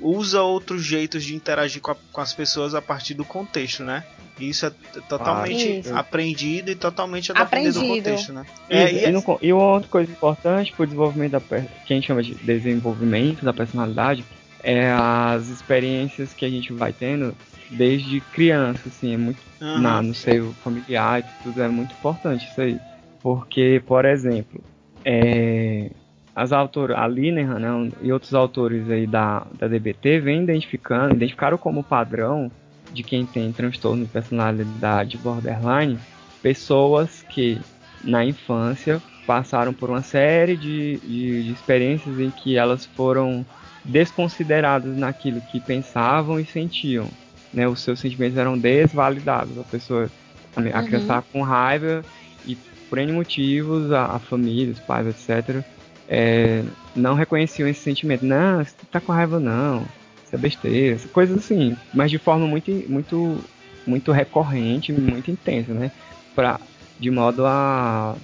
usa 0.00 0.42
outros 0.42 0.82
jeitos 0.84 1.24
de 1.24 1.34
interagir 1.34 1.80
com, 1.80 1.92
a- 1.92 1.96
com 2.12 2.20
as 2.20 2.32
pessoas 2.32 2.74
a 2.74 2.82
partir 2.82 3.14
do 3.14 3.24
contexto, 3.24 3.82
né? 3.84 4.04
E 4.38 4.48
Isso 4.48 4.66
é 4.66 4.70
totalmente 5.08 5.78
Isso. 5.80 5.94
aprendido 5.94 6.70
e 6.70 6.74
totalmente 6.74 7.30
a 7.30 7.34
depender 7.34 7.72
do 7.72 7.86
contexto, 7.86 8.32
né? 8.32 8.44
E, 8.70 8.74
É, 8.76 8.92
e, 8.92 9.06
e- 9.06 9.12
não 9.12 9.22
co- 9.22 9.38
e 9.40 9.52
uma 9.52 9.72
outra 9.74 9.88
coisa 9.88 10.10
importante 10.10 10.72
para 10.72 10.82
o 10.82 10.86
desenvolvimento 10.86 11.32
da 11.32 11.40
que 11.40 11.92
a 11.92 11.96
gente 11.96 12.06
chama 12.06 12.22
de 12.22 12.34
desenvolvimento 12.34 13.44
da 13.44 13.52
personalidade 13.52 14.24
é 14.62 14.90
as 14.92 15.48
experiências 15.48 16.32
que 16.32 16.44
a 16.44 16.48
gente 16.48 16.72
vai 16.72 16.92
tendo 16.92 17.34
desde 17.70 18.20
criança, 18.20 18.88
assim, 18.88 19.12
é 19.14 19.16
muito 19.16 19.38
Aham. 19.60 19.80
na, 19.80 20.02
no 20.02 20.14
seio 20.14 20.52
familiar 20.64 21.20
e 21.20 21.24
tudo 21.42 21.62
é 21.62 21.68
muito 21.68 21.92
importante 21.94 22.46
isso 22.46 22.60
aí, 22.60 22.80
porque 23.22 23.82
por 23.86 24.04
exemplo, 24.04 24.60
é, 25.04 25.90
as 26.34 26.52
autoras, 26.52 26.96
a 26.98 27.06
Linehan 27.06 27.58
né, 27.58 27.90
e 28.02 28.12
outros 28.12 28.34
autores 28.34 28.88
aí 28.90 29.06
da, 29.06 29.46
da 29.58 29.68
DBT 29.68 30.18
vêm 30.20 30.42
identificando, 30.42 31.14
identificaram 31.14 31.56
como 31.58 31.84
padrão 31.84 32.50
de 32.94 33.02
quem 33.02 33.26
tem 33.26 33.52
transtorno 33.52 34.04
de 34.04 34.10
personalidade 34.10 35.18
borderline 35.18 35.98
pessoas 36.42 37.24
que 37.28 37.60
na 38.02 38.24
infância 38.24 39.02
passaram 39.26 39.72
por 39.72 39.88
uma 39.90 40.02
série 40.02 40.56
de, 40.56 40.98
de, 40.98 41.44
de 41.44 41.52
experiências 41.52 42.18
em 42.20 42.30
que 42.30 42.56
elas 42.56 42.84
foram 42.84 43.44
desconsideradas 43.84 44.96
naquilo 44.96 45.40
que 45.40 45.58
pensavam 45.60 46.38
e 46.38 46.44
sentiam. 46.44 47.08
Né? 47.52 47.66
Os 47.66 47.80
seus 47.80 48.00
sentimentos 48.00 48.36
eram 48.36 48.58
desvalidados. 48.58 49.58
A 49.58 49.62
pessoa, 49.62 50.10
a, 50.54 50.60
Uhum. 50.60 50.64
criança 50.64 50.96
estava 50.98 51.24
com 51.32 51.42
raiva 51.42 52.04
e 52.46 52.56
por 52.88 52.98
N 52.98 53.12
motivos, 53.12 53.90
a, 53.90 54.16
a 54.16 54.18
família, 54.18 54.72
os 54.72 54.80
pais, 54.80 55.06
etc., 55.06 55.62
é, 56.06 56.62
não 56.94 57.14
reconheciam 57.14 57.66
esse 57.66 57.80
sentimento. 57.80 58.24
Não, 58.26 58.62
você 58.62 58.74
tá 58.90 59.00
com 59.00 59.12
raiva 59.12 59.40
não, 59.40 59.86
isso 60.24 60.34
é 60.34 60.38
besteira, 60.38 60.98
coisas 61.12 61.38
assim, 61.38 61.76
mas 61.92 62.10
de 62.10 62.18
forma 62.18 62.46
muito, 62.46 62.70
muito, 62.88 63.44
muito 63.86 64.12
recorrente, 64.12 64.92
muito 64.92 65.30
intensa, 65.30 65.72
né? 65.72 65.90
Pra, 66.34 66.60
de 66.98 67.10
modo 67.10 67.46
a, 67.46 68.16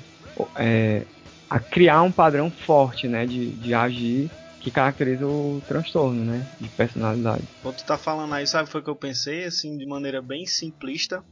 é, 0.57 1.05
a 1.49 1.59
criar 1.59 2.03
um 2.03 2.13
padrão 2.13 2.51
forte, 2.51 3.09
né, 3.09 3.27
de, 3.27 3.51
de 3.51 3.75
agir 3.75 4.31
que 4.61 4.71
caracteriza 4.71 5.27
o 5.27 5.63
transtorno, 5.67 6.25
né, 6.25 6.47
de 6.61 6.69
personalidade. 6.71 7.45
Quando 7.63 7.77
tu 7.77 7.85
tá 7.85 7.97
falando 7.97 8.35
aí, 8.35 8.47
sabe 8.47 8.69
foi 8.69 8.81
o 8.81 8.85
que 8.85 8.91
eu 8.91 8.97
pensei, 8.97 9.45
assim, 9.45 9.77
de 9.77 9.87
maneira 9.87 10.21
bem 10.21 10.47
simplista. 10.47 11.25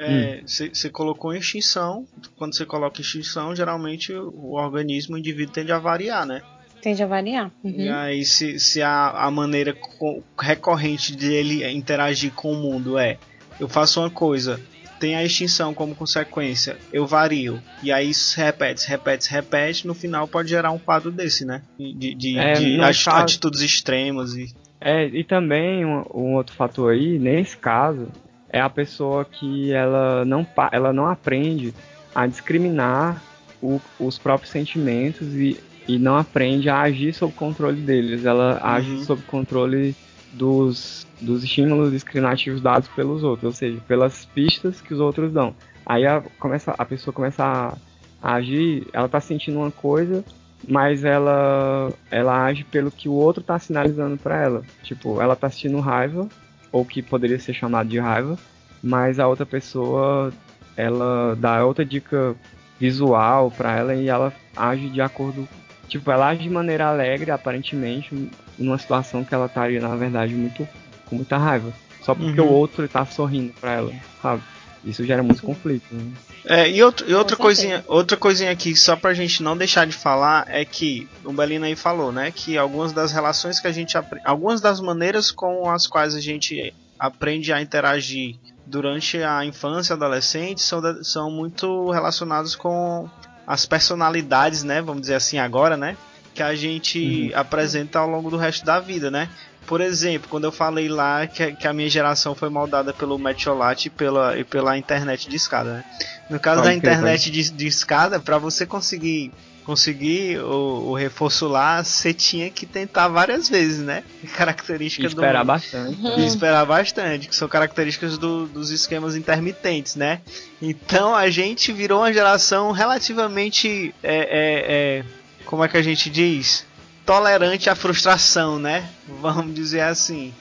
Hum. 0.00 0.42
Você 0.46 0.88
colocou 0.90 1.34
extinção. 1.34 2.06
Quando 2.36 2.54
você 2.54 2.64
coloca 2.64 3.00
extinção, 3.00 3.54
geralmente 3.54 4.12
o, 4.12 4.30
o 4.30 4.56
organismo, 4.56 5.16
o 5.16 5.18
indivíduo 5.18 5.52
tende 5.52 5.72
a 5.72 5.78
variar, 5.78 6.24
né? 6.24 6.40
Tende 6.82 7.02
a 7.02 7.06
variar. 7.06 7.50
Uhum. 7.62 7.70
E 7.76 7.88
aí, 7.88 8.24
se, 8.24 8.58
se 8.60 8.80
a, 8.82 9.10
a 9.10 9.30
maneira 9.30 9.72
co- 9.74 10.22
recorrente 10.40 11.14
dele 11.16 11.68
interagir 11.70 12.32
com 12.32 12.52
o 12.52 12.56
mundo 12.56 12.96
é: 12.98 13.18
eu 13.60 13.68
faço 13.68 14.00
uma 14.00 14.10
coisa, 14.10 14.60
tem 15.00 15.14
a 15.16 15.24
extinção 15.24 15.74
como 15.74 15.94
consequência, 15.94 16.76
eu 16.92 17.06
vario, 17.06 17.60
e 17.82 17.90
aí 17.92 18.10
isso 18.10 18.30
se 18.34 18.40
repete, 18.40 18.80
se 18.82 18.88
repete, 18.88 19.24
se 19.24 19.30
repete, 19.32 19.86
no 19.86 19.94
final 19.94 20.26
pode 20.28 20.48
gerar 20.50 20.70
um 20.70 20.78
quadro 20.78 21.10
desse, 21.10 21.44
né? 21.44 21.62
De, 21.78 22.14
de, 22.14 22.38
É, 22.38 22.52
de 22.54 22.76
caso- 22.78 23.10
atitudes 23.10 23.60
extremas 23.60 24.34
e. 24.34 24.46
É, 24.80 25.06
e 25.06 25.24
também 25.24 25.84
um, 25.84 26.04
um 26.14 26.34
outro 26.34 26.54
fator 26.54 26.92
aí, 26.92 27.18
nesse 27.18 27.56
caso, 27.56 28.06
é 28.48 28.60
a 28.60 28.70
pessoa 28.70 29.24
que 29.24 29.72
ela 29.72 30.24
não, 30.24 30.44
pa- 30.44 30.70
ela 30.72 30.92
não 30.92 31.06
aprende 31.06 31.74
a 32.14 32.26
discriminar 32.26 33.20
o- 33.60 33.80
os 33.98 34.16
próprios 34.18 34.50
sentimentos 34.52 35.34
e, 35.34 35.58
e 35.88 35.98
não 35.98 36.16
aprende 36.16 36.68
a 36.68 36.82
agir 36.82 37.14
sob 37.14 37.32
controle 37.32 37.80
deles. 37.80 38.26
Ela 38.26 38.60
age 38.62 39.04
sob 39.04 39.22
controle 39.22 39.96
dos, 40.34 41.06
dos 41.18 41.42
estímulos 41.42 41.90
discriminativos 41.90 42.60
dados 42.60 42.88
pelos 42.88 43.24
outros, 43.24 43.44
ou 43.44 43.52
seja, 43.52 43.80
pelas 43.88 44.26
pistas 44.26 44.82
que 44.82 44.92
os 44.92 45.00
outros 45.00 45.32
dão. 45.32 45.54
Aí 45.86 46.06
a, 46.06 46.22
começa, 46.38 46.74
a 46.76 46.84
pessoa 46.84 47.14
começa 47.14 47.42
a, 47.42 47.76
a 48.22 48.34
agir, 48.34 48.86
ela 48.92 49.08
tá 49.08 49.18
sentindo 49.18 49.58
uma 49.58 49.70
coisa, 49.70 50.22
mas 50.68 51.04
ela 51.04 51.90
ela 52.10 52.44
age 52.44 52.64
pelo 52.64 52.90
que 52.90 53.08
o 53.08 53.14
outro 53.14 53.42
tá 53.42 53.58
sinalizando 53.58 54.18
para 54.18 54.42
ela. 54.42 54.62
Tipo, 54.82 55.22
ela 55.22 55.34
tá 55.34 55.48
sentindo 55.48 55.80
raiva, 55.80 56.28
ou 56.70 56.84
que 56.84 57.02
poderia 57.02 57.38
ser 57.38 57.54
chamado 57.54 57.88
de 57.88 57.98
raiva, 57.98 58.38
mas 58.82 59.18
a 59.18 59.26
outra 59.26 59.46
pessoa 59.46 60.30
ela 60.76 61.34
dá 61.34 61.64
outra 61.64 61.84
dica 61.84 62.36
visual 62.78 63.50
para 63.50 63.74
ela 63.74 63.94
e 63.94 64.08
ela 64.08 64.32
age 64.54 64.90
de 64.90 65.00
acordo 65.00 65.48
Tipo, 65.88 66.10
ela 66.10 66.28
age 66.28 66.42
de 66.42 66.50
maneira 66.50 66.86
alegre, 66.86 67.30
aparentemente, 67.30 68.30
numa 68.58 68.78
situação 68.78 69.24
que 69.24 69.34
ela 69.34 69.46
estaria, 69.46 69.80
na 69.80 69.96
verdade, 69.96 70.34
muito 70.34 70.68
com 71.06 71.16
muita 71.16 71.36
raiva. 71.38 71.72
Só 72.02 72.14
porque 72.14 72.40
Uhum. 72.40 72.46
o 72.46 72.52
outro 72.52 72.86
tá 72.88 73.04
sorrindo 73.06 73.52
pra 73.60 73.72
ela, 73.72 73.92
sabe? 74.22 74.42
Isso 74.84 75.04
gera 75.04 75.22
muito 75.22 75.42
conflito. 75.42 75.84
Né? 75.92 76.12
É, 76.44 76.70
e, 76.70 76.82
outro- 76.82 77.08
e 77.10 77.12
outra 77.12 77.36
coisinha, 77.36 77.84
outra 77.88 78.16
coisinha 78.16 78.50
aqui, 78.50 78.74
só 78.76 78.94
pra 78.96 79.12
gente 79.12 79.42
não 79.42 79.56
deixar 79.56 79.86
de 79.86 79.92
falar, 79.92 80.46
é 80.48 80.64
que 80.64 81.08
o 81.24 81.32
Belino 81.32 81.64
aí 81.64 81.74
falou, 81.74 82.12
né? 82.12 82.30
Que 82.30 82.56
algumas 82.56 82.92
das 82.92 83.10
relações 83.12 83.58
que 83.58 83.66
a 83.66 83.72
gente 83.72 83.98
aprende. 83.98 84.24
Algumas 84.26 84.60
das 84.60 84.80
maneiras 84.80 85.30
com 85.30 85.68
as 85.68 85.86
quais 85.86 86.14
a 86.14 86.20
gente 86.20 86.72
aprende 86.98 87.52
a 87.52 87.60
interagir 87.60 88.36
durante 88.64 89.20
a 89.22 89.44
infância 89.44 89.92
e 89.92 89.96
adolescente 89.96 90.62
são, 90.62 90.80
são 91.02 91.30
muito 91.30 91.90
relacionados 91.90 92.54
com 92.54 93.08
as 93.48 93.64
personalidades, 93.64 94.62
né? 94.62 94.82
Vamos 94.82 95.00
dizer 95.00 95.14
assim 95.14 95.38
agora, 95.38 95.74
né? 95.74 95.96
Que 96.34 96.42
a 96.42 96.54
gente 96.54 97.32
apresenta 97.34 97.98
ao 97.98 98.06
longo 98.06 98.30
do 98.30 98.36
resto 98.36 98.62
da 98.62 98.78
vida, 98.78 99.10
né? 99.10 99.26
Por 99.66 99.80
exemplo, 99.80 100.28
quando 100.28 100.44
eu 100.44 100.52
falei 100.52 100.86
lá 100.86 101.26
que, 101.26 101.52
que 101.52 101.66
a 101.66 101.72
minha 101.72 101.88
geração 101.88 102.34
foi 102.34 102.50
moldada 102.50 102.92
pelo 102.92 103.18
Metiolate 103.18 103.88
e 103.88 103.90
pela, 103.90 104.38
e 104.38 104.44
pela 104.44 104.76
internet 104.76 105.30
de 105.30 105.36
escada, 105.36 105.72
né? 105.72 105.84
No 106.28 106.38
caso 106.38 106.60
Pode 106.60 106.68
da 106.68 106.74
internet 106.74 107.30
de, 107.30 107.50
de 107.50 107.66
escada, 107.66 108.20
para 108.20 108.36
você 108.36 108.66
conseguir 108.66 109.32
conseguir 109.68 110.38
o, 110.38 110.88
o 110.88 110.94
reforço 110.94 111.46
lá, 111.46 111.84
você 111.84 112.14
tinha 112.14 112.48
que 112.48 112.64
tentar 112.64 113.06
várias 113.08 113.50
vezes, 113.50 113.80
né? 113.80 114.02
E 114.24 114.26
Característica 114.26 115.06
esperar 115.06 115.42
do 115.42 115.46
bastante. 115.46 115.98
e 116.16 116.24
esperar 116.24 116.64
bastante, 116.64 117.28
que 117.28 117.36
são 117.36 117.46
características 117.46 118.16
do- 118.16 118.46
dos 118.46 118.70
esquemas 118.70 119.14
intermitentes, 119.14 119.94
né? 119.94 120.22
Então 120.62 121.14
a 121.14 121.28
gente 121.28 121.70
virou 121.70 122.00
uma 122.00 122.10
geração 122.10 122.70
relativamente, 122.72 123.94
é, 124.02 124.16
é, 124.16 124.64
é, 125.00 125.04
como 125.44 125.62
é 125.62 125.68
que 125.68 125.76
a 125.76 125.82
gente 125.82 126.08
diz, 126.08 126.64
tolerante 127.04 127.68
à 127.68 127.74
frustração, 127.74 128.58
né? 128.58 128.88
Vamos 129.20 129.54
dizer 129.54 129.82
assim. 129.82 130.32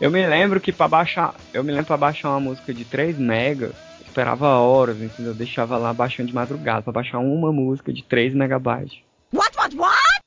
Eu 0.00 0.10
me 0.12 0.24
lembro 0.26 0.60
que 0.60 0.72
pra 0.72 0.86
baixar. 0.88 1.34
Eu 1.52 1.62
me 1.64 1.70
lembro 1.72 1.86
pra 1.86 1.96
baixar 1.96 2.30
uma 2.30 2.40
música 2.40 2.72
de 2.72 2.84
3 2.84 3.18
mega, 3.18 3.72
esperava 4.12 4.46
horas, 4.58 5.00
entendeu? 5.00 5.32
Eu 5.32 5.36
deixava 5.36 5.78
lá 5.78 5.92
baixando 5.92 6.28
de 6.28 6.34
madrugada 6.34 6.82
pra 6.82 6.92
baixar 6.92 7.18
uma 7.18 7.50
música 7.50 7.90
de 7.92 8.02
3 8.02 8.34
megabytes. 8.34 8.98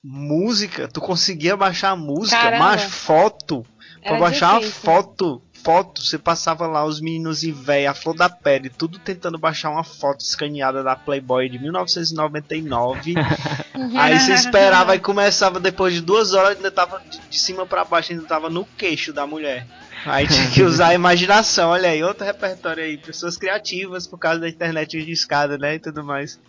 Música, 0.03 0.87
tu 0.87 0.99
conseguia 0.99 1.55
baixar 1.55 1.91
a 1.91 1.95
música, 1.95 2.37
Caramba. 2.37 2.63
mas 2.65 2.83
foto, 2.83 3.65
pra 4.01 4.11
Era 4.11 4.19
baixar 4.19 4.59
difícil. 4.59 4.81
foto, 4.81 5.41
foto, 5.63 6.01
você 6.01 6.17
passava 6.17 6.65
lá 6.67 6.83
os 6.85 6.99
meninos 6.99 7.43
e 7.43 7.51
véia, 7.51 7.91
a 7.91 7.93
flor 7.93 8.15
da 8.15 8.27
pele, 8.29 8.69
tudo 8.69 8.97
tentando 8.97 9.37
baixar 9.37 9.69
uma 9.69 9.83
foto 9.83 10.21
escaneada 10.21 10.83
da 10.83 10.95
Playboy 10.95 11.47
de 11.49 11.59
1999. 11.59 13.13
Aí 13.97 14.19
você 14.19 14.33
esperava 14.33 14.95
e 14.95 14.99
começava 14.99 15.59
depois 15.59 15.93
de 15.93 16.01
duas 16.01 16.33
horas, 16.33 16.57
ainda 16.57 16.71
tava 16.71 17.01
de, 17.09 17.19
de 17.29 17.39
cima 17.39 17.65
pra 17.65 17.83
baixo, 17.85 18.11
ainda 18.13 18.25
tava 18.25 18.49
no 18.49 18.65
queixo 18.77 19.13
da 19.13 19.27
mulher. 19.27 19.67
Aí 20.05 20.27
tinha 20.27 20.49
que 20.51 20.61
usar 20.63 20.89
a 20.89 20.93
imaginação, 20.93 21.71
olha 21.71 21.89
aí, 21.89 22.03
outro 22.03 22.25
repertório 22.25 22.83
aí, 22.83 22.97
pessoas 22.97 23.37
criativas 23.37 24.07
por 24.07 24.19
causa 24.19 24.39
da 24.39 24.49
internet 24.49 25.03
de 25.03 25.11
escada, 25.11 25.57
né, 25.57 25.75
e 25.75 25.79
tudo 25.79 26.03
mais. 26.03 26.39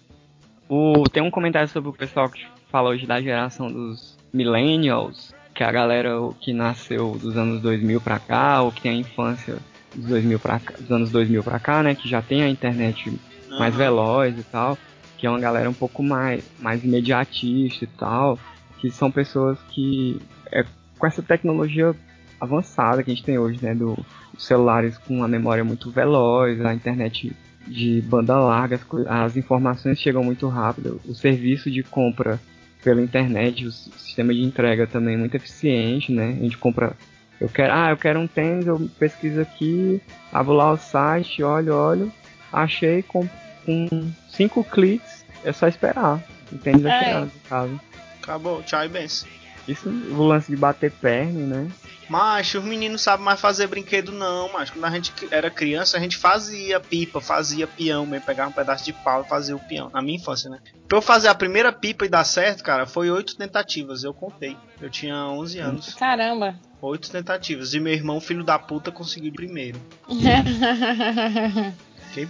O, 0.69 1.09
tem 1.09 1.23
um 1.23 1.31
comentário 1.31 1.69
sobre 1.69 1.89
o 1.89 1.93
pessoal 1.93 2.29
que 2.29 2.45
fala 2.71 2.91
hoje 2.91 3.07
da 3.07 3.21
geração 3.21 3.71
dos 3.73 4.19
millennials, 4.33 5.33
que 5.55 5.63
é 5.63 5.67
a 5.67 5.73
galera 5.73 6.11
que 6.41 6.53
nasceu 6.53 7.13
dos 7.13 7.37
anos 7.37 7.63
2000 7.63 8.01
pra 8.01 8.19
cá, 8.19 8.63
ou 8.63 8.71
que 8.71 8.83
tem 8.83 8.93
a 8.93 9.01
infância 9.01 9.57
dos, 9.95 10.07
2000 10.07 10.39
pra 10.39 10.61
cá, 10.61 10.75
dos 10.79 10.91
anos 10.91 11.11
2000 11.11 11.43
pra 11.43 11.59
cá, 11.59 11.83
né, 11.83 11.95
que 11.95 12.09
já 12.09 12.21
tem 12.21 12.43
a 12.43 12.49
internet 12.49 13.11
mais 13.59 13.75
Aham. 13.75 13.79
veloz 13.79 14.39
e 14.39 14.43
tal, 14.43 14.77
que 15.17 15.27
é 15.27 15.31
uma 15.31 15.41
galera 15.41 15.71
um 15.71 15.75
pouco 15.75 16.03
mais, 16.03 16.45
mais 16.59 16.85
imediatista 16.85 17.85
e 17.85 17.89
tal, 17.89 18.39
que 18.79 18.91
são 18.91 19.11
pessoas 19.11 19.59
que, 19.71 20.21
é, 20.53 20.65
com 20.99 21.07
essa 21.07 21.23
tecnologia 21.23 21.95
avançada 22.41 23.03
que 23.03 23.11
a 23.11 23.15
gente 23.15 23.25
tem 23.25 23.39
hoje, 23.39 23.59
né, 23.63 23.75
do, 23.75 23.97
dos 24.33 24.47
celulares 24.47 24.99
com 24.99 25.23
a 25.23 25.29
memória 25.29 25.65
muito 25.65 25.91
veloz, 25.91 26.61
a 26.65 26.75
internet 26.75 27.35
de 27.67 28.01
banda 28.03 28.37
larga, 28.39 28.79
as, 29.09 29.37
informações 29.37 29.99
chegam 29.99 30.23
muito 30.23 30.49
rápido, 30.49 31.01
o 31.05 31.15
serviço 31.15 31.71
de 31.71 31.83
compra 31.83 32.41
pela 32.83 33.03
internet, 33.03 33.67
o 33.67 33.73
sistema 33.73 34.33
de 34.33 34.43
entrega 34.43 34.87
também 34.87 35.15
é 35.15 35.19
muito 35.19 35.35
eficiente, 35.35 36.13
né, 36.13 36.37
a 36.39 36.43
gente 36.43 36.57
compra 36.57 36.95
eu 37.41 37.49
quero, 37.49 37.73
ah, 37.73 37.91
eu 37.91 37.97
quero 37.97 38.19
um 38.19 38.27
tênis, 38.27 38.67
eu 38.67 38.89
pesquiso 38.99 39.41
aqui, 39.41 40.01
abro 40.33 40.55
lá 40.55 40.73
o 40.73 40.79
site, 40.79 41.43
olho, 41.43 41.75
olho, 41.75 42.13
achei 42.51 43.03
com, 43.03 43.29
com 43.67 44.11
cinco 44.31 44.65
cliques, 44.65 45.25
é 45.45 45.53
só 45.53 45.69
esperar. 45.69 46.23
O 46.51 46.57
tênis 46.57 46.83
vai 46.83 46.93
É. 46.93 47.05
chegar 47.05 47.29
sua 47.29 47.41
casa. 47.49 47.81
Acabou, 48.23 48.63
tchau 48.63 48.85
e 48.85 48.89
benção. 48.89 49.29
Isso, 49.69 49.89
o 49.89 50.23
lance 50.23 50.51
de 50.51 50.57
bater 50.57 50.91
perna, 50.91 51.41
né? 51.41 51.69
Macho, 52.09 52.59
os 52.59 52.65
meninos 52.65 53.03
sabem 53.03 53.25
mais 53.25 53.41
fazer 53.41 53.67
brinquedo 53.67 54.13
não, 54.13 54.53
macho. 54.53 54.73
Quando 54.73 54.85
a 54.85 54.91
gente 54.91 55.13
era 55.31 55.51
criança, 55.51 55.97
a 55.97 56.01
gente 56.01 56.17
fazia 56.17 56.79
pipa, 56.79 57.21
fazia 57.21 57.67
peão 57.67 58.07
mesmo, 58.07 58.25
pegava 58.25 58.51
um 58.51 58.53
pedaço 58.53 58.85
de 58.85 58.93
pau 58.93 59.23
e 59.23 59.29
fazia 59.29 59.57
o 59.57 59.59
peão. 59.59 59.91
Na 59.93 60.01
minha 60.01 60.17
infância, 60.17 60.49
né? 60.49 60.59
Pra 60.89 60.99
eu 60.99 61.03
fazer 61.03 61.29
a 61.29 61.35
primeira 61.35 61.73
pipa 61.73 62.07
e 62.07 62.09
dar 62.09 62.25
certo, 62.25 62.63
cara, 62.63 62.87
foi 62.87 63.11
oito 63.11 63.37
tentativas, 63.37 64.05
eu 64.05 64.15
contei. 64.15 64.57
Eu 64.81 64.89
tinha 64.89 65.17
11 65.17 65.59
anos. 65.59 65.95
Caramba. 65.95 66.55
Oito 66.81 67.11
tentativas. 67.11 67.75
E 67.75 67.81
meu 67.81 67.93
irmão, 67.93 68.21
filho 68.21 68.45
da 68.45 68.59
puta, 68.59 68.93
conseguiu 68.93 69.33
primeiro. 69.33 69.81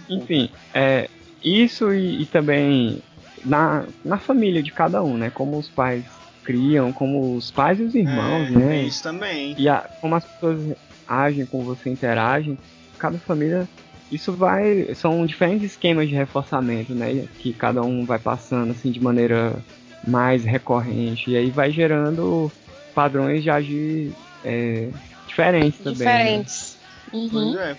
Enfim, 0.09 0.49
é, 0.73 1.09
isso 1.43 1.93
e, 1.93 2.23
e 2.23 2.25
também 2.25 3.01
na, 3.45 3.85
na 4.03 4.17
família 4.17 4.61
de 4.61 4.71
cada 4.71 5.01
um, 5.03 5.17
né? 5.17 5.29
Como 5.29 5.57
os 5.57 5.69
pais 5.69 6.03
criam, 6.47 6.93
como 6.93 7.35
os 7.35 7.51
pais 7.51 7.77
e 7.77 7.83
os 7.83 7.93
irmãos, 7.93 8.47
É, 8.49 8.57
né? 8.57 8.83
Isso 8.83 9.03
também. 9.03 9.53
E 9.57 9.67
a- 9.67 9.85
como 9.99 10.15
as 10.15 10.25
pessoas 10.25 10.77
agem, 11.05 11.45
como 11.45 11.65
você 11.65 11.89
interagem, 11.89 12.57
cada 12.97 13.19
família, 13.19 13.67
isso 14.09 14.31
vai. 14.33 14.95
São 14.95 15.25
diferentes 15.25 15.71
esquemas 15.71 16.07
de 16.07 16.15
reforçamento, 16.15 16.95
né? 16.95 17.27
Que 17.39 17.53
cada 17.53 17.81
um 17.83 18.05
vai 18.05 18.17
passando 18.17 18.71
assim 18.71 18.89
de 18.91 19.01
maneira 19.03 19.61
mais 20.07 20.45
recorrente. 20.45 21.29
E 21.31 21.35
aí 21.35 21.49
vai 21.51 21.69
gerando 21.69 22.49
padrões 22.95 23.43
de 23.43 23.49
agir 23.49 24.13
é, 24.45 24.89
diferentes 25.27 25.79
também. 25.79 25.97
né? 26.07 26.13
Diferentes. 26.17 26.77
Uhum. 27.13 27.29
Pois 27.29 27.55
é. 27.55 27.75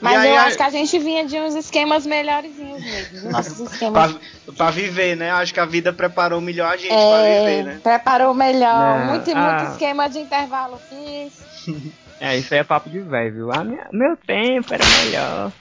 Mas 0.00 0.18
aí, 0.18 0.30
eu 0.30 0.36
acho 0.40 0.56
que 0.56 0.62
a 0.62 0.70
gente 0.70 0.98
vinha 0.98 1.26
de 1.26 1.36
uns 1.40 1.54
esquemas 1.54 2.06
melhorzinhos 2.06 2.80
mesmo. 2.82 3.30
Nossos 3.30 3.58
esquemas. 3.58 4.12
Pra, 4.12 4.52
pra 4.56 4.70
viver, 4.70 5.16
né? 5.16 5.30
Acho 5.32 5.52
que 5.52 5.60
a 5.60 5.64
vida 5.64 5.92
preparou 5.92 6.40
melhor 6.40 6.72
a 6.72 6.76
gente 6.76 6.88
pra 6.88 7.26
É, 7.26 7.40
viver, 7.40 7.64
né? 7.64 7.80
preparou 7.82 8.32
melhor. 8.34 8.98
Não, 9.00 9.06
muito, 9.06 9.30
ah. 9.34 9.52
muito 9.58 9.72
esquema 9.72 10.08
de 10.08 10.18
intervalo 10.20 10.78
fiz. 10.88 11.32
É, 12.20 12.36
isso 12.36 12.52
aí 12.52 12.58
é 12.58 12.64
papo 12.64 12.90
de 12.90 12.98
velho, 12.98 13.32
viu? 13.32 13.52
Ah, 13.52 13.62
minha- 13.62 13.86
meu 13.92 14.16
tempo 14.16 14.74
era 14.74 14.82
melhor. 15.04 15.52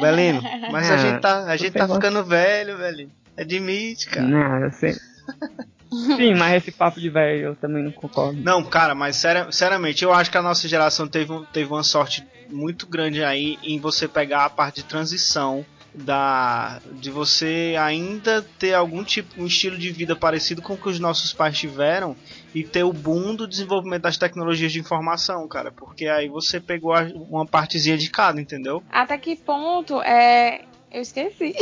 Belino, 0.00 0.40
mas 0.70 0.88
a 0.88 0.94
Ah, 0.94 0.96
gente 0.96 1.20
tá, 1.20 1.38
a 1.46 1.56
gente 1.56 1.72
tá 1.72 1.86
gosta- 1.88 1.94
ficando 1.96 2.24
velho, 2.24 2.76
velho. 2.78 3.10
Admite, 3.36 4.06
cara. 4.08 4.24
Não, 4.24 4.58
eu 4.60 4.70
sei. 4.70 4.92
Sim, 6.16 6.34
mas 6.34 6.62
esse 6.62 6.70
papo 6.70 7.00
de 7.00 7.10
velho 7.10 7.46
eu 7.48 7.56
também 7.56 7.82
não 7.82 7.90
concordo. 7.90 8.40
Não, 8.40 8.62
cara, 8.62 8.94
mas 8.94 9.20
seriamente, 9.50 10.04
eu 10.04 10.12
acho 10.12 10.30
que 10.30 10.38
a 10.38 10.42
nossa 10.42 10.68
geração 10.68 11.08
teve, 11.08 11.32
teve 11.52 11.68
uma 11.72 11.82
sorte 11.82 12.24
muito 12.50 12.86
grande 12.86 13.22
aí 13.22 13.58
em 13.62 13.78
você 13.78 14.06
pegar 14.08 14.44
a 14.44 14.50
parte 14.50 14.76
de 14.76 14.84
transição 14.84 15.64
da 15.94 16.80
de 16.90 17.08
você 17.08 17.76
ainda 17.78 18.42
ter 18.58 18.74
algum 18.74 19.04
tipo 19.04 19.40
um 19.40 19.46
estilo 19.46 19.78
de 19.78 19.92
vida 19.92 20.16
parecido 20.16 20.60
com 20.60 20.74
o 20.74 20.76
que 20.76 20.88
os 20.88 20.98
nossos 20.98 21.32
pais 21.32 21.56
tiveram 21.56 22.16
e 22.52 22.64
ter 22.64 22.82
o 22.82 22.92
boom 22.92 23.34
do 23.34 23.46
desenvolvimento 23.46 24.02
das 24.02 24.18
tecnologias 24.18 24.72
de 24.72 24.80
informação, 24.80 25.46
cara, 25.46 25.70
porque 25.70 26.08
aí 26.08 26.28
você 26.28 26.58
pegou 26.58 26.92
uma 27.30 27.46
partezinha 27.46 27.96
de 27.96 28.10
cada, 28.10 28.40
entendeu? 28.40 28.82
Até 28.90 29.16
que 29.18 29.36
ponto 29.36 30.02
é. 30.02 30.64
Eu 30.90 31.02
esqueci. 31.02 31.54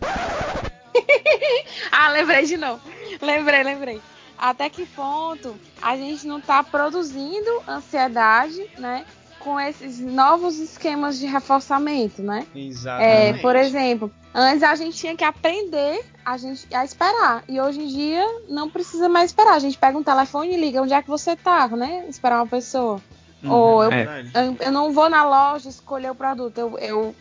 ah, 1.92 2.08
lembrei 2.10 2.44
de 2.44 2.56
novo. 2.56 2.80
Lembrei, 3.20 3.62
lembrei. 3.62 4.00
Até 4.38 4.70
que 4.70 4.86
ponto 4.86 5.54
a 5.82 5.96
gente 5.96 6.26
não 6.26 6.40
tá 6.40 6.62
produzindo 6.62 7.62
ansiedade, 7.68 8.66
né? 8.78 9.04
Com 9.40 9.58
esses 9.58 9.98
novos 9.98 10.58
esquemas 10.58 11.18
de 11.18 11.26
reforçamento, 11.26 12.22
né? 12.22 12.46
É, 12.54 12.58
Exatamente. 12.58 13.42
por 13.42 13.56
exemplo, 13.56 14.12
antes 14.34 14.62
a 14.62 14.74
gente 14.76 14.96
tinha 14.96 15.16
que 15.16 15.24
aprender 15.24 16.04
a, 16.24 16.36
gente, 16.36 16.72
a 16.74 16.84
esperar. 16.84 17.42
E 17.48 17.60
hoje 17.60 17.80
em 17.80 17.86
dia 17.88 18.24
não 18.48 18.70
precisa 18.70 19.08
mais 19.08 19.30
esperar. 19.30 19.54
A 19.54 19.58
gente 19.58 19.76
pega 19.78 19.96
um 19.98 20.02
telefone 20.02 20.54
e 20.54 20.60
liga 20.60 20.82
onde 20.82 20.92
é 20.92 21.02
que 21.02 21.08
você 21.08 21.34
tá, 21.34 21.66
né? 21.68 22.04
Esperar 22.08 22.36
uma 22.36 22.46
pessoa. 22.46 23.00
Ou 23.42 23.82
eu, 23.82 23.90
É. 23.90 24.24
eu, 24.34 24.56
eu 24.60 24.72
não 24.72 24.92
vou 24.92 25.08
na 25.08 25.24
loja 25.24 25.68
escolher 25.68 26.10
o 26.10 26.14
produto. 26.14 26.58
Eu, 26.58 26.78
eu 26.78 27.14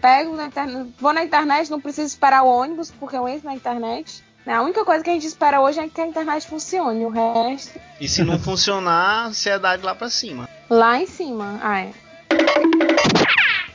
pego 0.00 0.34
na 0.34 0.46
internet, 0.46 0.94
vou 0.98 1.12
na 1.12 1.24
internet, 1.24 1.70
não 1.70 1.80
preciso 1.80 2.06
esperar 2.06 2.42
o 2.42 2.48
ônibus, 2.48 2.90
porque 2.90 3.16
eu 3.16 3.28
entro 3.28 3.46
na 3.46 3.54
internet. 3.54 4.24
Né? 4.46 4.54
A 4.54 4.62
única 4.62 4.84
coisa 4.84 5.02
que 5.02 5.10
a 5.10 5.12
gente 5.12 5.26
espera 5.26 5.60
hoje 5.60 5.80
é 5.80 5.88
que 5.88 6.00
a 6.00 6.06
internet 6.06 6.46
funcione. 6.46 7.04
O 7.04 7.10
resto, 7.10 7.78
E 8.00 8.08
se 8.08 8.22
não 8.22 8.38
funcionar, 8.38 9.26
ansiedade 9.26 9.82
lá 9.82 9.94
pra 9.94 10.08
cima. 10.08 10.48
lá 10.70 10.98
em 11.00 11.06
cima. 11.06 11.58
Ah, 11.62 11.80
é. 11.80 11.90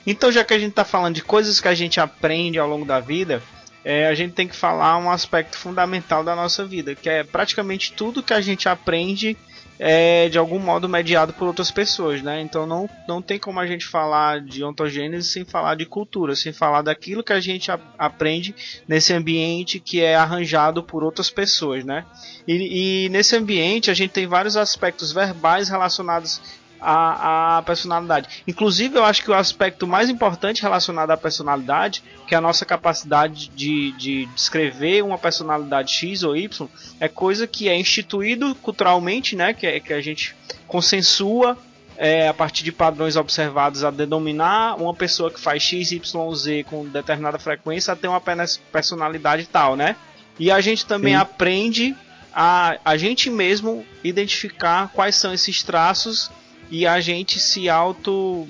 Então, 0.07 0.31
já 0.31 0.43
que 0.43 0.53
a 0.53 0.59
gente 0.59 0.73
tá 0.73 0.83
falando 0.83 1.15
de 1.15 1.23
coisas 1.23 1.59
que 1.59 1.67
a 1.67 1.75
gente 1.75 1.99
aprende 1.99 2.57
ao 2.57 2.67
longo 2.67 2.85
da 2.85 2.99
vida, 2.99 3.41
é, 3.83 4.07
a 4.07 4.13
gente 4.15 4.33
tem 4.33 4.47
que 4.47 4.55
falar 4.55 4.97
um 4.97 5.11
aspecto 5.11 5.57
fundamental 5.57 6.23
da 6.23 6.35
nossa 6.35 6.65
vida, 6.65 6.95
que 6.95 7.09
é 7.09 7.23
praticamente 7.23 7.93
tudo 7.93 8.23
que 8.23 8.33
a 8.33 8.41
gente 8.41 8.67
aprende 8.67 9.37
é 9.83 10.29
de 10.29 10.37
algum 10.37 10.59
modo 10.59 10.87
mediado 10.87 11.33
por 11.33 11.47
outras 11.47 11.71
pessoas, 11.71 12.21
né? 12.21 12.39
Então 12.39 12.67
não, 12.67 12.87
não 13.07 13.19
tem 13.19 13.39
como 13.39 13.59
a 13.59 13.65
gente 13.65 13.87
falar 13.87 14.39
de 14.39 14.63
ontogênese 14.63 15.27
sem 15.27 15.43
falar 15.43 15.73
de 15.73 15.87
cultura, 15.87 16.35
sem 16.35 16.53
falar 16.53 16.83
daquilo 16.83 17.23
que 17.23 17.33
a 17.33 17.39
gente 17.39 17.71
a, 17.71 17.79
aprende 17.97 18.53
nesse 18.87 19.11
ambiente 19.11 19.79
que 19.79 19.99
é 19.99 20.15
arranjado 20.15 20.83
por 20.83 21.03
outras 21.03 21.31
pessoas, 21.31 21.83
né? 21.83 22.05
E, 22.47 23.05
e 23.05 23.09
nesse 23.09 23.35
ambiente 23.35 23.89
a 23.89 23.93
gente 23.95 24.11
tem 24.11 24.27
vários 24.27 24.55
aspectos 24.55 25.11
verbais 25.11 25.67
relacionados 25.67 26.60
à, 26.81 27.57
à 27.57 27.61
personalidade. 27.61 28.43
Inclusive, 28.47 28.95
eu 28.97 29.05
acho 29.05 29.21
que 29.23 29.29
o 29.29 29.33
aspecto 29.33 29.85
mais 29.85 30.09
importante 30.09 30.61
relacionado 30.61 31.11
à 31.11 31.17
personalidade, 31.17 32.03
que 32.27 32.33
é 32.33 32.37
a 32.37 32.41
nossa 32.41 32.65
capacidade 32.65 33.49
de, 33.49 33.91
de 33.91 34.25
descrever 34.27 35.03
uma 35.03 35.17
personalidade 35.17 35.91
X 35.93 36.23
ou 36.23 36.35
Y, 36.35 36.67
é 36.99 37.07
coisa 37.07 37.45
que 37.45 37.69
é 37.69 37.77
instituído 37.77 38.55
culturalmente, 38.55 39.35
né? 39.35 39.53
Que, 39.53 39.67
é, 39.67 39.79
que 39.79 39.93
a 39.93 40.01
gente 40.01 40.35
consensua 40.67 41.57
é, 41.97 42.27
a 42.27 42.33
partir 42.33 42.63
de 42.63 42.71
padrões 42.71 43.15
observados 43.15 43.83
a 43.83 43.91
denominar 43.91 44.75
uma 44.81 44.93
pessoa 44.93 45.29
que 45.29 45.39
faz 45.39 45.61
X, 45.61 45.91
Y, 45.91 46.35
Z 46.35 46.63
com 46.63 46.87
determinada 46.87 47.37
frequência 47.37 47.93
a 47.93 47.95
ter 47.95 48.07
uma 48.07 48.19
pers- 48.19 48.59
personalidade 48.71 49.47
tal, 49.47 49.75
né? 49.75 49.95
E 50.39 50.49
a 50.49 50.59
gente 50.61 50.85
também 50.85 51.13
Sim. 51.13 51.19
aprende 51.19 51.95
a, 52.33 52.77
a 52.83 52.97
gente 52.97 53.29
mesmo 53.29 53.85
identificar 54.03 54.89
quais 54.93 55.15
são 55.15 55.31
esses 55.33 55.61
traços 55.61 56.31
e 56.71 56.87
a 56.87 56.99
gente 57.01 57.39
se 57.39 57.69
auto 57.69 58.47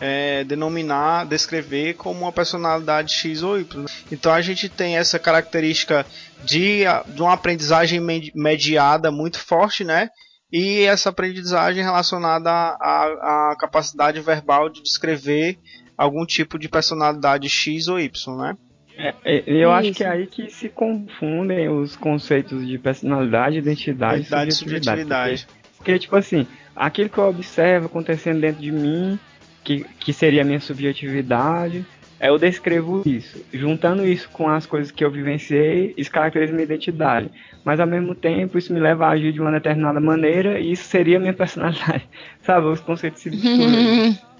é, 0.00 0.44
denominar, 0.44 1.24
descrever 1.26 1.94
como 1.94 2.20
uma 2.22 2.32
personalidade 2.32 3.12
X 3.14 3.42
ou 3.42 3.58
Y. 3.60 3.84
Então 4.10 4.32
a 4.32 4.40
gente 4.42 4.68
tem 4.68 4.96
essa 4.96 5.18
característica 5.18 6.04
de, 6.44 6.82
de 7.14 7.22
uma 7.22 7.32
aprendizagem 7.34 8.00
med- 8.00 8.32
mediada 8.34 9.10
muito 9.10 9.38
forte, 9.38 9.84
né? 9.84 10.08
E 10.52 10.82
essa 10.82 11.10
aprendizagem 11.10 11.84
relacionada 11.84 12.50
à, 12.50 12.72
à- 12.80 13.56
capacidade 13.58 14.20
verbal 14.20 14.68
de 14.68 14.82
descrever 14.82 15.58
algum 15.96 16.24
tipo 16.26 16.58
de 16.58 16.68
personalidade 16.68 17.48
X 17.48 17.86
ou 17.86 18.00
Y, 18.00 18.36
né? 18.36 18.56
É, 18.96 19.14
é, 19.24 19.44
eu 19.46 19.70
acho 19.70 19.88
Isso. 19.90 19.96
que 19.98 20.04
é 20.04 20.08
aí 20.08 20.26
que 20.26 20.50
se 20.50 20.68
confundem 20.68 21.68
os 21.68 21.94
conceitos 21.94 22.66
de 22.66 22.78
personalidade, 22.78 23.58
identidade, 23.58 24.16
Identidade 24.22 24.46
e 24.46 24.48
e 24.48 24.52
subjetividade. 24.52 25.38
subjetividade. 25.38 25.46
Porque, 25.46 25.76
porque, 25.78 25.98
tipo 26.00 26.16
assim, 26.16 26.46
aquilo 26.74 27.08
que 27.08 27.18
eu 27.18 27.28
observo 27.28 27.86
acontecendo 27.86 28.40
dentro 28.40 28.60
de 28.60 28.70
mim, 28.70 29.18
que, 29.62 29.84
que 29.98 30.12
seria 30.12 30.42
a 30.42 30.44
minha 30.44 30.60
subjetividade, 30.60 31.84
é, 32.20 32.28
eu 32.28 32.38
descrevo 32.38 33.02
isso. 33.06 33.42
Juntando 33.52 34.06
isso 34.06 34.28
com 34.28 34.48
as 34.48 34.66
coisas 34.66 34.90
que 34.90 35.02
eu 35.02 35.10
vivenciei, 35.10 35.94
isso 35.96 36.10
caracteriza 36.10 36.52
minha 36.52 36.64
identidade. 36.64 37.30
Mas 37.64 37.80
ao 37.80 37.86
mesmo 37.86 38.14
tempo, 38.14 38.58
isso 38.58 38.72
me 38.72 38.78
leva 38.78 39.06
a 39.06 39.10
agir 39.10 39.32
de 39.32 39.40
uma 39.40 39.50
determinada 39.50 39.98
maneira 40.00 40.60
e 40.60 40.72
isso 40.72 40.84
seria 40.84 41.18
minha 41.18 41.32
personalidade. 41.32 42.06
Sabe? 42.42 42.66
Os 42.66 42.80
conceitos 42.80 43.22
se 43.22 43.30
misturam. 43.30 44.18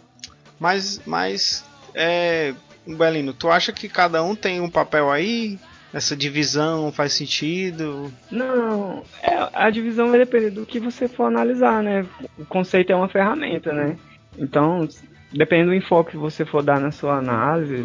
Mas, 0.60 1.00
mas 1.06 1.64
é, 1.94 2.52
Belino, 2.86 3.32
tu 3.32 3.50
acha 3.50 3.72
que 3.72 3.88
cada 3.88 4.22
um 4.22 4.34
tem 4.34 4.60
um 4.60 4.68
papel 4.68 5.10
aí? 5.10 5.58
Essa 5.92 6.16
divisão 6.16 6.92
faz 6.92 7.12
sentido? 7.12 8.12
Não, 8.30 9.02
é- 9.22 9.48
a 9.52 9.70
divisão 9.70 10.10
vai 10.10 10.20
depender 10.20 10.50
do 10.50 10.64
que 10.64 10.78
você 10.78 11.08
for 11.08 11.24
analisar, 11.24 11.82
né? 11.82 12.06
O 12.38 12.44
conceito 12.44 12.92
é 12.92 12.96
uma 12.96 13.08
ferramenta, 13.08 13.72
né? 13.72 13.96
Então, 14.38 14.86
dependendo 15.32 15.70
do 15.70 15.74
enfoque 15.76 16.12
que 16.12 16.16
você 16.16 16.44
for 16.44 16.62
dar 16.62 16.80
na 16.80 16.92
sua 16.92 17.16
análise, 17.18 17.84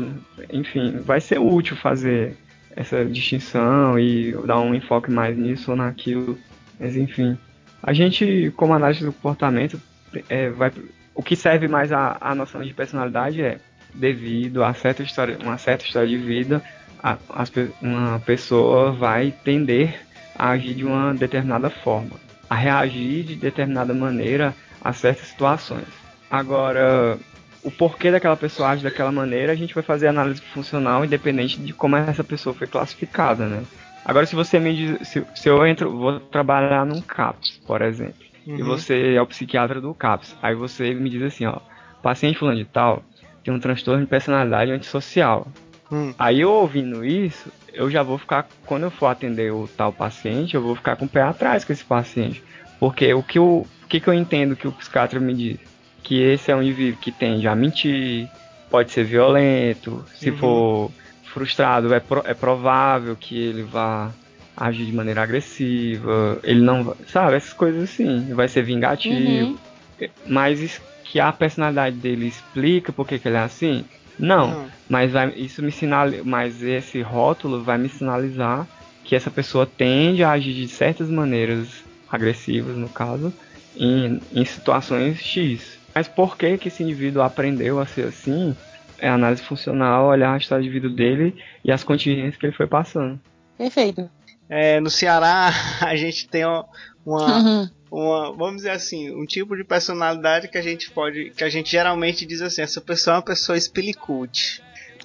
enfim, 0.52 1.00
vai 1.00 1.20
ser 1.20 1.40
útil 1.40 1.76
fazer 1.76 2.38
essa 2.76 3.04
distinção 3.06 3.98
e 3.98 4.34
dar 4.46 4.60
um 4.60 4.76
enfoque 4.76 5.10
mais 5.10 5.36
nisso 5.38 5.72
ou 5.72 5.78
naquilo. 5.78 6.38
Mas 6.80 6.96
enfim, 6.96 7.38
a 7.82 7.94
gente, 7.94 8.54
como 8.56 8.74
análise 8.74 9.04
do 9.04 9.14
comportamento, 9.14 9.82
é, 10.30 10.50
vai, 10.50 10.72
o 11.14 11.24
que 11.24 11.36
serve 11.36 11.68
mais 11.68 11.92
à, 11.92 12.18
à 12.20 12.36
noção 12.36 12.62
de 12.62 12.74
personalidade 12.74 13.42
é 13.42 13.58
devido 13.94 14.64
a 14.64 14.74
certa 14.74 15.02
história, 15.04 15.38
uma 15.42 15.58
certa 15.58 15.86
história 15.86 16.08
de 16.08 16.18
vida, 16.18 16.62
a- 17.06 17.18
as 17.30 17.52
uma 17.82 18.20
pessoa 18.20 18.92
vai 18.92 19.32
tender 19.44 20.02
a 20.36 20.50
agir 20.50 20.74
de 20.74 20.84
uma 20.84 21.14
determinada 21.14 21.70
forma, 21.70 22.12
a 22.50 22.56
reagir 22.56 23.24
de 23.24 23.36
determinada 23.36 23.94
maneira 23.94 24.56
a 24.82 24.92
certas 24.92 25.28
situações. 25.28 25.86
Agora, 26.32 27.18
o 27.64 27.70
porquê 27.70 28.12
daquela 28.12 28.36
pessoa 28.36 28.70
age 28.70 28.84
daquela 28.84 29.12
maneira, 29.12 29.54
a 29.54 29.56
gente 29.56 29.74
vai 29.76 29.84
fazer 29.84 30.08
análise 30.08 30.42
funcional 30.42 31.06
independente 31.06 31.60
de 31.60 31.74
como 31.74 31.96
essa 31.96 32.24
pessoa 32.24 32.56
foi 32.56 32.66
classificada, 32.68 33.46
né? 33.48 33.64
Agora, 34.04 34.26
se 34.26 34.36
você 34.36 34.60
me 34.60 34.76
diz, 34.76 35.08
se, 35.08 35.24
se 35.36 35.48
eu 35.48 35.66
entro, 35.66 35.96
vou 35.96 36.20
trabalhar 36.20 36.86
num 36.86 37.02
CAPS, 37.02 37.62
por 37.66 37.82
exemplo, 37.84 38.16
e 38.46 38.62
Uhum. 38.62 38.68
você 38.68 39.14
é 39.16 39.22
o 39.22 39.28
psiquiatra 39.28 39.80
do 39.80 39.94
CAPS, 39.94 40.36
aí 40.42 40.56
você 40.56 40.94
me 40.94 41.10
diz 41.10 41.22
assim, 41.24 41.46
ó, 41.46 41.58
paciente 42.02 42.38
fulano 42.38 42.58
de 42.58 42.66
tal 42.66 43.04
tem 43.44 43.54
um 43.54 43.60
transtorno 43.60 44.02
de 44.02 44.08
personalidade 44.10 44.72
antissocial. 44.72 45.48
Hum. 45.92 46.14
Aí 46.18 46.42
eu 46.42 46.50
ouvindo 46.52 47.04
isso, 47.06 47.52
eu 47.74 47.90
já 47.90 48.02
vou 48.02 48.18
ficar, 48.18 48.48
quando 48.66 48.84
eu 48.84 48.92
for 48.92 49.08
atender 49.08 49.52
o 49.52 49.68
tal 49.68 49.94
paciente, 49.94 50.56
eu 50.56 50.62
vou 50.62 50.76
ficar 50.76 50.96
com 50.96 51.06
o 51.06 51.10
pé 51.10 51.22
atrás 51.22 51.64
com 51.64 51.72
esse 51.74 51.86
paciente. 51.86 52.44
Porque 52.80 53.14
o 53.14 53.24
que, 53.24 53.38
eu, 53.38 53.68
o 53.84 53.88
que, 53.88 54.00
que 54.00 54.08
eu 54.10 54.14
entendo 54.14 54.56
que 54.56 54.68
o 54.68 54.72
psiquiatra 54.72 55.20
me 55.20 55.34
diz? 55.36 55.60
Que 56.04 56.22
esse 56.22 56.52
é 56.52 56.56
um 56.56 56.62
indivíduo 56.62 57.00
que 57.00 57.12
tende 57.12 57.48
a 57.48 57.56
mentir, 57.56 58.30
pode 58.70 58.92
ser 58.92 59.04
violento, 59.06 60.06
se 60.14 60.30
Uhum. 60.32 60.38
for 60.38 60.92
frustrado, 61.34 61.94
é, 61.94 62.00
pro- 62.00 62.24
é 62.26 62.34
provável 62.34 63.16
que 63.16 63.38
ele 63.38 63.64
vá 63.64 64.14
agir 64.56 64.86
de 64.86 64.94
maneira 64.94 65.22
agressiva, 65.22 66.40
ele 66.44 66.62
não 66.62 66.84
vai, 66.86 66.96
sabe, 67.08 67.36
essas 67.36 67.54
coisas 67.54 67.84
assim, 67.84 68.34
vai 68.34 68.48
ser 68.48 68.64
vingativo. 68.64 69.60
Uhum. 70.00 70.08
Mas 70.28 70.82
que 71.04 71.20
a 71.20 71.32
personalidade 71.32 71.98
dele 71.98 72.28
explica 72.28 72.92
por 72.92 73.06
que 73.08 73.20
que 73.20 73.28
ele 73.28 73.38
é 73.38 73.42
assim? 73.42 73.86
Não. 74.20 74.52
Não. 74.52 74.70
Mas 74.90 75.12
vai, 75.12 75.34
isso 75.36 75.64
me 75.64 75.72
sinaliza, 75.72 76.24
mas 76.24 76.62
esse 76.62 77.02
rótulo 77.02 77.64
vai 77.64 77.78
me 77.78 77.90
sinalizar 77.90 78.68
que 79.04 79.16
essa 79.16 79.30
pessoa 79.30 79.66
tende 79.66 80.24
a 80.24 80.32
agir 80.32 80.54
de 80.54 80.68
certas 80.68 81.10
maneiras 81.10 81.84
agressivas, 82.10 82.76
no 82.76 82.90
caso, 82.90 83.34
em, 83.76 84.22
em 84.32 84.46
situações 84.46 85.20
X. 85.20 85.80
Mas 85.94 86.08
por 86.08 86.38
que 86.38 86.58
que 86.58 86.68
esse 86.68 86.84
indivíduo 86.84 87.22
aprendeu 87.22 87.80
a 87.80 87.86
ser 87.86 88.08
assim? 88.08 88.56
É 88.98 89.10
análise 89.10 89.44
funcional, 89.44 90.08
olhar 90.08 90.34
a 90.34 90.38
história 90.38 90.64
de 90.64 90.70
vida 90.70 90.90
dele 90.90 91.36
e 91.64 91.72
as 91.72 91.84
contingências 91.84 92.38
que 92.38 92.46
ele 92.46 92.56
foi 92.56 92.68
passando. 92.68 93.20
Perfeito. 93.58 94.10
É, 94.50 94.80
no 94.80 94.90
Ceará 94.90 95.52
a 95.82 95.96
gente 95.96 96.28
tem 96.28 96.46
uma, 96.46 96.66
uma, 97.06 97.38
Uhum. 97.38 97.70
Uma- 97.92 98.32
vamos 98.34 98.58
dizer 98.58 98.72
assim, 98.72 99.12
um 99.16 99.26
tipo 99.26 99.56
de 99.56 99.64
personalidade 99.64 100.48
que 100.48 100.58
a 100.58 100.62
gente 100.62 100.90
pode, 100.92 101.32
que 101.32 101.44
a 101.44 101.50
gente 101.50 101.72
geralmente 101.72 102.26
diz 102.26 102.42
assim, 102.42 102.62
essa 102.62 102.82
pessoa 102.82 103.16
é 103.16 103.18
uma 103.18 103.24
pessoa 103.24 103.58
espilicute. 103.58 104.62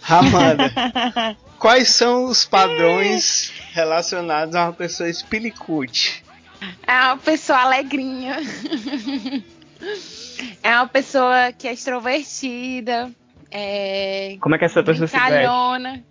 Amanda, 0.09 0.71
quais 1.59 1.91
são 1.91 2.25
os 2.25 2.45
padrões 2.47 3.53
relacionados 3.73 4.55
a 4.55 4.65
uma 4.65 4.73
pessoa 4.73 5.09
espilicute? 5.11 6.25
É 6.87 6.93
uma 6.93 7.17
pessoa 7.19 7.59
alegrinha. 7.61 8.37
É 10.63 10.75
uma 10.75 10.87
pessoa 10.87 11.53
que 11.53 11.67
é 11.69 11.73
extrovertida. 11.73 13.11
É. 13.51 14.37
Como 14.41 14.55
é 14.55 14.59
que 14.59 14.65
essa 14.65 14.83
pessoa 14.83 15.07
se 15.07 15.17
veste? 15.19 16.05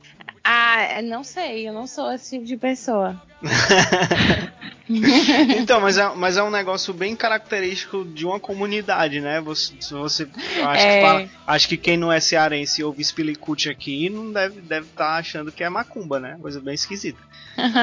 Ah, 0.43 1.01
não 1.03 1.24
sei, 1.24 1.67
eu 1.67 1.74
não 1.74 1.86
sou 1.86 2.11
esse 2.11 2.32
tipo 2.32 2.45
de 2.45 2.57
pessoa. 2.57 3.22
Então, 5.59 5.79
mas 5.79 5.97
é, 5.97 6.09
mas 6.15 6.35
é 6.37 6.43
um 6.43 6.49
negócio 6.49 6.93
bem 6.93 7.15
característico 7.15 8.03
de 8.03 8.25
uma 8.25 8.39
comunidade, 8.39 9.21
né? 9.21 9.39
Você, 9.41 9.73
você 9.91 10.27
acho, 10.63 10.81
É. 10.81 10.95
que 10.95 11.05
fala- 11.05 11.29
acho 11.47 11.67
que 11.69 11.77
quem 11.77 11.95
não 11.97 12.11
é 12.11 12.19
cearense 12.19 12.81
e 12.81 12.83
ouve 12.83 13.01
espilicute 13.01 13.69
aqui 13.69 14.09
não 14.09 14.31
deve 14.31 14.61
deve 14.61 14.87
estar 14.87 15.15
achando 15.17 15.51
que 15.51 15.63
é 15.63 15.69
macumba, 15.69 16.19
né? 16.19 16.37
Coisa 16.41 16.59
bem 16.59 16.73
esquisita. 16.73 17.19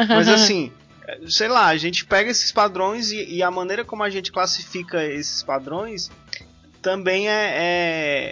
Mas 0.09 0.29
assim, 0.29 0.73
sei 1.29 1.49
lá, 1.49 1.67
a 1.67 1.77
gente 1.77 2.05
pega 2.05 2.31
esses 2.31 2.51
padrões 2.51 3.11
e, 3.13 3.37
e 3.37 3.43
a 3.43 3.51
maneira 3.51 3.85
como 3.85 4.03
a 4.03 4.11
gente 4.11 4.33
classifica 4.33 5.05
esses 5.05 5.43
padrões 5.45 6.11
também 6.83 7.29
é, 7.29 7.33
é- 7.33 8.31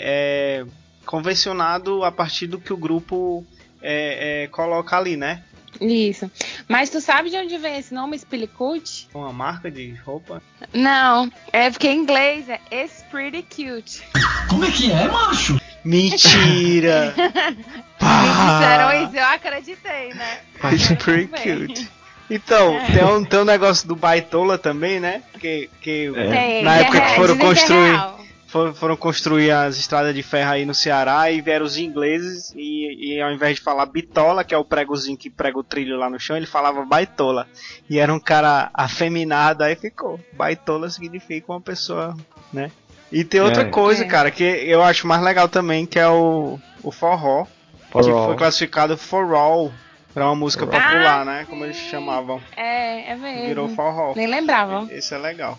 é 0.62 0.66
convencionado 1.06 2.02
a 2.02 2.10
partir 2.10 2.46
do 2.46 2.58
que 2.58 2.72
o 2.72 2.76
grupo 2.76 3.46
é, 3.80 4.44
é, 4.44 4.46
coloca 4.48 4.96
ali, 4.96 5.16
né? 5.16 5.44
Isso. 5.86 6.30
Mas 6.68 6.88
tu 6.90 7.00
sabe 7.00 7.28
de 7.30 7.36
onde 7.36 7.58
vem 7.58 7.78
esse 7.78 7.92
nome 7.92 8.16
Spillicut? 8.16 9.08
Uma 9.14 9.32
marca 9.32 9.70
de 9.70 9.92
roupa. 10.04 10.42
Não, 10.72 11.30
é 11.52 11.70
porque 11.70 11.88
em 11.88 11.98
inglês 11.98 12.46
é 12.48 12.58
It's 12.72 13.04
Pretty 13.10 13.42
Cute. 13.42 14.02
Como 14.48 14.64
é 14.64 14.70
que 14.70 14.90
é, 14.90 15.08
macho? 15.08 15.60
Mentira! 15.84 17.14
Me 18.00 18.28
disseram 18.58 19.04
isso, 19.04 19.16
eu 19.16 19.24
acreditei, 19.26 20.14
né? 20.14 20.38
It's 20.72 20.92
pretty 21.02 21.26
Bem. 21.26 21.66
cute. 21.66 21.88
Então, 22.30 22.78
tem 22.92 23.04
um, 23.04 23.24
tem 23.24 23.40
um 23.40 23.44
negócio 23.44 23.86
do 23.86 23.94
baitola 23.94 24.56
também, 24.56 24.98
né? 24.98 25.22
Que, 25.38 25.68
que 25.82 26.10
É. 26.16 26.62
Na 26.62 26.76
que 26.76 26.80
época 26.84 26.98
é- 26.98 27.00
que 27.10 27.14
foram 27.16 27.34
é 27.34 27.38
construir, 27.38 27.90
real. 27.92 28.10
for- 28.13 28.13
foram 28.74 28.96
construir 28.96 29.50
as 29.50 29.76
estradas 29.76 30.14
de 30.14 30.22
ferro 30.22 30.52
aí 30.52 30.64
no 30.64 30.74
Ceará 30.74 31.30
e 31.30 31.40
vieram 31.40 31.64
os 31.66 31.76
ingleses 31.76 32.52
e, 32.56 33.14
e 33.16 33.20
ao 33.20 33.32
invés 33.32 33.56
de 33.56 33.62
falar 33.62 33.86
bitola, 33.86 34.44
que 34.44 34.54
é 34.54 34.58
o 34.58 34.64
pregozinho 34.64 35.16
que 35.16 35.28
prega 35.30 35.58
o 35.58 35.64
trilho 35.64 35.96
lá 35.98 36.08
no 36.08 36.18
chão, 36.20 36.36
ele 36.36 36.46
falava 36.46 36.84
baitola. 36.84 37.46
E 37.90 37.98
era 37.98 38.12
um 38.12 38.20
cara 38.20 38.70
afeminado, 38.72 39.62
aí 39.64 39.74
ficou. 39.76 40.20
Baitola 40.32 40.88
significa 40.90 41.52
uma 41.52 41.60
pessoa, 41.60 42.16
né? 42.52 42.70
E 43.12 43.22
tem 43.24 43.40
outra 43.40 43.62
É. 43.62 43.66
coisa, 43.66 44.04
É. 44.04 44.08
cara, 44.08 44.30
que 44.30 44.42
eu 44.42 44.82
acho 44.82 45.06
mais 45.06 45.22
legal 45.22 45.48
também, 45.48 45.84
que 45.86 45.98
é 45.98 46.08
o, 46.08 46.58
o 46.82 46.90
forró, 46.90 47.44
que 47.44 47.92
Forró. 47.92 48.26
foi 48.26 48.36
classificado 48.36 48.96
forró 48.96 49.70
pra 50.12 50.26
uma 50.26 50.34
música 50.34 50.64
popular, 50.66 51.20
Ah, 51.20 51.24
né? 51.24 51.46
Como 51.48 51.64
eles 51.64 51.76
chamavam. 51.76 52.40
É, 52.56 53.10
é 53.12 53.16
mesmo. 53.16 53.46
Virou 53.46 53.68
forró. 53.68 54.14
Nem 54.16 54.26
lembrava. 54.26 54.86
Esse 54.90 55.14
é 55.14 55.18
legal. 55.18 55.58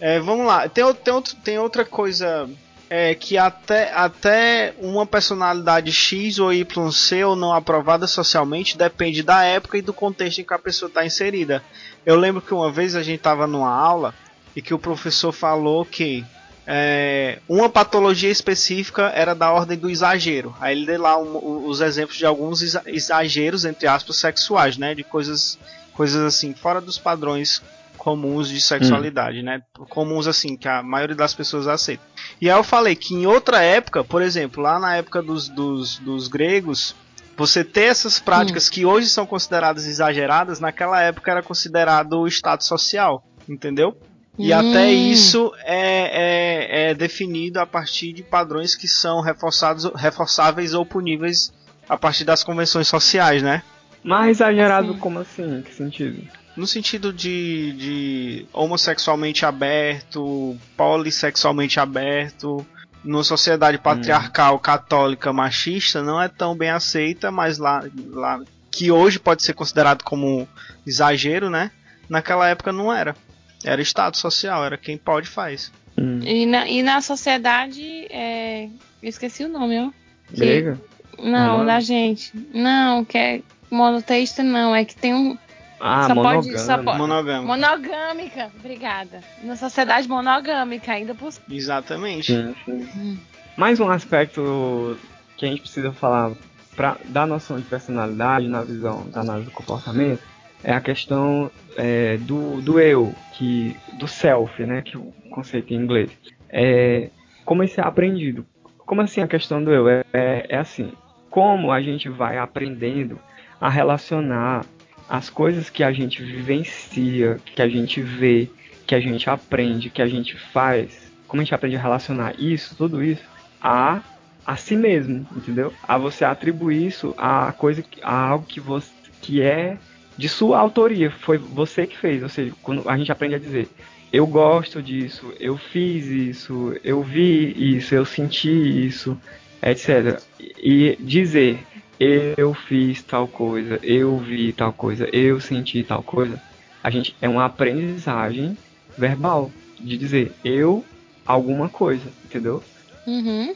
É, 0.00 0.18
vamos 0.20 0.46
lá. 0.46 0.68
Tem, 0.68 0.84
tem, 0.94 1.14
outro, 1.14 1.36
tem 1.36 1.58
outra 1.58 1.84
coisa 1.84 2.48
é, 2.90 3.14
que 3.14 3.38
até, 3.38 3.92
até 3.94 4.74
uma 4.80 5.06
personalidade 5.06 5.92
X 5.92 6.38
ou 6.38 6.52
Y 6.52 6.90
ser 6.92 7.24
ou 7.24 7.36
não 7.36 7.52
aprovada 7.52 8.06
socialmente 8.06 8.76
depende 8.76 9.22
da 9.22 9.42
época 9.44 9.78
e 9.78 9.82
do 9.82 9.92
contexto 9.92 10.40
em 10.40 10.44
que 10.44 10.54
a 10.54 10.58
pessoa 10.58 10.88
está 10.88 11.04
inserida. 11.06 11.62
Eu 12.04 12.16
lembro 12.16 12.42
que 12.42 12.52
uma 12.52 12.70
vez 12.70 12.94
a 12.94 13.02
gente 13.02 13.16
estava 13.18 13.46
numa 13.46 13.70
aula 13.70 14.14
e 14.54 14.60
que 14.60 14.74
o 14.74 14.78
professor 14.78 15.32
falou 15.32 15.84
que 15.84 16.24
é, 16.66 17.38
uma 17.48 17.68
patologia 17.68 18.30
específica 18.30 19.12
era 19.14 19.34
da 19.34 19.52
ordem 19.52 19.76
do 19.76 19.90
exagero. 19.90 20.54
Aí 20.60 20.74
ele 20.76 20.86
deu 20.86 21.00
lá 21.02 21.18
um- 21.18 21.66
os 21.66 21.80
exemplos 21.80 22.16
de 22.16 22.24
alguns 22.24 22.62
exa- 22.62 22.82
exageros, 22.86 23.64
entre 23.64 23.86
aspas, 23.86 24.16
sexuais, 24.16 24.76
né? 24.78 24.94
De 24.94 25.02
coisas, 25.04 25.58
coisas 25.92 26.22
assim, 26.22 26.54
fora 26.54 26.80
dos 26.80 26.96
padrões 26.98 27.62
comuns 27.96 28.48
de 28.48 28.60
sexualidade, 28.60 29.42
né? 29.42 29.62
Comuns 29.88 30.26
assim, 30.26 30.56
que 30.56 30.68
a 30.68 30.82
maioria 30.82 31.16
das 31.16 31.34
pessoas 31.34 31.66
aceitam. 31.66 32.06
E 32.40 32.50
aí 32.50 32.56
eu 32.56 32.64
falei 32.64 32.94
que 32.94 33.14
em 33.14 33.26
outra 33.26 33.62
época, 33.62 34.04
por 34.04 34.22
exemplo, 34.22 34.62
lá 34.62 34.78
na 34.78 34.96
época 34.96 35.22
dos, 35.22 35.48
dos, 35.48 35.98
dos 35.98 36.28
gregos, 36.28 36.94
você 37.36 37.64
ter 37.64 37.84
essas 37.84 38.18
práticas 38.18 38.68
que 38.68 38.84
hoje 38.84 39.08
são 39.08 39.26
consideradas 39.26 39.86
exageradas, 39.86 40.60
naquela 40.60 41.00
época 41.00 41.30
era 41.30 41.42
considerado 41.42 42.20
o 42.20 42.28
status 42.28 42.66
social, 42.66 43.24
entendeu? 43.48 43.96
E 44.38 44.52
Hum. 44.52 44.58
até 44.58 44.92
isso 44.92 45.52
é, 45.64 46.88
é, 46.88 46.90
é 46.90 46.94
definido 46.94 47.60
a 47.60 47.66
partir 47.66 48.12
de 48.12 48.22
padrões 48.22 48.74
que 48.74 48.88
são 48.88 49.20
reforçados, 49.20 49.84
reforçáveis 49.94 50.74
ou 50.74 50.84
puníveis 50.84 51.52
a 51.88 51.96
partir 51.96 52.24
das 52.24 52.42
convenções 52.42 52.88
sociais, 52.88 53.42
né? 53.42 53.62
Mais 54.02 54.38
exagerado 54.38 54.94
Sim. 54.94 54.98
como 54.98 55.18
assim? 55.20 55.62
Que 55.62 55.72
sentido? 55.72 56.28
No 56.56 56.66
sentido 56.66 57.12
de, 57.12 57.72
de 57.72 58.46
homossexualmente 58.52 59.44
aberto, 59.44 60.56
polissexualmente 60.76 61.80
aberto, 61.80 62.64
numa 63.02 63.24
sociedade 63.24 63.76
patriarcal, 63.78 64.58
católica, 64.58 65.32
machista, 65.32 66.02
não 66.02 66.20
é 66.22 66.28
tão 66.28 66.56
bem 66.56 66.70
aceita, 66.70 67.30
mas 67.30 67.58
lá, 67.58 67.84
lá 68.10 68.40
que 68.70 68.90
hoje 68.90 69.18
pode 69.18 69.42
ser 69.42 69.52
considerado 69.54 70.02
como 70.02 70.48
exagero, 70.86 71.50
né? 71.50 71.70
Naquela 72.08 72.48
época 72.48 72.72
não 72.72 72.92
era. 72.92 73.16
Era 73.64 73.80
status 73.82 74.20
social, 74.20 74.64
era 74.64 74.76
quem 74.78 74.96
pode 74.96 75.28
faz. 75.28 75.72
Hum. 75.98 76.20
E 76.22 76.46
na, 76.46 76.68
e 76.68 76.82
na 76.82 77.00
sociedade, 77.00 77.82
é, 78.10 78.66
eu 79.02 79.08
esqueci 79.08 79.44
o 79.44 79.48
nome, 79.48 79.78
ó. 79.80 79.90
Que- 80.28 80.36
Grega? 80.36 80.80
Não, 81.18 81.50
Romano? 81.52 81.66
da 81.66 81.80
gente. 81.80 82.32
Não, 82.52 83.04
que 83.04 83.16
é 83.16 83.42
monoteísta, 83.70 84.42
não. 84.42 84.74
É 84.74 84.84
que 84.84 84.96
tem 84.96 85.14
um. 85.14 85.38
Ah, 85.86 86.08
Só 86.08 86.14
pode- 86.14 86.28
monogâmico. 86.28 86.58
só 86.60 86.78
pode- 86.82 86.98
Monogâmico. 86.98 87.46
Monogâmica, 87.46 88.50
obrigada. 88.58 89.20
Na 89.42 89.54
sociedade 89.54 90.08
monogâmica, 90.08 90.90
ainda 90.92 91.14
por 91.14 91.30
Exatamente. 91.50 92.32
Sim, 92.32 92.54
sim. 92.64 93.20
Mais 93.54 93.78
um 93.80 93.90
aspecto 93.90 94.96
que 95.36 95.44
a 95.44 95.48
gente 95.50 95.60
precisa 95.60 95.92
falar 95.92 96.32
para 96.74 96.96
dar 97.04 97.26
noção 97.26 97.58
de 97.58 97.64
personalidade 97.64 98.48
na 98.48 98.62
visão 98.62 99.06
da 99.10 99.20
análise 99.20 99.44
do 99.44 99.50
comportamento 99.52 100.22
é 100.62 100.72
a 100.72 100.80
questão 100.80 101.50
é, 101.76 102.16
do, 102.16 102.62
do 102.62 102.80
eu, 102.80 103.14
que, 103.34 103.76
do 103.98 104.08
self, 104.08 104.64
né, 104.64 104.80
que 104.80 104.96
é 104.96 104.98
o 104.98 105.12
conceito 105.30 105.74
em 105.74 105.76
inglês. 105.76 106.10
É, 106.48 107.10
como 107.44 107.62
isso 107.62 107.78
é 107.78 107.84
aprendido? 107.84 108.46
Como 108.78 109.02
assim 109.02 109.20
a 109.20 109.28
questão 109.28 109.62
do 109.62 109.70
eu? 109.70 109.86
É, 109.86 110.02
é, 110.14 110.46
é 110.48 110.56
assim, 110.56 110.90
como 111.28 111.70
a 111.70 111.82
gente 111.82 112.08
vai 112.08 112.38
aprendendo 112.38 113.18
a 113.60 113.68
relacionar 113.68 114.64
as 115.08 115.30
coisas 115.30 115.70
que 115.70 115.82
a 115.82 115.92
gente 115.92 116.22
vivencia, 116.22 117.38
que 117.44 117.60
a 117.60 117.68
gente 117.68 118.00
vê, 118.00 118.48
que 118.86 118.94
a 118.94 119.00
gente 119.00 119.28
aprende, 119.28 119.90
que 119.90 120.02
a 120.02 120.06
gente 120.06 120.36
faz, 120.36 121.12
como 121.26 121.40
a 121.40 121.44
gente 121.44 121.54
aprende 121.54 121.76
a 121.76 121.80
relacionar 121.80 122.34
isso, 122.38 122.76
tudo 122.76 123.02
isso, 123.02 123.22
a, 123.60 124.02
a 124.46 124.56
si 124.56 124.76
mesmo, 124.76 125.26
entendeu? 125.36 125.72
A 125.86 125.98
você 125.98 126.24
atribuir 126.24 126.86
isso 126.86 127.14
a 127.16 127.52
coisa, 127.52 127.84
a 128.02 128.28
algo 128.28 128.46
que 128.46 128.60
você 128.60 128.92
que 129.20 129.40
é 129.40 129.78
de 130.18 130.28
sua 130.28 130.58
autoria, 130.58 131.10
foi 131.10 131.38
você 131.38 131.86
que 131.86 131.96
fez, 131.96 132.22
ou 132.22 132.28
seja, 132.28 132.52
quando 132.62 132.88
a 132.88 132.96
gente 132.96 133.10
aprende 133.10 133.34
a 133.34 133.38
dizer 133.38 133.68
eu 134.14 134.28
gosto 134.28 134.80
disso, 134.80 135.32
eu 135.40 135.56
fiz 135.56 136.06
isso, 136.06 136.72
eu 136.84 137.02
vi 137.02 137.76
isso, 137.76 137.96
eu 137.96 138.04
senti 138.04 138.86
isso, 138.86 139.20
etc. 139.60 140.22
E 140.38 140.96
dizer 141.00 141.58
eu 141.98 142.54
fiz 142.54 143.02
tal 143.02 143.28
coisa, 143.28 143.78
eu 143.82 144.18
vi 144.18 144.52
tal 144.52 144.72
coisa, 144.72 145.08
eu 145.12 145.40
senti 145.40 145.82
tal 145.82 146.02
coisa, 146.02 146.40
a 146.82 146.90
gente 146.90 147.16
é 147.20 147.28
uma 147.28 147.44
aprendizagem 147.44 148.56
verbal 148.96 149.50
de 149.78 149.96
dizer 149.96 150.32
eu 150.44 150.84
alguma 151.26 151.68
coisa, 151.68 152.06
entendeu? 152.24 152.62
Uhum. 153.06 153.54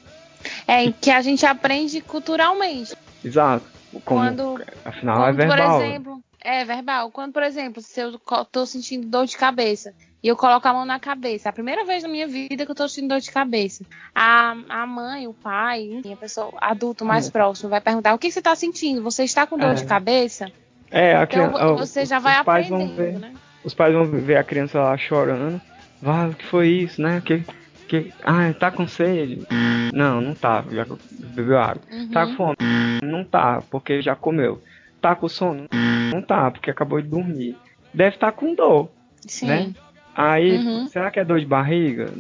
É 0.67 0.91
que 0.93 1.11
a 1.11 1.21
gente 1.21 1.45
aprende 1.45 2.01
culturalmente. 2.01 2.95
Exato. 3.25 3.67
Como, 4.05 4.21
Quando, 4.21 4.63
afinal 4.85 5.17
é 5.17 5.33
quando 5.33 5.37
por 5.37 5.57
verbal. 5.57 5.83
exemplo, 5.83 6.23
é 6.41 6.65
verbal. 6.65 7.11
Quando, 7.11 7.33
por 7.33 7.43
exemplo, 7.43 7.83
se 7.83 8.01
eu 8.01 8.19
tô 8.51 8.67
sentindo 8.67 9.07
dor 9.07 9.27
de 9.27 9.37
cabeça 9.37 9.95
e 10.23 10.29
eu 10.29 10.37
coloco 10.37 10.67
a 10.67 10.73
mão 10.73 10.85
na 10.85 10.99
cabeça, 10.99 11.49
é 11.49 11.51
a 11.51 11.53
primeira 11.53 11.85
vez 11.85 12.03
na 12.03 12.09
minha 12.09 12.27
vida 12.27 12.65
que 12.65 12.71
eu 12.71 12.75
tô 12.75 12.89
sentindo 12.89 13.11
dor 13.11 13.21
de 13.21 13.31
cabeça. 13.31 13.85
A, 14.15 14.57
a 14.69 14.87
mãe, 14.87 15.27
o 15.29 15.35
pai, 15.35 15.83
enfim, 15.83 16.13
a 16.13 16.17
pessoa 16.17 16.53
adulto 16.61 17.05
mais 17.05 17.29
É. 17.29 17.31
próximo 17.31 17.69
vai 17.71 17.81
perguntar: 17.81 18.15
o 18.15 18.19
que 18.19 18.31
você 18.31 18.43
tá 18.43 18.55
sentindo? 18.57 19.03
Você 19.03 19.25
está 19.25 19.47
com 19.47 19.57
dor 19.57 19.71
É. 19.71 19.75
de 19.75 19.85
cabeça? 19.87 20.51
É, 20.91 21.15
a 21.17 21.23
Então 21.25 21.27
criança, 21.53 21.75
você 21.75 22.03
os- 22.03 22.09
já 22.09 22.19
vai 22.19 22.39
os 22.39 22.45
pais 22.45 22.69
vão 22.69 22.79
aprendendo, 22.83 22.97
ver, 22.97 23.19
né? 23.19 23.35
Os 23.65 23.75
pais 23.75 23.93
vão 23.95 24.05
ver 24.07 24.37
a 24.37 24.45
criança 24.45 24.81
lá 24.81 24.97
chorando. 24.97 25.61
Vai, 26.01 26.29
o 26.31 26.35
que 26.35 26.47
foi 26.47 26.69
isso, 26.69 27.03
né? 27.03 27.21
Que, 27.25 27.43
que, 27.89 28.13
ah, 28.25 28.53
tá 28.59 28.71
com 28.71 28.87
sede? 28.89 29.43
Não, 29.93 30.21
não 30.21 30.35
tá, 30.35 30.65
já 30.71 30.87
bebeu 31.11 31.59
água. 31.59 31.83
Uhum. 31.91 32.09
Tá 32.11 32.27
com 32.27 32.35
fome? 32.37 32.57
Não 33.03 33.25
tá, 33.25 33.63
porque 33.71 34.01
já 34.01 34.15
comeu. 34.17 34.63
Tá 35.01 35.15
com 35.15 35.29
sono? 35.29 35.67
Não 36.13 36.23
tá, 36.23 36.51
porque 36.51 36.71
acabou 36.71 37.01
de 37.03 37.09
dormir. 37.09 37.57
Deve 37.93 38.17
estar 38.17 38.33
com 38.33 38.55
dor, 38.55 38.91
Sim. 39.27 39.47
né? 39.47 39.73
Aí, 40.21 40.57
Uhum. 40.59 40.89
será 40.89 41.13
que 41.13 41.21
é 41.21 41.25
dor 41.25 41.39
de 41.39 41.47
barriga? 41.47 42.11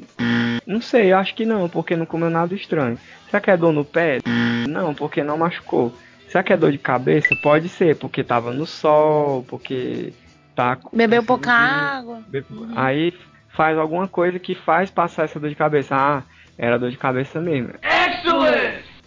Não 0.64 0.80
sei, 0.80 1.12
acho 1.12 1.34
que 1.34 1.44
não, 1.44 1.68
porque 1.68 1.96
não 1.96 2.06
comeu 2.06 2.30
nada 2.30 2.54
estranho. 2.54 2.96
Será 3.28 3.40
que 3.40 3.50
é 3.50 3.56
dor 3.56 3.72
no 3.72 3.84
pé? 3.84 4.18
Não, 4.68 4.94
porque 4.94 5.24
não 5.24 5.36
machucou. 5.36 5.92
Será 6.28 6.44
que 6.44 6.52
é 6.52 6.56
dor 6.56 6.70
de 6.70 6.78
cabeça? 6.78 7.34
Pode 7.42 7.68
ser, 7.68 7.96
porque 7.96 8.22
tava 8.22 8.52
no 8.52 8.66
sol, 8.66 9.44
porque 9.48 10.12
tá. 10.54 10.76
com- 10.76 10.96
Bebeu 10.96 11.24
pouca 11.24 11.50
água. 11.50 12.22
Be- 12.28 12.44
Aí 12.76 13.12
faz 13.56 13.76
alguma 13.76 14.06
coisa 14.06 14.38
que 14.38 14.54
faz 14.54 14.90
passar 14.92 15.24
essa 15.24 15.40
dor 15.40 15.48
de 15.50 15.56
cabeça. 15.56 15.96
Ah, 15.96 16.22
era 16.56 16.78
dor 16.78 16.90
de 16.90 16.98
cabeça 16.98 17.40
mesmo. 17.40 17.70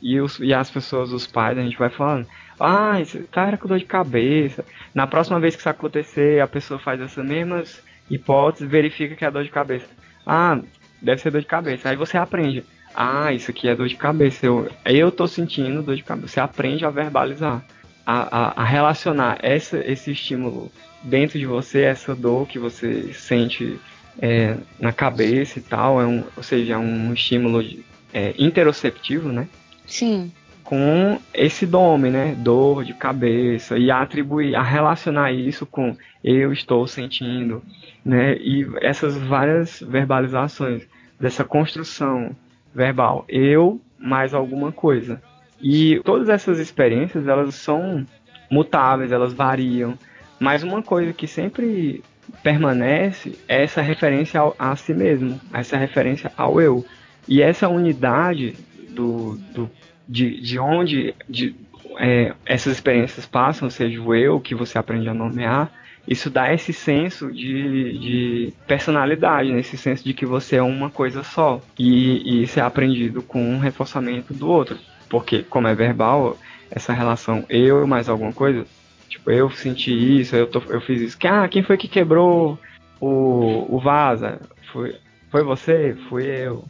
E, 0.01 0.19
os, 0.19 0.39
e 0.39 0.53
as 0.53 0.69
pessoas, 0.69 1.13
os 1.13 1.27
pais, 1.27 1.57
a 1.57 1.61
gente 1.61 1.77
vai 1.77 1.89
falando. 1.89 2.25
Ah, 2.59 2.99
esse 2.99 3.19
cara 3.31 3.55
com 3.57 3.67
dor 3.67 3.79
de 3.79 3.85
cabeça. 3.85 4.65
Na 4.93 5.05
próxima 5.07 5.39
vez 5.39 5.55
que 5.55 5.61
isso 5.61 5.69
acontecer, 5.69 6.41
a 6.41 6.47
pessoa 6.47 6.79
faz 6.79 6.99
essas 6.99 7.23
mesmas 7.23 7.81
hipóteses, 8.09 8.69
verifica 8.69 9.15
que 9.15 9.25
é 9.25 9.31
dor 9.31 9.43
de 9.43 9.49
cabeça. 9.49 9.87
Ah, 10.25 10.59
deve 11.01 11.21
ser 11.21 11.31
dor 11.31 11.41
de 11.41 11.47
cabeça. 11.47 11.89
Aí 11.89 11.95
você 11.95 12.17
aprende. 12.17 12.63
Ah, 12.93 13.31
isso 13.33 13.49
aqui 13.51 13.67
é 13.69 13.75
dor 13.75 13.87
de 13.87 13.95
cabeça. 13.95 14.45
Eu, 14.45 14.69
eu 14.85 15.11
tô 15.11 15.27
sentindo 15.27 15.81
dor 15.81 15.95
de 15.95 16.03
cabeça. 16.03 16.27
Você 16.27 16.39
aprende 16.39 16.85
a 16.85 16.89
verbalizar. 16.89 17.63
A, 18.05 18.37
a, 18.57 18.61
a 18.61 18.65
relacionar 18.65 19.37
essa, 19.41 19.77
esse 19.79 20.11
estímulo 20.11 20.71
dentro 21.03 21.37
de 21.39 21.45
você, 21.45 21.81
essa 21.81 22.15
dor 22.15 22.47
que 22.47 22.57
você 22.59 23.13
sente 23.13 23.79
é, 24.19 24.57
na 24.79 24.91
cabeça 24.91 25.59
e 25.59 25.61
tal. 25.61 26.01
É 26.01 26.05
um, 26.05 26.23
ou 26.35 26.43
seja, 26.43 26.73
é 26.73 26.77
um 26.77 27.13
estímulo 27.13 27.63
de- 27.63 27.85
é, 28.13 28.33
interoceptivo, 28.37 29.29
né? 29.31 29.47
Sim. 29.85 30.31
Com 30.71 31.19
esse 31.33 31.67
nome, 31.67 32.09
né? 32.09 32.33
Dor 32.33 32.85
de 32.85 32.93
cabeça 32.93 33.77
e 33.77 33.91
atribuir, 33.91 34.55
a 34.55 34.63
relacionar 34.63 35.33
isso 35.33 35.65
com 35.65 35.97
eu 36.23 36.53
estou 36.53 36.87
sentindo, 36.87 37.61
né? 38.05 38.37
E 38.37 38.65
essas 38.79 39.17
várias 39.17 39.81
verbalizações 39.81 40.87
dessa 41.19 41.43
construção 41.43 42.33
verbal, 42.73 43.25
eu 43.27 43.81
mais 43.99 44.33
alguma 44.33 44.71
coisa. 44.71 45.21
E 45.61 45.99
todas 46.05 46.29
essas 46.29 46.57
experiências, 46.57 47.27
elas 47.27 47.53
são 47.55 48.05
mutáveis, 48.49 49.11
elas 49.11 49.33
variam. 49.33 49.99
Mas 50.39 50.63
uma 50.63 50.81
coisa 50.81 51.11
que 51.11 51.27
sempre 51.27 52.01
permanece 52.41 53.37
é 53.45 53.61
essa 53.61 53.81
referência 53.81 54.39
ao, 54.39 54.55
a 54.57 54.73
si 54.77 54.93
mesmo, 54.93 55.37
essa 55.53 55.75
referência 55.75 56.31
ao 56.37 56.61
eu. 56.61 56.85
E 57.27 57.41
essa 57.41 57.67
unidade 57.67 58.55
do, 58.89 59.37
do, 59.53 59.69
de, 60.07 60.41
de 60.41 60.59
onde 60.59 61.15
de, 61.27 61.55
é, 61.97 62.33
essas 62.45 62.73
experiências 62.73 63.25
passam, 63.25 63.69
seja, 63.69 64.01
o 64.01 64.13
eu 64.13 64.39
que 64.39 64.55
você 64.55 64.77
aprende 64.77 65.09
a 65.09 65.13
nomear, 65.13 65.71
isso 66.07 66.29
dá 66.29 66.51
esse 66.53 66.73
senso 66.73 67.31
de, 67.31 67.97
de 67.99 68.53
personalidade, 68.67 69.51
né? 69.51 69.61
senso 69.61 70.03
de 70.03 70.13
que 70.13 70.25
você 70.25 70.55
é 70.55 70.63
uma 70.63 70.89
coisa 70.89 71.23
só. 71.23 71.61
E, 71.77 72.39
e 72.39 72.43
isso 72.43 72.59
é 72.59 72.63
aprendido 72.63 73.21
com 73.21 73.41
um 73.41 73.59
reforçamento 73.59 74.33
do 74.33 74.49
outro. 74.49 74.77
Porque, 75.07 75.43
como 75.43 75.67
é 75.67 75.75
verbal, 75.75 76.37
essa 76.71 76.93
relação 76.93 77.45
eu 77.49 77.85
mais 77.85 78.09
alguma 78.09 78.33
coisa, 78.33 78.65
tipo, 79.07 79.29
eu 79.29 79.49
senti 79.51 80.21
isso, 80.21 80.35
eu, 80.35 80.47
tô, 80.47 80.61
eu 80.69 80.81
fiz 80.81 81.01
isso. 81.01 81.17
Ah, 81.25 81.47
quem 81.47 81.61
foi 81.61 81.77
que 81.77 81.87
quebrou 81.87 82.57
o, 82.99 83.75
o 83.75 83.79
vaza? 83.79 84.39
Foi, 84.71 84.95
foi 85.31 85.43
você? 85.43 85.95
Fui 86.09 86.25
eu. 86.25 86.65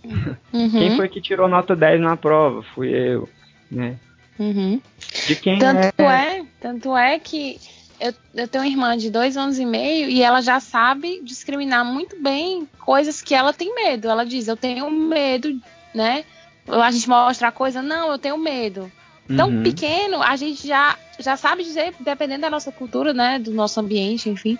Uhum. 0.53 0.69
Quem 0.69 0.95
foi 0.95 1.09
que 1.09 1.19
tirou 1.19 1.47
nota 1.47 1.75
10 1.75 1.99
na 1.99 2.15
prova? 2.15 2.61
Fui 2.75 2.89
eu. 2.89 3.27
Né? 3.69 3.97
Uhum. 4.37 4.79
De 5.27 5.35
quem 5.35 5.57
Tanto 5.57 6.01
é? 6.01 6.39
é, 6.39 6.45
tanto 6.59 6.95
é 6.95 7.17
que 7.17 7.59
eu, 7.99 8.13
eu 8.35 8.47
tenho 8.47 8.63
uma 8.63 8.69
irmã 8.69 8.97
de 8.97 9.09
dois 9.09 9.35
anos 9.35 9.57
e 9.57 9.65
meio 9.65 10.09
e 10.09 10.21
ela 10.21 10.41
já 10.41 10.59
sabe 10.59 11.21
discriminar 11.23 11.83
muito 11.83 12.21
bem 12.21 12.67
coisas 12.79 13.21
que 13.21 13.33
ela 13.33 13.51
tem 13.51 13.73
medo. 13.73 14.07
Ela 14.07 14.25
diz, 14.25 14.47
eu 14.47 14.57
tenho 14.57 14.89
medo, 14.89 15.59
né? 15.93 16.23
A 16.67 16.91
gente 16.91 17.09
mostra 17.09 17.47
a 17.47 17.51
coisa, 17.51 17.81
não, 17.81 18.11
eu 18.11 18.19
tenho 18.19 18.37
medo. 18.37 18.91
Tão 19.37 19.49
Uhum. 19.49 19.63
pequeno, 19.63 20.21
a 20.21 20.35
gente 20.35 20.67
já, 20.67 20.97
já 21.19 21.37
sabe 21.37 21.63
dizer, 21.63 21.93
dependendo 21.99 22.41
da 22.41 22.49
nossa 22.49 22.71
cultura, 22.71 23.13
né? 23.13 23.39
Do 23.39 23.51
nosso 23.51 23.79
ambiente, 23.79 24.29
enfim. 24.29 24.57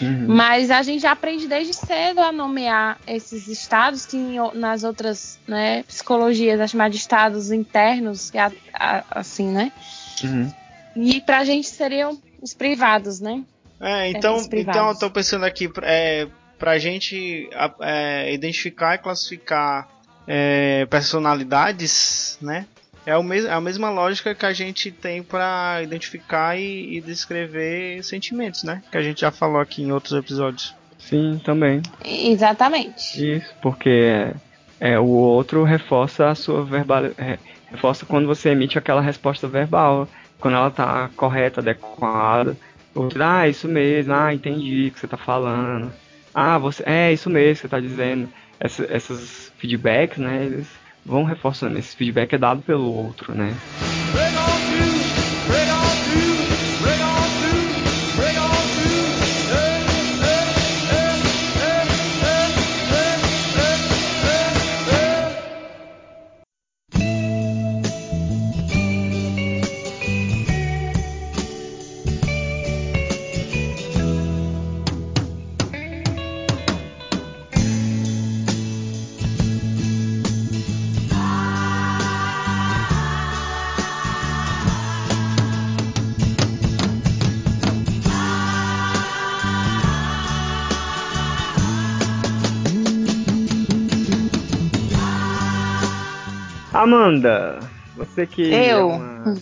Uhum. 0.00 0.26
Mas 0.28 0.70
a 0.70 0.82
gente 0.82 1.02
já 1.02 1.12
aprende 1.12 1.48
desde 1.48 1.74
cedo 1.74 2.20
a 2.20 2.30
nomear 2.30 2.98
esses 3.06 3.48
estados 3.48 4.06
que 4.06 4.16
em 4.16 4.36
nas 4.54 4.84
outras 4.84 5.38
né, 5.48 5.82
psicologias 5.84 6.60
é 6.60 6.66
chamado 6.68 6.92
de 6.92 6.98
estados 6.98 7.50
internos, 7.50 8.30
que 8.30 8.38
a- 8.38 8.52
a- 8.74 9.04
assim, 9.10 9.48
né? 9.50 9.72
Uhum. 10.22 10.52
E 10.94 11.20
pra 11.20 11.44
gente 11.44 11.68
seriam 11.68 12.16
os 12.40 12.52
privados, 12.54 13.18
né? 13.20 13.42
É, 13.80 14.10
então, 14.10 14.38
então 14.52 14.88
eu 14.90 14.98
tô 14.98 15.10
pensando 15.10 15.44
aqui 15.44 15.68
é, 15.82 16.28
pra 16.58 16.78
gente 16.78 17.48
a- 17.54 17.74
é, 17.80 18.32
identificar 18.32 18.94
e 18.94 18.98
classificar 18.98 19.88
é, 20.28 20.86
personalidades, 20.86 22.38
né? 22.40 22.66
É, 23.04 23.16
o 23.16 23.22
mes 23.22 23.44
é 23.44 23.52
a 23.52 23.60
mesma 23.60 23.90
lógica 23.90 24.34
que 24.34 24.46
a 24.46 24.52
gente 24.52 24.90
tem 24.90 25.22
pra 25.22 25.80
identificar 25.82 26.56
e, 26.56 26.98
e 26.98 27.00
descrever 27.00 28.02
sentimentos, 28.04 28.62
né? 28.62 28.82
Que 28.90 28.96
a 28.96 29.02
gente 29.02 29.22
já 29.22 29.30
falou 29.30 29.60
aqui 29.60 29.82
em 29.82 29.92
outros 29.92 30.12
episódios. 30.12 30.74
Sim, 30.98 31.40
também. 31.44 31.82
Exatamente. 32.04 33.36
Isso, 33.36 33.52
porque 33.60 34.32
é, 34.78 34.98
o 34.98 35.06
outro 35.06 35.64
reforça 35.64 36.30
a 36.30 36.34
sua 36.34 36.64
verbal. 36.64 37.06
é, 37.18 37.38
reforça 37.70 38.06
quando 38.06 38.26
você 38.26 38.50
emite 38.50 38.78
aquela 38.78 39.00
resposta 39.00 39.48
verbal. 39.48 40.08
Quando 40.38 40.56
ela 40.56 40.70
tá 40.70 41.10
correta, 41.16 41.60
adequada. 41.60 42.56
O 42.94 43.02
outro, 43.02 43.22
ah, 43.22 43.48
isso 43.48 43.68
mesmo, 43.68 44.12
ah, 44.12 44.34
entendi 44.34 44.88
o 44.88 44.90
que 44.92 45.00
você 45.00 45.06
tá 45.06 45.16
falando. 45.16 45.92
Ah, 46.34 46.58
você. 46.58 46.82
É 46.86 47.12
isso 47.12 47.28
mesmo 47.30 47.54
que 47.54 47.60
você 47.62 47.68
tá 47.68 47.80
dizendo. 47.80 48.28
Essa, 48.60 48.84
esses 48.94 49.52
feedbacks, 49.58 50.18
né? 50.18 50.44
Eles 50.44 50.68
vão 51.04 51.24
reforçando. 51.24 51.78
Esse 51.78 51.96
feedback 51.96 52.34
é 52.34 52.38
dado 52.38 52.62
pelo 52.62 52.92
outro, 52.92 53.34
né? 53.34 53.62
Amanda, 96.82 97.60
você 97.96 98.26
que 98.26 98.52
é 98.52 98.72
Eu. 98.72 98.88
uma, 98.88 99.34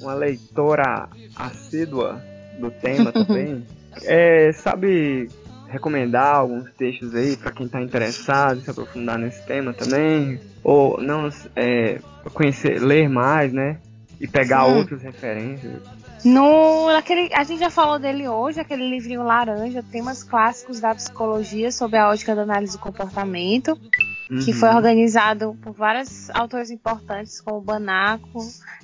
uma 0.00 0.14
leitora 0.14 1.08
assídua 1.34 2.22
do 2.60 2.70
tema 2.70 3.10
também, 3.12 3.66
é, 4.04 4.52
sabe 4.52 5.28
recomendar 5.68 6.36
alguns 6.36 6.70
textos 6.74 7.12
aí 7.14 7.36
para 7.36 7.50
quem 7.50 7.66
tá 7.66 7.82
interessado 7.82 8.58
em 8.58 8.62
se 8.62 8.70
aprofundar 8.70 9.18
nesse 9.18 9.44
tema 9.44 9.74
também? 9.74 10.38
Ou 10.62 11.00
não 11.02 11.28
é, 11.56 11.98
conhecer, 12.32 12.80
ler 12.80 13.08
mais, 13.08 13.52
né? 13.52 13.78
E 14.20 14.28
pegar 14.28 14.64
Sim. 14.64 14.76
outras 14.76 15.02
referências. 15.02 15.82
No, 16.24 16.86
naquele, 16.86 17.34
a 17.34 17.42
gente 17.42 17.58
já 17.58 17.68
falou 17.68 17.98
dele 17.98 18.28
hoje, 18.28 18.60
aquele 18.60 18.88
livrinho 18.88 19.22
laranja, 19.22 19.82
temas 19.82 20.22
clássicos 20.22 20.80
da 20.80 20.94
psicologia 20.94 21.70
sobre 21.70 21.98
a 21.98 22.08
ótica 22.08 22.34
da 22.34 22.42
análise 22.42 22.76
do 22.76 22.78
comportamento, 22.80 23.78
que 24.26 24.50
Uhum. 24.50 24.52
foi 24.58 24.68
organizado 24.70 25.56
por 25.62 25.72
vários 25.72 26.28
autores 26.30 26.70
importantes, 26.70 27.40
como 27.40 27.58
o 27.58 27.60
Banaco, 27.60 28.40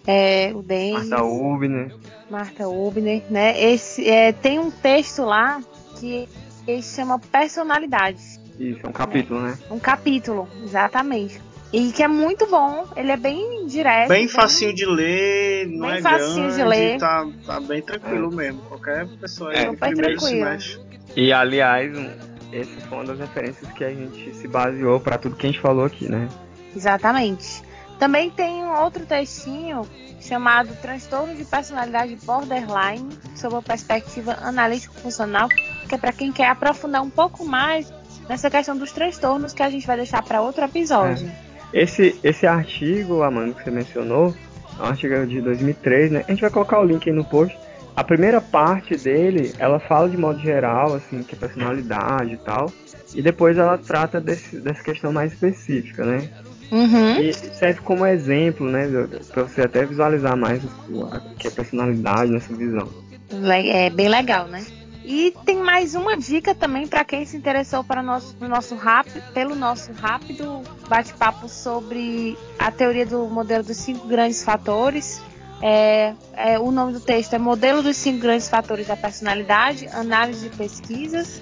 é, 0.06 0.52
o 0.54 0.62
Denis, 0.62 1.08
Marta 1.08 1.24
Ubner. 1.24 1.94
Marta 2.30 2.68
Ubner, 2.68 3.22
né? 3.30 3.60
Esse, 3.60 4.08
é, 4.08 4.32
tem 4.32 4.58
um 4.58 4.70
texto 4.70 5.22
lá 5.24 5.60
que 5.98 6.28
ele 6.66 6.82
chama 6.82 7.18
Personalidade. 7.18 8.20
Isso, 8.58 8.80
é 8.84 8.88
um 8.88 8.92
capítulo, 8.92 9.40
né? 9.40 9.58
Um 9.70 9.78
capítulo, 9.78 10.48
exatamente. 10.62 11.40
E 11.72 11.90
que 11.90 12.02
é 12.02 12.08
muito 12.08 12.46
bom, 12.46 12.86
ele 12.94 13.10
é 13.10 13.16
bem 13.16 13.66
direto. 13.66 14.08
Bem 14.10 14.28
facinho 14.28 14.74
de 14.74 14.84
ler, 14.84 15.66
não 15.68 15.88
Bem 15.88 15.98
é 15.98 16.02
facinho 16.02 16.34
grande, 16.48 16.56
de 16.56 16.62
ler. 16.64 16.98
Tá, 16.98 17.26
tá 17.46 17.60
bem 17.60 17.80
tranquilo 17.80 18.30
mesmo. 18.30 18.60
Qualquer 18.68 19.06
pessoa 19.18 19.50
aí 19.50 19.56
É. 19.56 19.64
no 19.66 19.72
Super 19.72 19.88
primeiro 19.88 20.18
tranquilo. 20.18 20.44
semestre. 20.44 20.80
E 21.16 21.32
aliás, 21.32 21.96
um, 21.98 22.10
essa 22.52 22.80
foi 22.88 22.98
uma 22.98 23.04
das 23.04 23.18
referências 23.18 23.70
que 23.72 23.84
a 23.84 23.90
gente 23.90 24.34
se 24.34 24.46
baseou 24.46 25.00
para 25.00 25.18
tudo 25.18 25.36
que 25.36 25.46
a 25.46 25.50
gente 25.50 25.60
falou 25.60 25.84
aqui, 25.84 26.08
né? 26.08 26.28
Exatamente. 26.74 27.62
Também 27.98 28.30
tem 28.30 28.64
um 28.64 28.80
outro 28.80 29.06
textinho 29.06 29.82
chamado 30.20 30.74
Transtorno 30.80 31.34
de 31.34 31.44
Personalidade 31.44 32.16
Borderline, 32.24 33.08
sob 33.34 33.56
a 33.56 33.62
perspectiva 33.62 34.38
analítico-funcional, 34.42 35.48
que 35.88 35.94
é 35.94 35.98
para 35.98 36.12
quem 36.12 36.32
quer 36.32 36.48
aprofundar 36.48 37.02
um 37.02 37.10
pouco 37.10 37.44
mais 37.44 37.92
nessa 38.28 38.50
questão 38.50 38.76
dos 38.76 38.92
transtornos 38.92 39.52
que 39.52 39.62
a 39.62 39.70
gente 39.70 39.86
vai 39.86 39.96
deixar 39.96 40.22
para 40.22 40.40
outro 40.40 40.64
episódio. 40.64 41.30
Esse, 41.72 42.18
esse 42.22 42.46
artigo, 42.46 43.22
Amanda, 43.22 43.54
que 43.54 43.64
você 43.64 43.70
mencionou, 43.70 44.34
é 44.78 44.82
um 44.82 44.86
artigo 44.86 45.26
de 45.26 45.40
2003, 45.40 46.12
né? 46.12 46.24
A 46.26 46.30
gente 46.30 46.40
vai 46.40 46.50
colocar 46.50 46.80
o 46.80 46.84
link 46.84 47.08
aí 47.08 47.14
no 47.14 47.24
post. 47.24 47.56
A 47.94 48.02
primeira 48.02 48.40
parte 48.40 48.96
dele, 48.96 49.52
ela 49.58 49.78
fala 49.78 50.08
de 50.08 50.16
modo 50.16 50.38
geral, 50.40 50.94
assim, 50.94 51.22
que 51.22 51.34
é 51.34 51.38
personalidade 51.38 52.34
e 52.34 52.36
tal. 52.38 52.72
E 53.14 53.20
depois 53.20 53.58
ela 53.58 53.76
trata 53.76 54.20
desse, 54.20 54.56
dessa 54.58 54.82
questão 54.82 55.12
mais 55.12 55.32
específica, 55.32 56.04
né? 56.04 56.30
Uhum. 56.70 57.20
E 57.20 57.34
serve 57.34 57.80
como 57.82 58.06
exemplo, 58.06 58.66
né? 58.66 58.88
Pra 59.30 59.42
você 59.42 59.60
até 59.60 59.84
visualizar 59.84 60.34
mais 60.36 60.64
o 60.88 61.06
que 61.38 61.48
é 61.48 61.50
personalidade 61.50 62.32
nessa 62.32 62.54
visão. 62.54 62.88
É 63.30 63.90
bem 63.90 64.08
legal, 64.08 64.46
né? 64.48 64.64
E 65.04 65.34
tem 65.44 65.58
mais 65.58 65.94
uma 65.94 66.16
dica 66.16 66.54
também 66.54 66.86
para 66.86 67.04
quem 67.04 67.26
se 67.26 67.36
interessou 67.36 67.82
para 67.82 68.02
nosso, 68.02 68.36
nosso 68.40 68.74
rápido, 68.74 69.20
pelo 69.34 69.54
nosso 69.54 69.92
rápido 69.92 70.62
bate-papo 70.88 71.48
sobre 71.48 72.38
a 72.58 72.70
teoria 72.70 73.04
do 73.04 73.26
modelo 73.26 73.64
dos 73.64 73.76
cinco 73.76 74.06
grandes 74.06 74.44
fatores. 74.44 75.20
É, 75.62 76.12
é, 76.34 76.58
o 76.58 76.72
nome 76.72 76.92
do 76.92 77.00
texto 77.00 77.34
é 77.34 77.38
Modelo 77.38 77.82
dos 77.82 77.96
Cinco 77.96 78.18
Grandes 78.18 78.48
Fatores 78.48 78.88
da 78.88 78.96
Personalidade, 78.96 79.86
Análise 79.92 80.48
de 80.48 80.56
Pesquisas. 80.56 81.40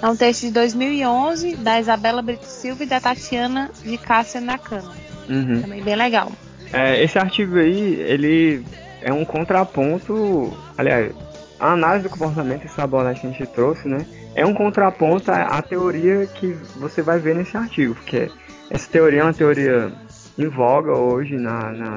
É 0.00 0.06
um 0.06 0.14
texto 0.14 0.42
de 0.42 0.52
2011 0.52 1.56
da 1.56 1.80
Isabela 1.80 2.22
Brito 2.22 2.44
Silva 2.44 2.84
e 2.84 2.86
da 2.86 3.00
Tatiana 3.00 3.68
de 3.82 3.98
Cássia 3.98 4.40
Nakano. 4.40 4.92
Uhum. 5.28 5.60
Também 5.60 5.82
bem 5.82 5.96
legal. 5.96 6.30
É, 6.72 7.02
esse 7.02 7.18
artigo 7.18 7.58
aí, 7.58 7.94
ele 8.00 8.64
é 9.02 9.12
um 9.12 9.24
contraponto, 9.24 10.56
aliás, 10.76 11.12
a 11.58 11.72
análise 11.72 12.04
do 12.04 12.10
comportamento, 12.10 12.64
essa 12.64 12.84
abordagem 12.84 13.22
que 13.22 13.26
a 13.26 13.30
gente 13.30 13.46
trouxe, 13.48 13.88
né, 13.88 14.06
é 14.36 14.46
um 14.46 14.54
contraponto 14.54 15.32
à, 15.32 15.42
à 15.42 15.62
teoria 15.62 16.26
que 16.26 16.56
você 16.76 17.02
vai 17.02 17.18
ver 17.18 17.34
nesse 17.34 17.56
artigo, 17.56 17.94
porque 17.94 18.30
essa 18.70 18.88
teoria 18.88 19.20
é 19.20 19.24
uma 19.24 19.34
teoria 19.34 19.92
em 20.38 20.46
voga 20.46 20.92
hoje 20.92 21.36
na, 21.36 21.72
na, 21.72 21.96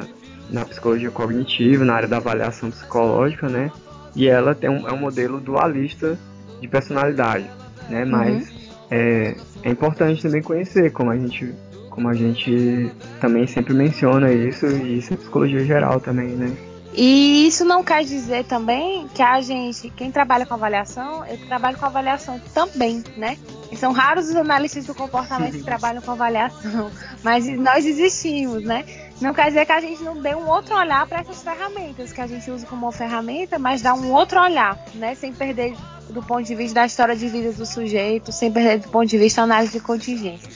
na 0.51 0.65
psicologia 0.65 1.09
cognitiva, 1.09 1.85
na 1.85 1.93
área 1.93 2.07
da 2.07 2.17
avaliação 2.17 2.69
psicológica, 2.69 3.47
né, 3.47 3.71
e 4.15 4.27
ela 4.27 4.53
tem 4.53 4.69
um, 4.69 4.87
é 4.87 4.91
um 4.91 4.97
modelo 4.97 5.39
dualista 5.39 6.17
de 6.59 6.67
personalidade, 6.67 7.49
né? 7.89 8.05
Mas 8.05 8.49
é, 8.89 9.35
é 9.63 9.69
importante 9.69 10.21
também 10.21 10.41
conhecer, 10.41 10.91
como 10.91 11.09
a 11.09 11.17
gente 11.17 11.53
como 11.89 12.07
a 12.07 12.13
gente 12.13 12.89
também 13.19 13.45
sempre 13.45 13.73
menciona 13.73 14.31
isso, 14.31 14.65
e 14.65 14.99
isso 14.99 15.13
é 15.13 15.17
psicologia 15.17 15.65
geral 15.65 15.99
também, 15.99 16.29
né? 16.29 16.55
E 16.93 17.47
isso 17.47 17.65
não 17.65 17.83
quer 17.83 18.03
dizer 18.03 18.45
também 18.45 19.07
que 19.13 19.21
a 19.21 19.41
gente, 19.41 19.89
quem 19.91 20.09
trabalha 20.11 20.45
com 20.45 20.53
avaliação, 20.53 21.25
eu 21.25 21.37
trabalho 21.47 21.77
com 21.77 21.85
avaliação 21.85 22.39
também, 22.53 23.03
né? 23.17 23.37
E 23.71 23.77
são 23.77 23.91
raros 23.91 24.29
os 24.29 24.35
analistas 24.35 24.85
do 24.85 24.95
comportamento 24.95 25.53
que 25.53 25.63
trabalham 25.63 26.01
com 26.01 26.11
avaliação, 26.11 26.89
mas 27.23 27.45
nós 27.57 27.85
existimos, 27.85 28.63
né? 28.63 28.85
Não 29.21 29.33
quer 29.35 29.49
dizer 29.49 29.67
que 29.67 29.71
a 29.71 29.79
gente 29.79 30.01
não 30.03 30.19
dê 30.19 30.33
um 30.33 30.49
outro 30.49 30.75
olhar 30.75 31.05
para 31.05 31.19
essas 31.19 31.43
ferramentas, 31.43 32.11
que 32.11 32.19
a 32.19 32.25
gente 32.25 32.49
usa 32.49 32.65
como 32.65 32.87
uma 32.87 32.91
ferramenta, 32.91 33.59
mas 33.59 33.81
dá 33.81 33.93
um 33.93 34.11
outro 34.11 34.41
olhar, 34.41 34.83
né? 34.95 35.13
Sem 35.13 35.31
perder 35.31 35.75
do 36.09 36.23
ponto 36.23 36.43
de 36.43 36.55
vista 36.55 36.81
da 36.81 36.85
história 36.87 37.15
de 37.15 37.27
vida 37.27 37.53
do 37.53 37.65
sujeito, 37.65 38.31
sem 38.31 38.51
perder 38.51 38.79
do 38.79 38.89
ponto 38.89 39.07
de 39.07 39.17
vista 39.19 39.41
da 39.41 39.43
análise 39.43 39.73
de 39.73 39.79
contingência. 39.79 40.49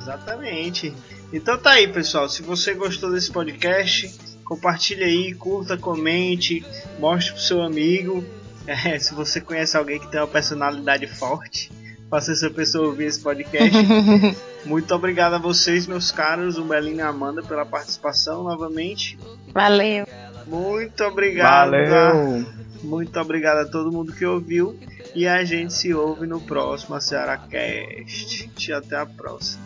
Exatamente. 0.00 0.94
Então 1.32 1.58
tá 1.58 1.72
aí, 1.72 1.88
pessoal. 1.88 2.28
Se 2.28 2.42
você 2.42 2.74
gostou 2.74 3.10
desse 3.10 3.30
podcast, 3.30 4.08
compartilhe 4.44 5.02
aí, 5.02 5.34
curta, 5.34 5.76
comente, 5.76 6.64
mostre 6.98 7.32
pro 7.32 7.42
seu 7.42 7.60
amigo. 7.60 8.24
É, 8.66 8.98
se 9.00 9.12
você 9.14 9.40
conhece 9.40 9.76
alguém 9.76 9.98
que 9.98 10.08
tem 10.08 10.20
uma 10.20 10.28
personalidade 10.28 11.08
forte, 11.08 11.72
faça 12.08 12.32
essa 12.32 12.48
pessoa 12.50 12.86
ouvir 12.86 13.06
esse 13.06 13.20
podcast. 13.20 13.76
Muito 14.64 14.94
obrigado 14.94 15.34
a 15.34 15.38
vocês, 15.38 15.86
meus 15.86 16.10
caros, 16.10 16.58
o 16.58 16.64
Belinho 16.64 16.96
e 16.96 17.00
a 17.00 17.08
Amanda, 17.08 17.42
pela 17.42 17.64
participação 17.64 18.44
novamente. 18.44 19.18
Valeu. 19.52 20.06
Muito 20.46 21.02
obrigado. 21.04 21.70
Valeu! 21.70 22.46
Muito 22.82 23.18
obrigado 23.20 23.58
a 23.58 23.66
todo 23.66 23.92
mundo 23.92 24.12
que 24.12 24.24
ouviu. 24.24 24.78
E 25.14 25.26
a 25.26 25.44
gente 25.44 25.72
se 25.72 25.92
ouve 25.92 26.26
no 26.26 26.40
próximo 26.40 26.94
A 26.94 27.00
Ceará 27.00 27.36
Cast. 27.36 28.50
E 28.58 28.72
até 28.72 28.96
a 28.96 29.06
próxima. 29.06 29.62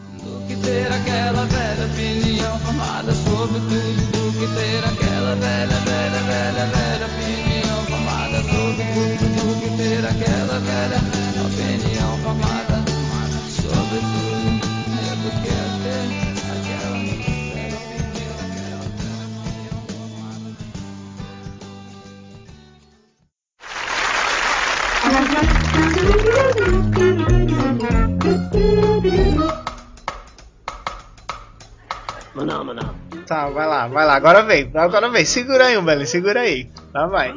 Tá, 33.35 33.49
vai 33.49 33.67
lá, 33.67 33.89
vai 33.89 34.07
lá. 34.07 34.15
Agora 34.15 34.45
vem, 34.45 34.71
agora 34.73 35.11
vem. 35.11 35.25
Segura 35.25 35.67
aí, 35.67 35.83
Belinho, 35.83 36.07
segura 36.07 36.43
aí. 36.43 36.69
Lá 36.95 37.09
vai. 37.09 37.35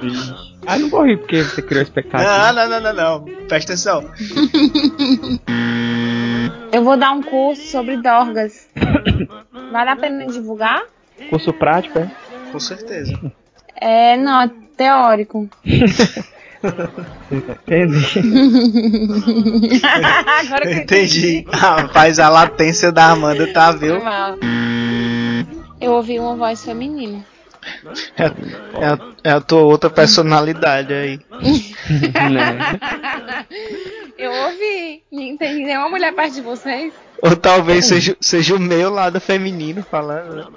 Ah, 0.68 0.78
não 0.78 0.92
vou 0.92 1.04
rir 1.04 1.18
porque 1.18 1.42
você 1.42 1.60
criou 1.60 1.82
expectativa. 1.82 2.54
Não, 2.54 2.54
não, 2.54 2.70
não, 2.70 2.82
não, 2.82 2.94
não. 2.94 3.26
Presta 3.48 3.74
atenção. 3.74 4.06
Eu 6.72 6.84
vou 6.84 6.96
dar 6.98 7.14
um 7.14 7.24
curso 7.24 7.64
sobre 7.64 7.98
Dorgas. 7.98 8.68
Vale 9.72 9.90
a 9.90 9.96
pena 9.96 10.28
divulgar? 10.28 10.84
Curso 11.32 11.52
prático, 11.52 11.98
é? 11.98 12.12
Com 12.52 12.60
certeza. 12.60 13.20
É, 13.82 14.16
não, 14.18 14.42
é 14.42 14.52
teórico. 14.78 15.50
Entendi. 17.32 18.06
Agora 19.84 20.62
que 20.62 20.68
eu 20.68 20.78
Entendi. 20.78 21.44
Rapaz, 21.52 22.20
a 22.20 22.30
latência 22.30 22.92
da 22.92 23.10
Amanda 23.10 23.52
tá, 23.52 23.72
Foi 23.72 23.80
viu? 23.80 24.04
mal. 24.04 24.36
Eu 25.80 25.94
ouvi 25.94 26.20
uma 26.20 26.36
voz 26.36 26.64
feminina. 26.64 27.24
É, 28.18 28.26
é, 28.82 28.88
a, 28.88 29.00
é 29.24 29.32
a 29.32 29.42
tua 29.42 29.62
outra 29.62 29.90
personalidade 29.90 30.94
aí. 30.94 31.20
Eu 34.18 34.32
ouvi. 34.32 35.04
Não 35.12 35.38
tem 35.38 35.66
nenhuma 35.66 35.90
mulher 35.90 36.14
perto 36.14 36.34
de 36.36 36.42
vocês? 36.42 36.92
Ou 37.22 37.36
talvez 37.36 37.86
seja, 37.86 38.18
seja 38.20 38.56
o 38.56 38.60
meu 38.60 38.90
lado 38.90 39.20
feminino 39.20 39.84
falando. 39.84 40.52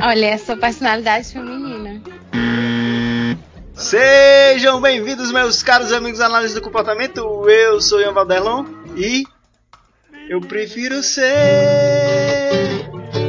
Olha, 0.00 0.26
essa 0.26 0.56
personalidade 0.56 1.32
feminina. 1.32 2.00
Sejam 3.74 4.80
bem-vindos, 4.80 5.30
meus 5.30 5.62
caros 5.62 5.92
amigos 5.92 6.18
da 6.18 6.26
análise 6.26 6.54
do 6.54 6.62
comportamento. 6.62 7.48
Eu 7.48 7.80
sou 7.80 8.00
Ian 8.00 8.12
Valderlon 8.12 8.64
e 8.96 9.24
eu 10.28 10.40
prefiro 10.40 11.02
ser 11.02 12.17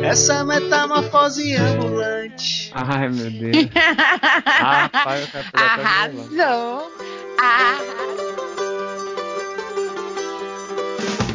essa 0.03 0.43
metamorfose 0.43 1.55
ambulante. 1.55 2.71
Ai, 2.73 3.09
meu 3.09 3.29
Deus. 3.31 3.55
Eu 3.69 4.67
até 5.25 5.39
o 5.39 5.43
violão. 5.43 5.49
Arrasou! 5.53 6.91
Arrasou! 7.37 8.09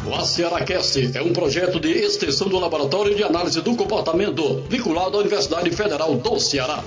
O 0.07 0.13
AcearaCast 0.15 1.17
é 1.17 1.21
um 1.21 1.33
projeto 1.33 1.79
de 1.79 1.89
extensão 1.89 2.47
do 2.47 2.59
Laboratório 2.59 3.15
de 3.15 3.23
Análise 3.23 3.61
do 3.61 3.75
Comportamento, 3.75 4.63
vinculado 4.69 5.17
à 5.17 5.19
Universidade 5.19 5.69
Federal 5.71 6.15
do 6.15 6.39
Ceará. 6.39 6.83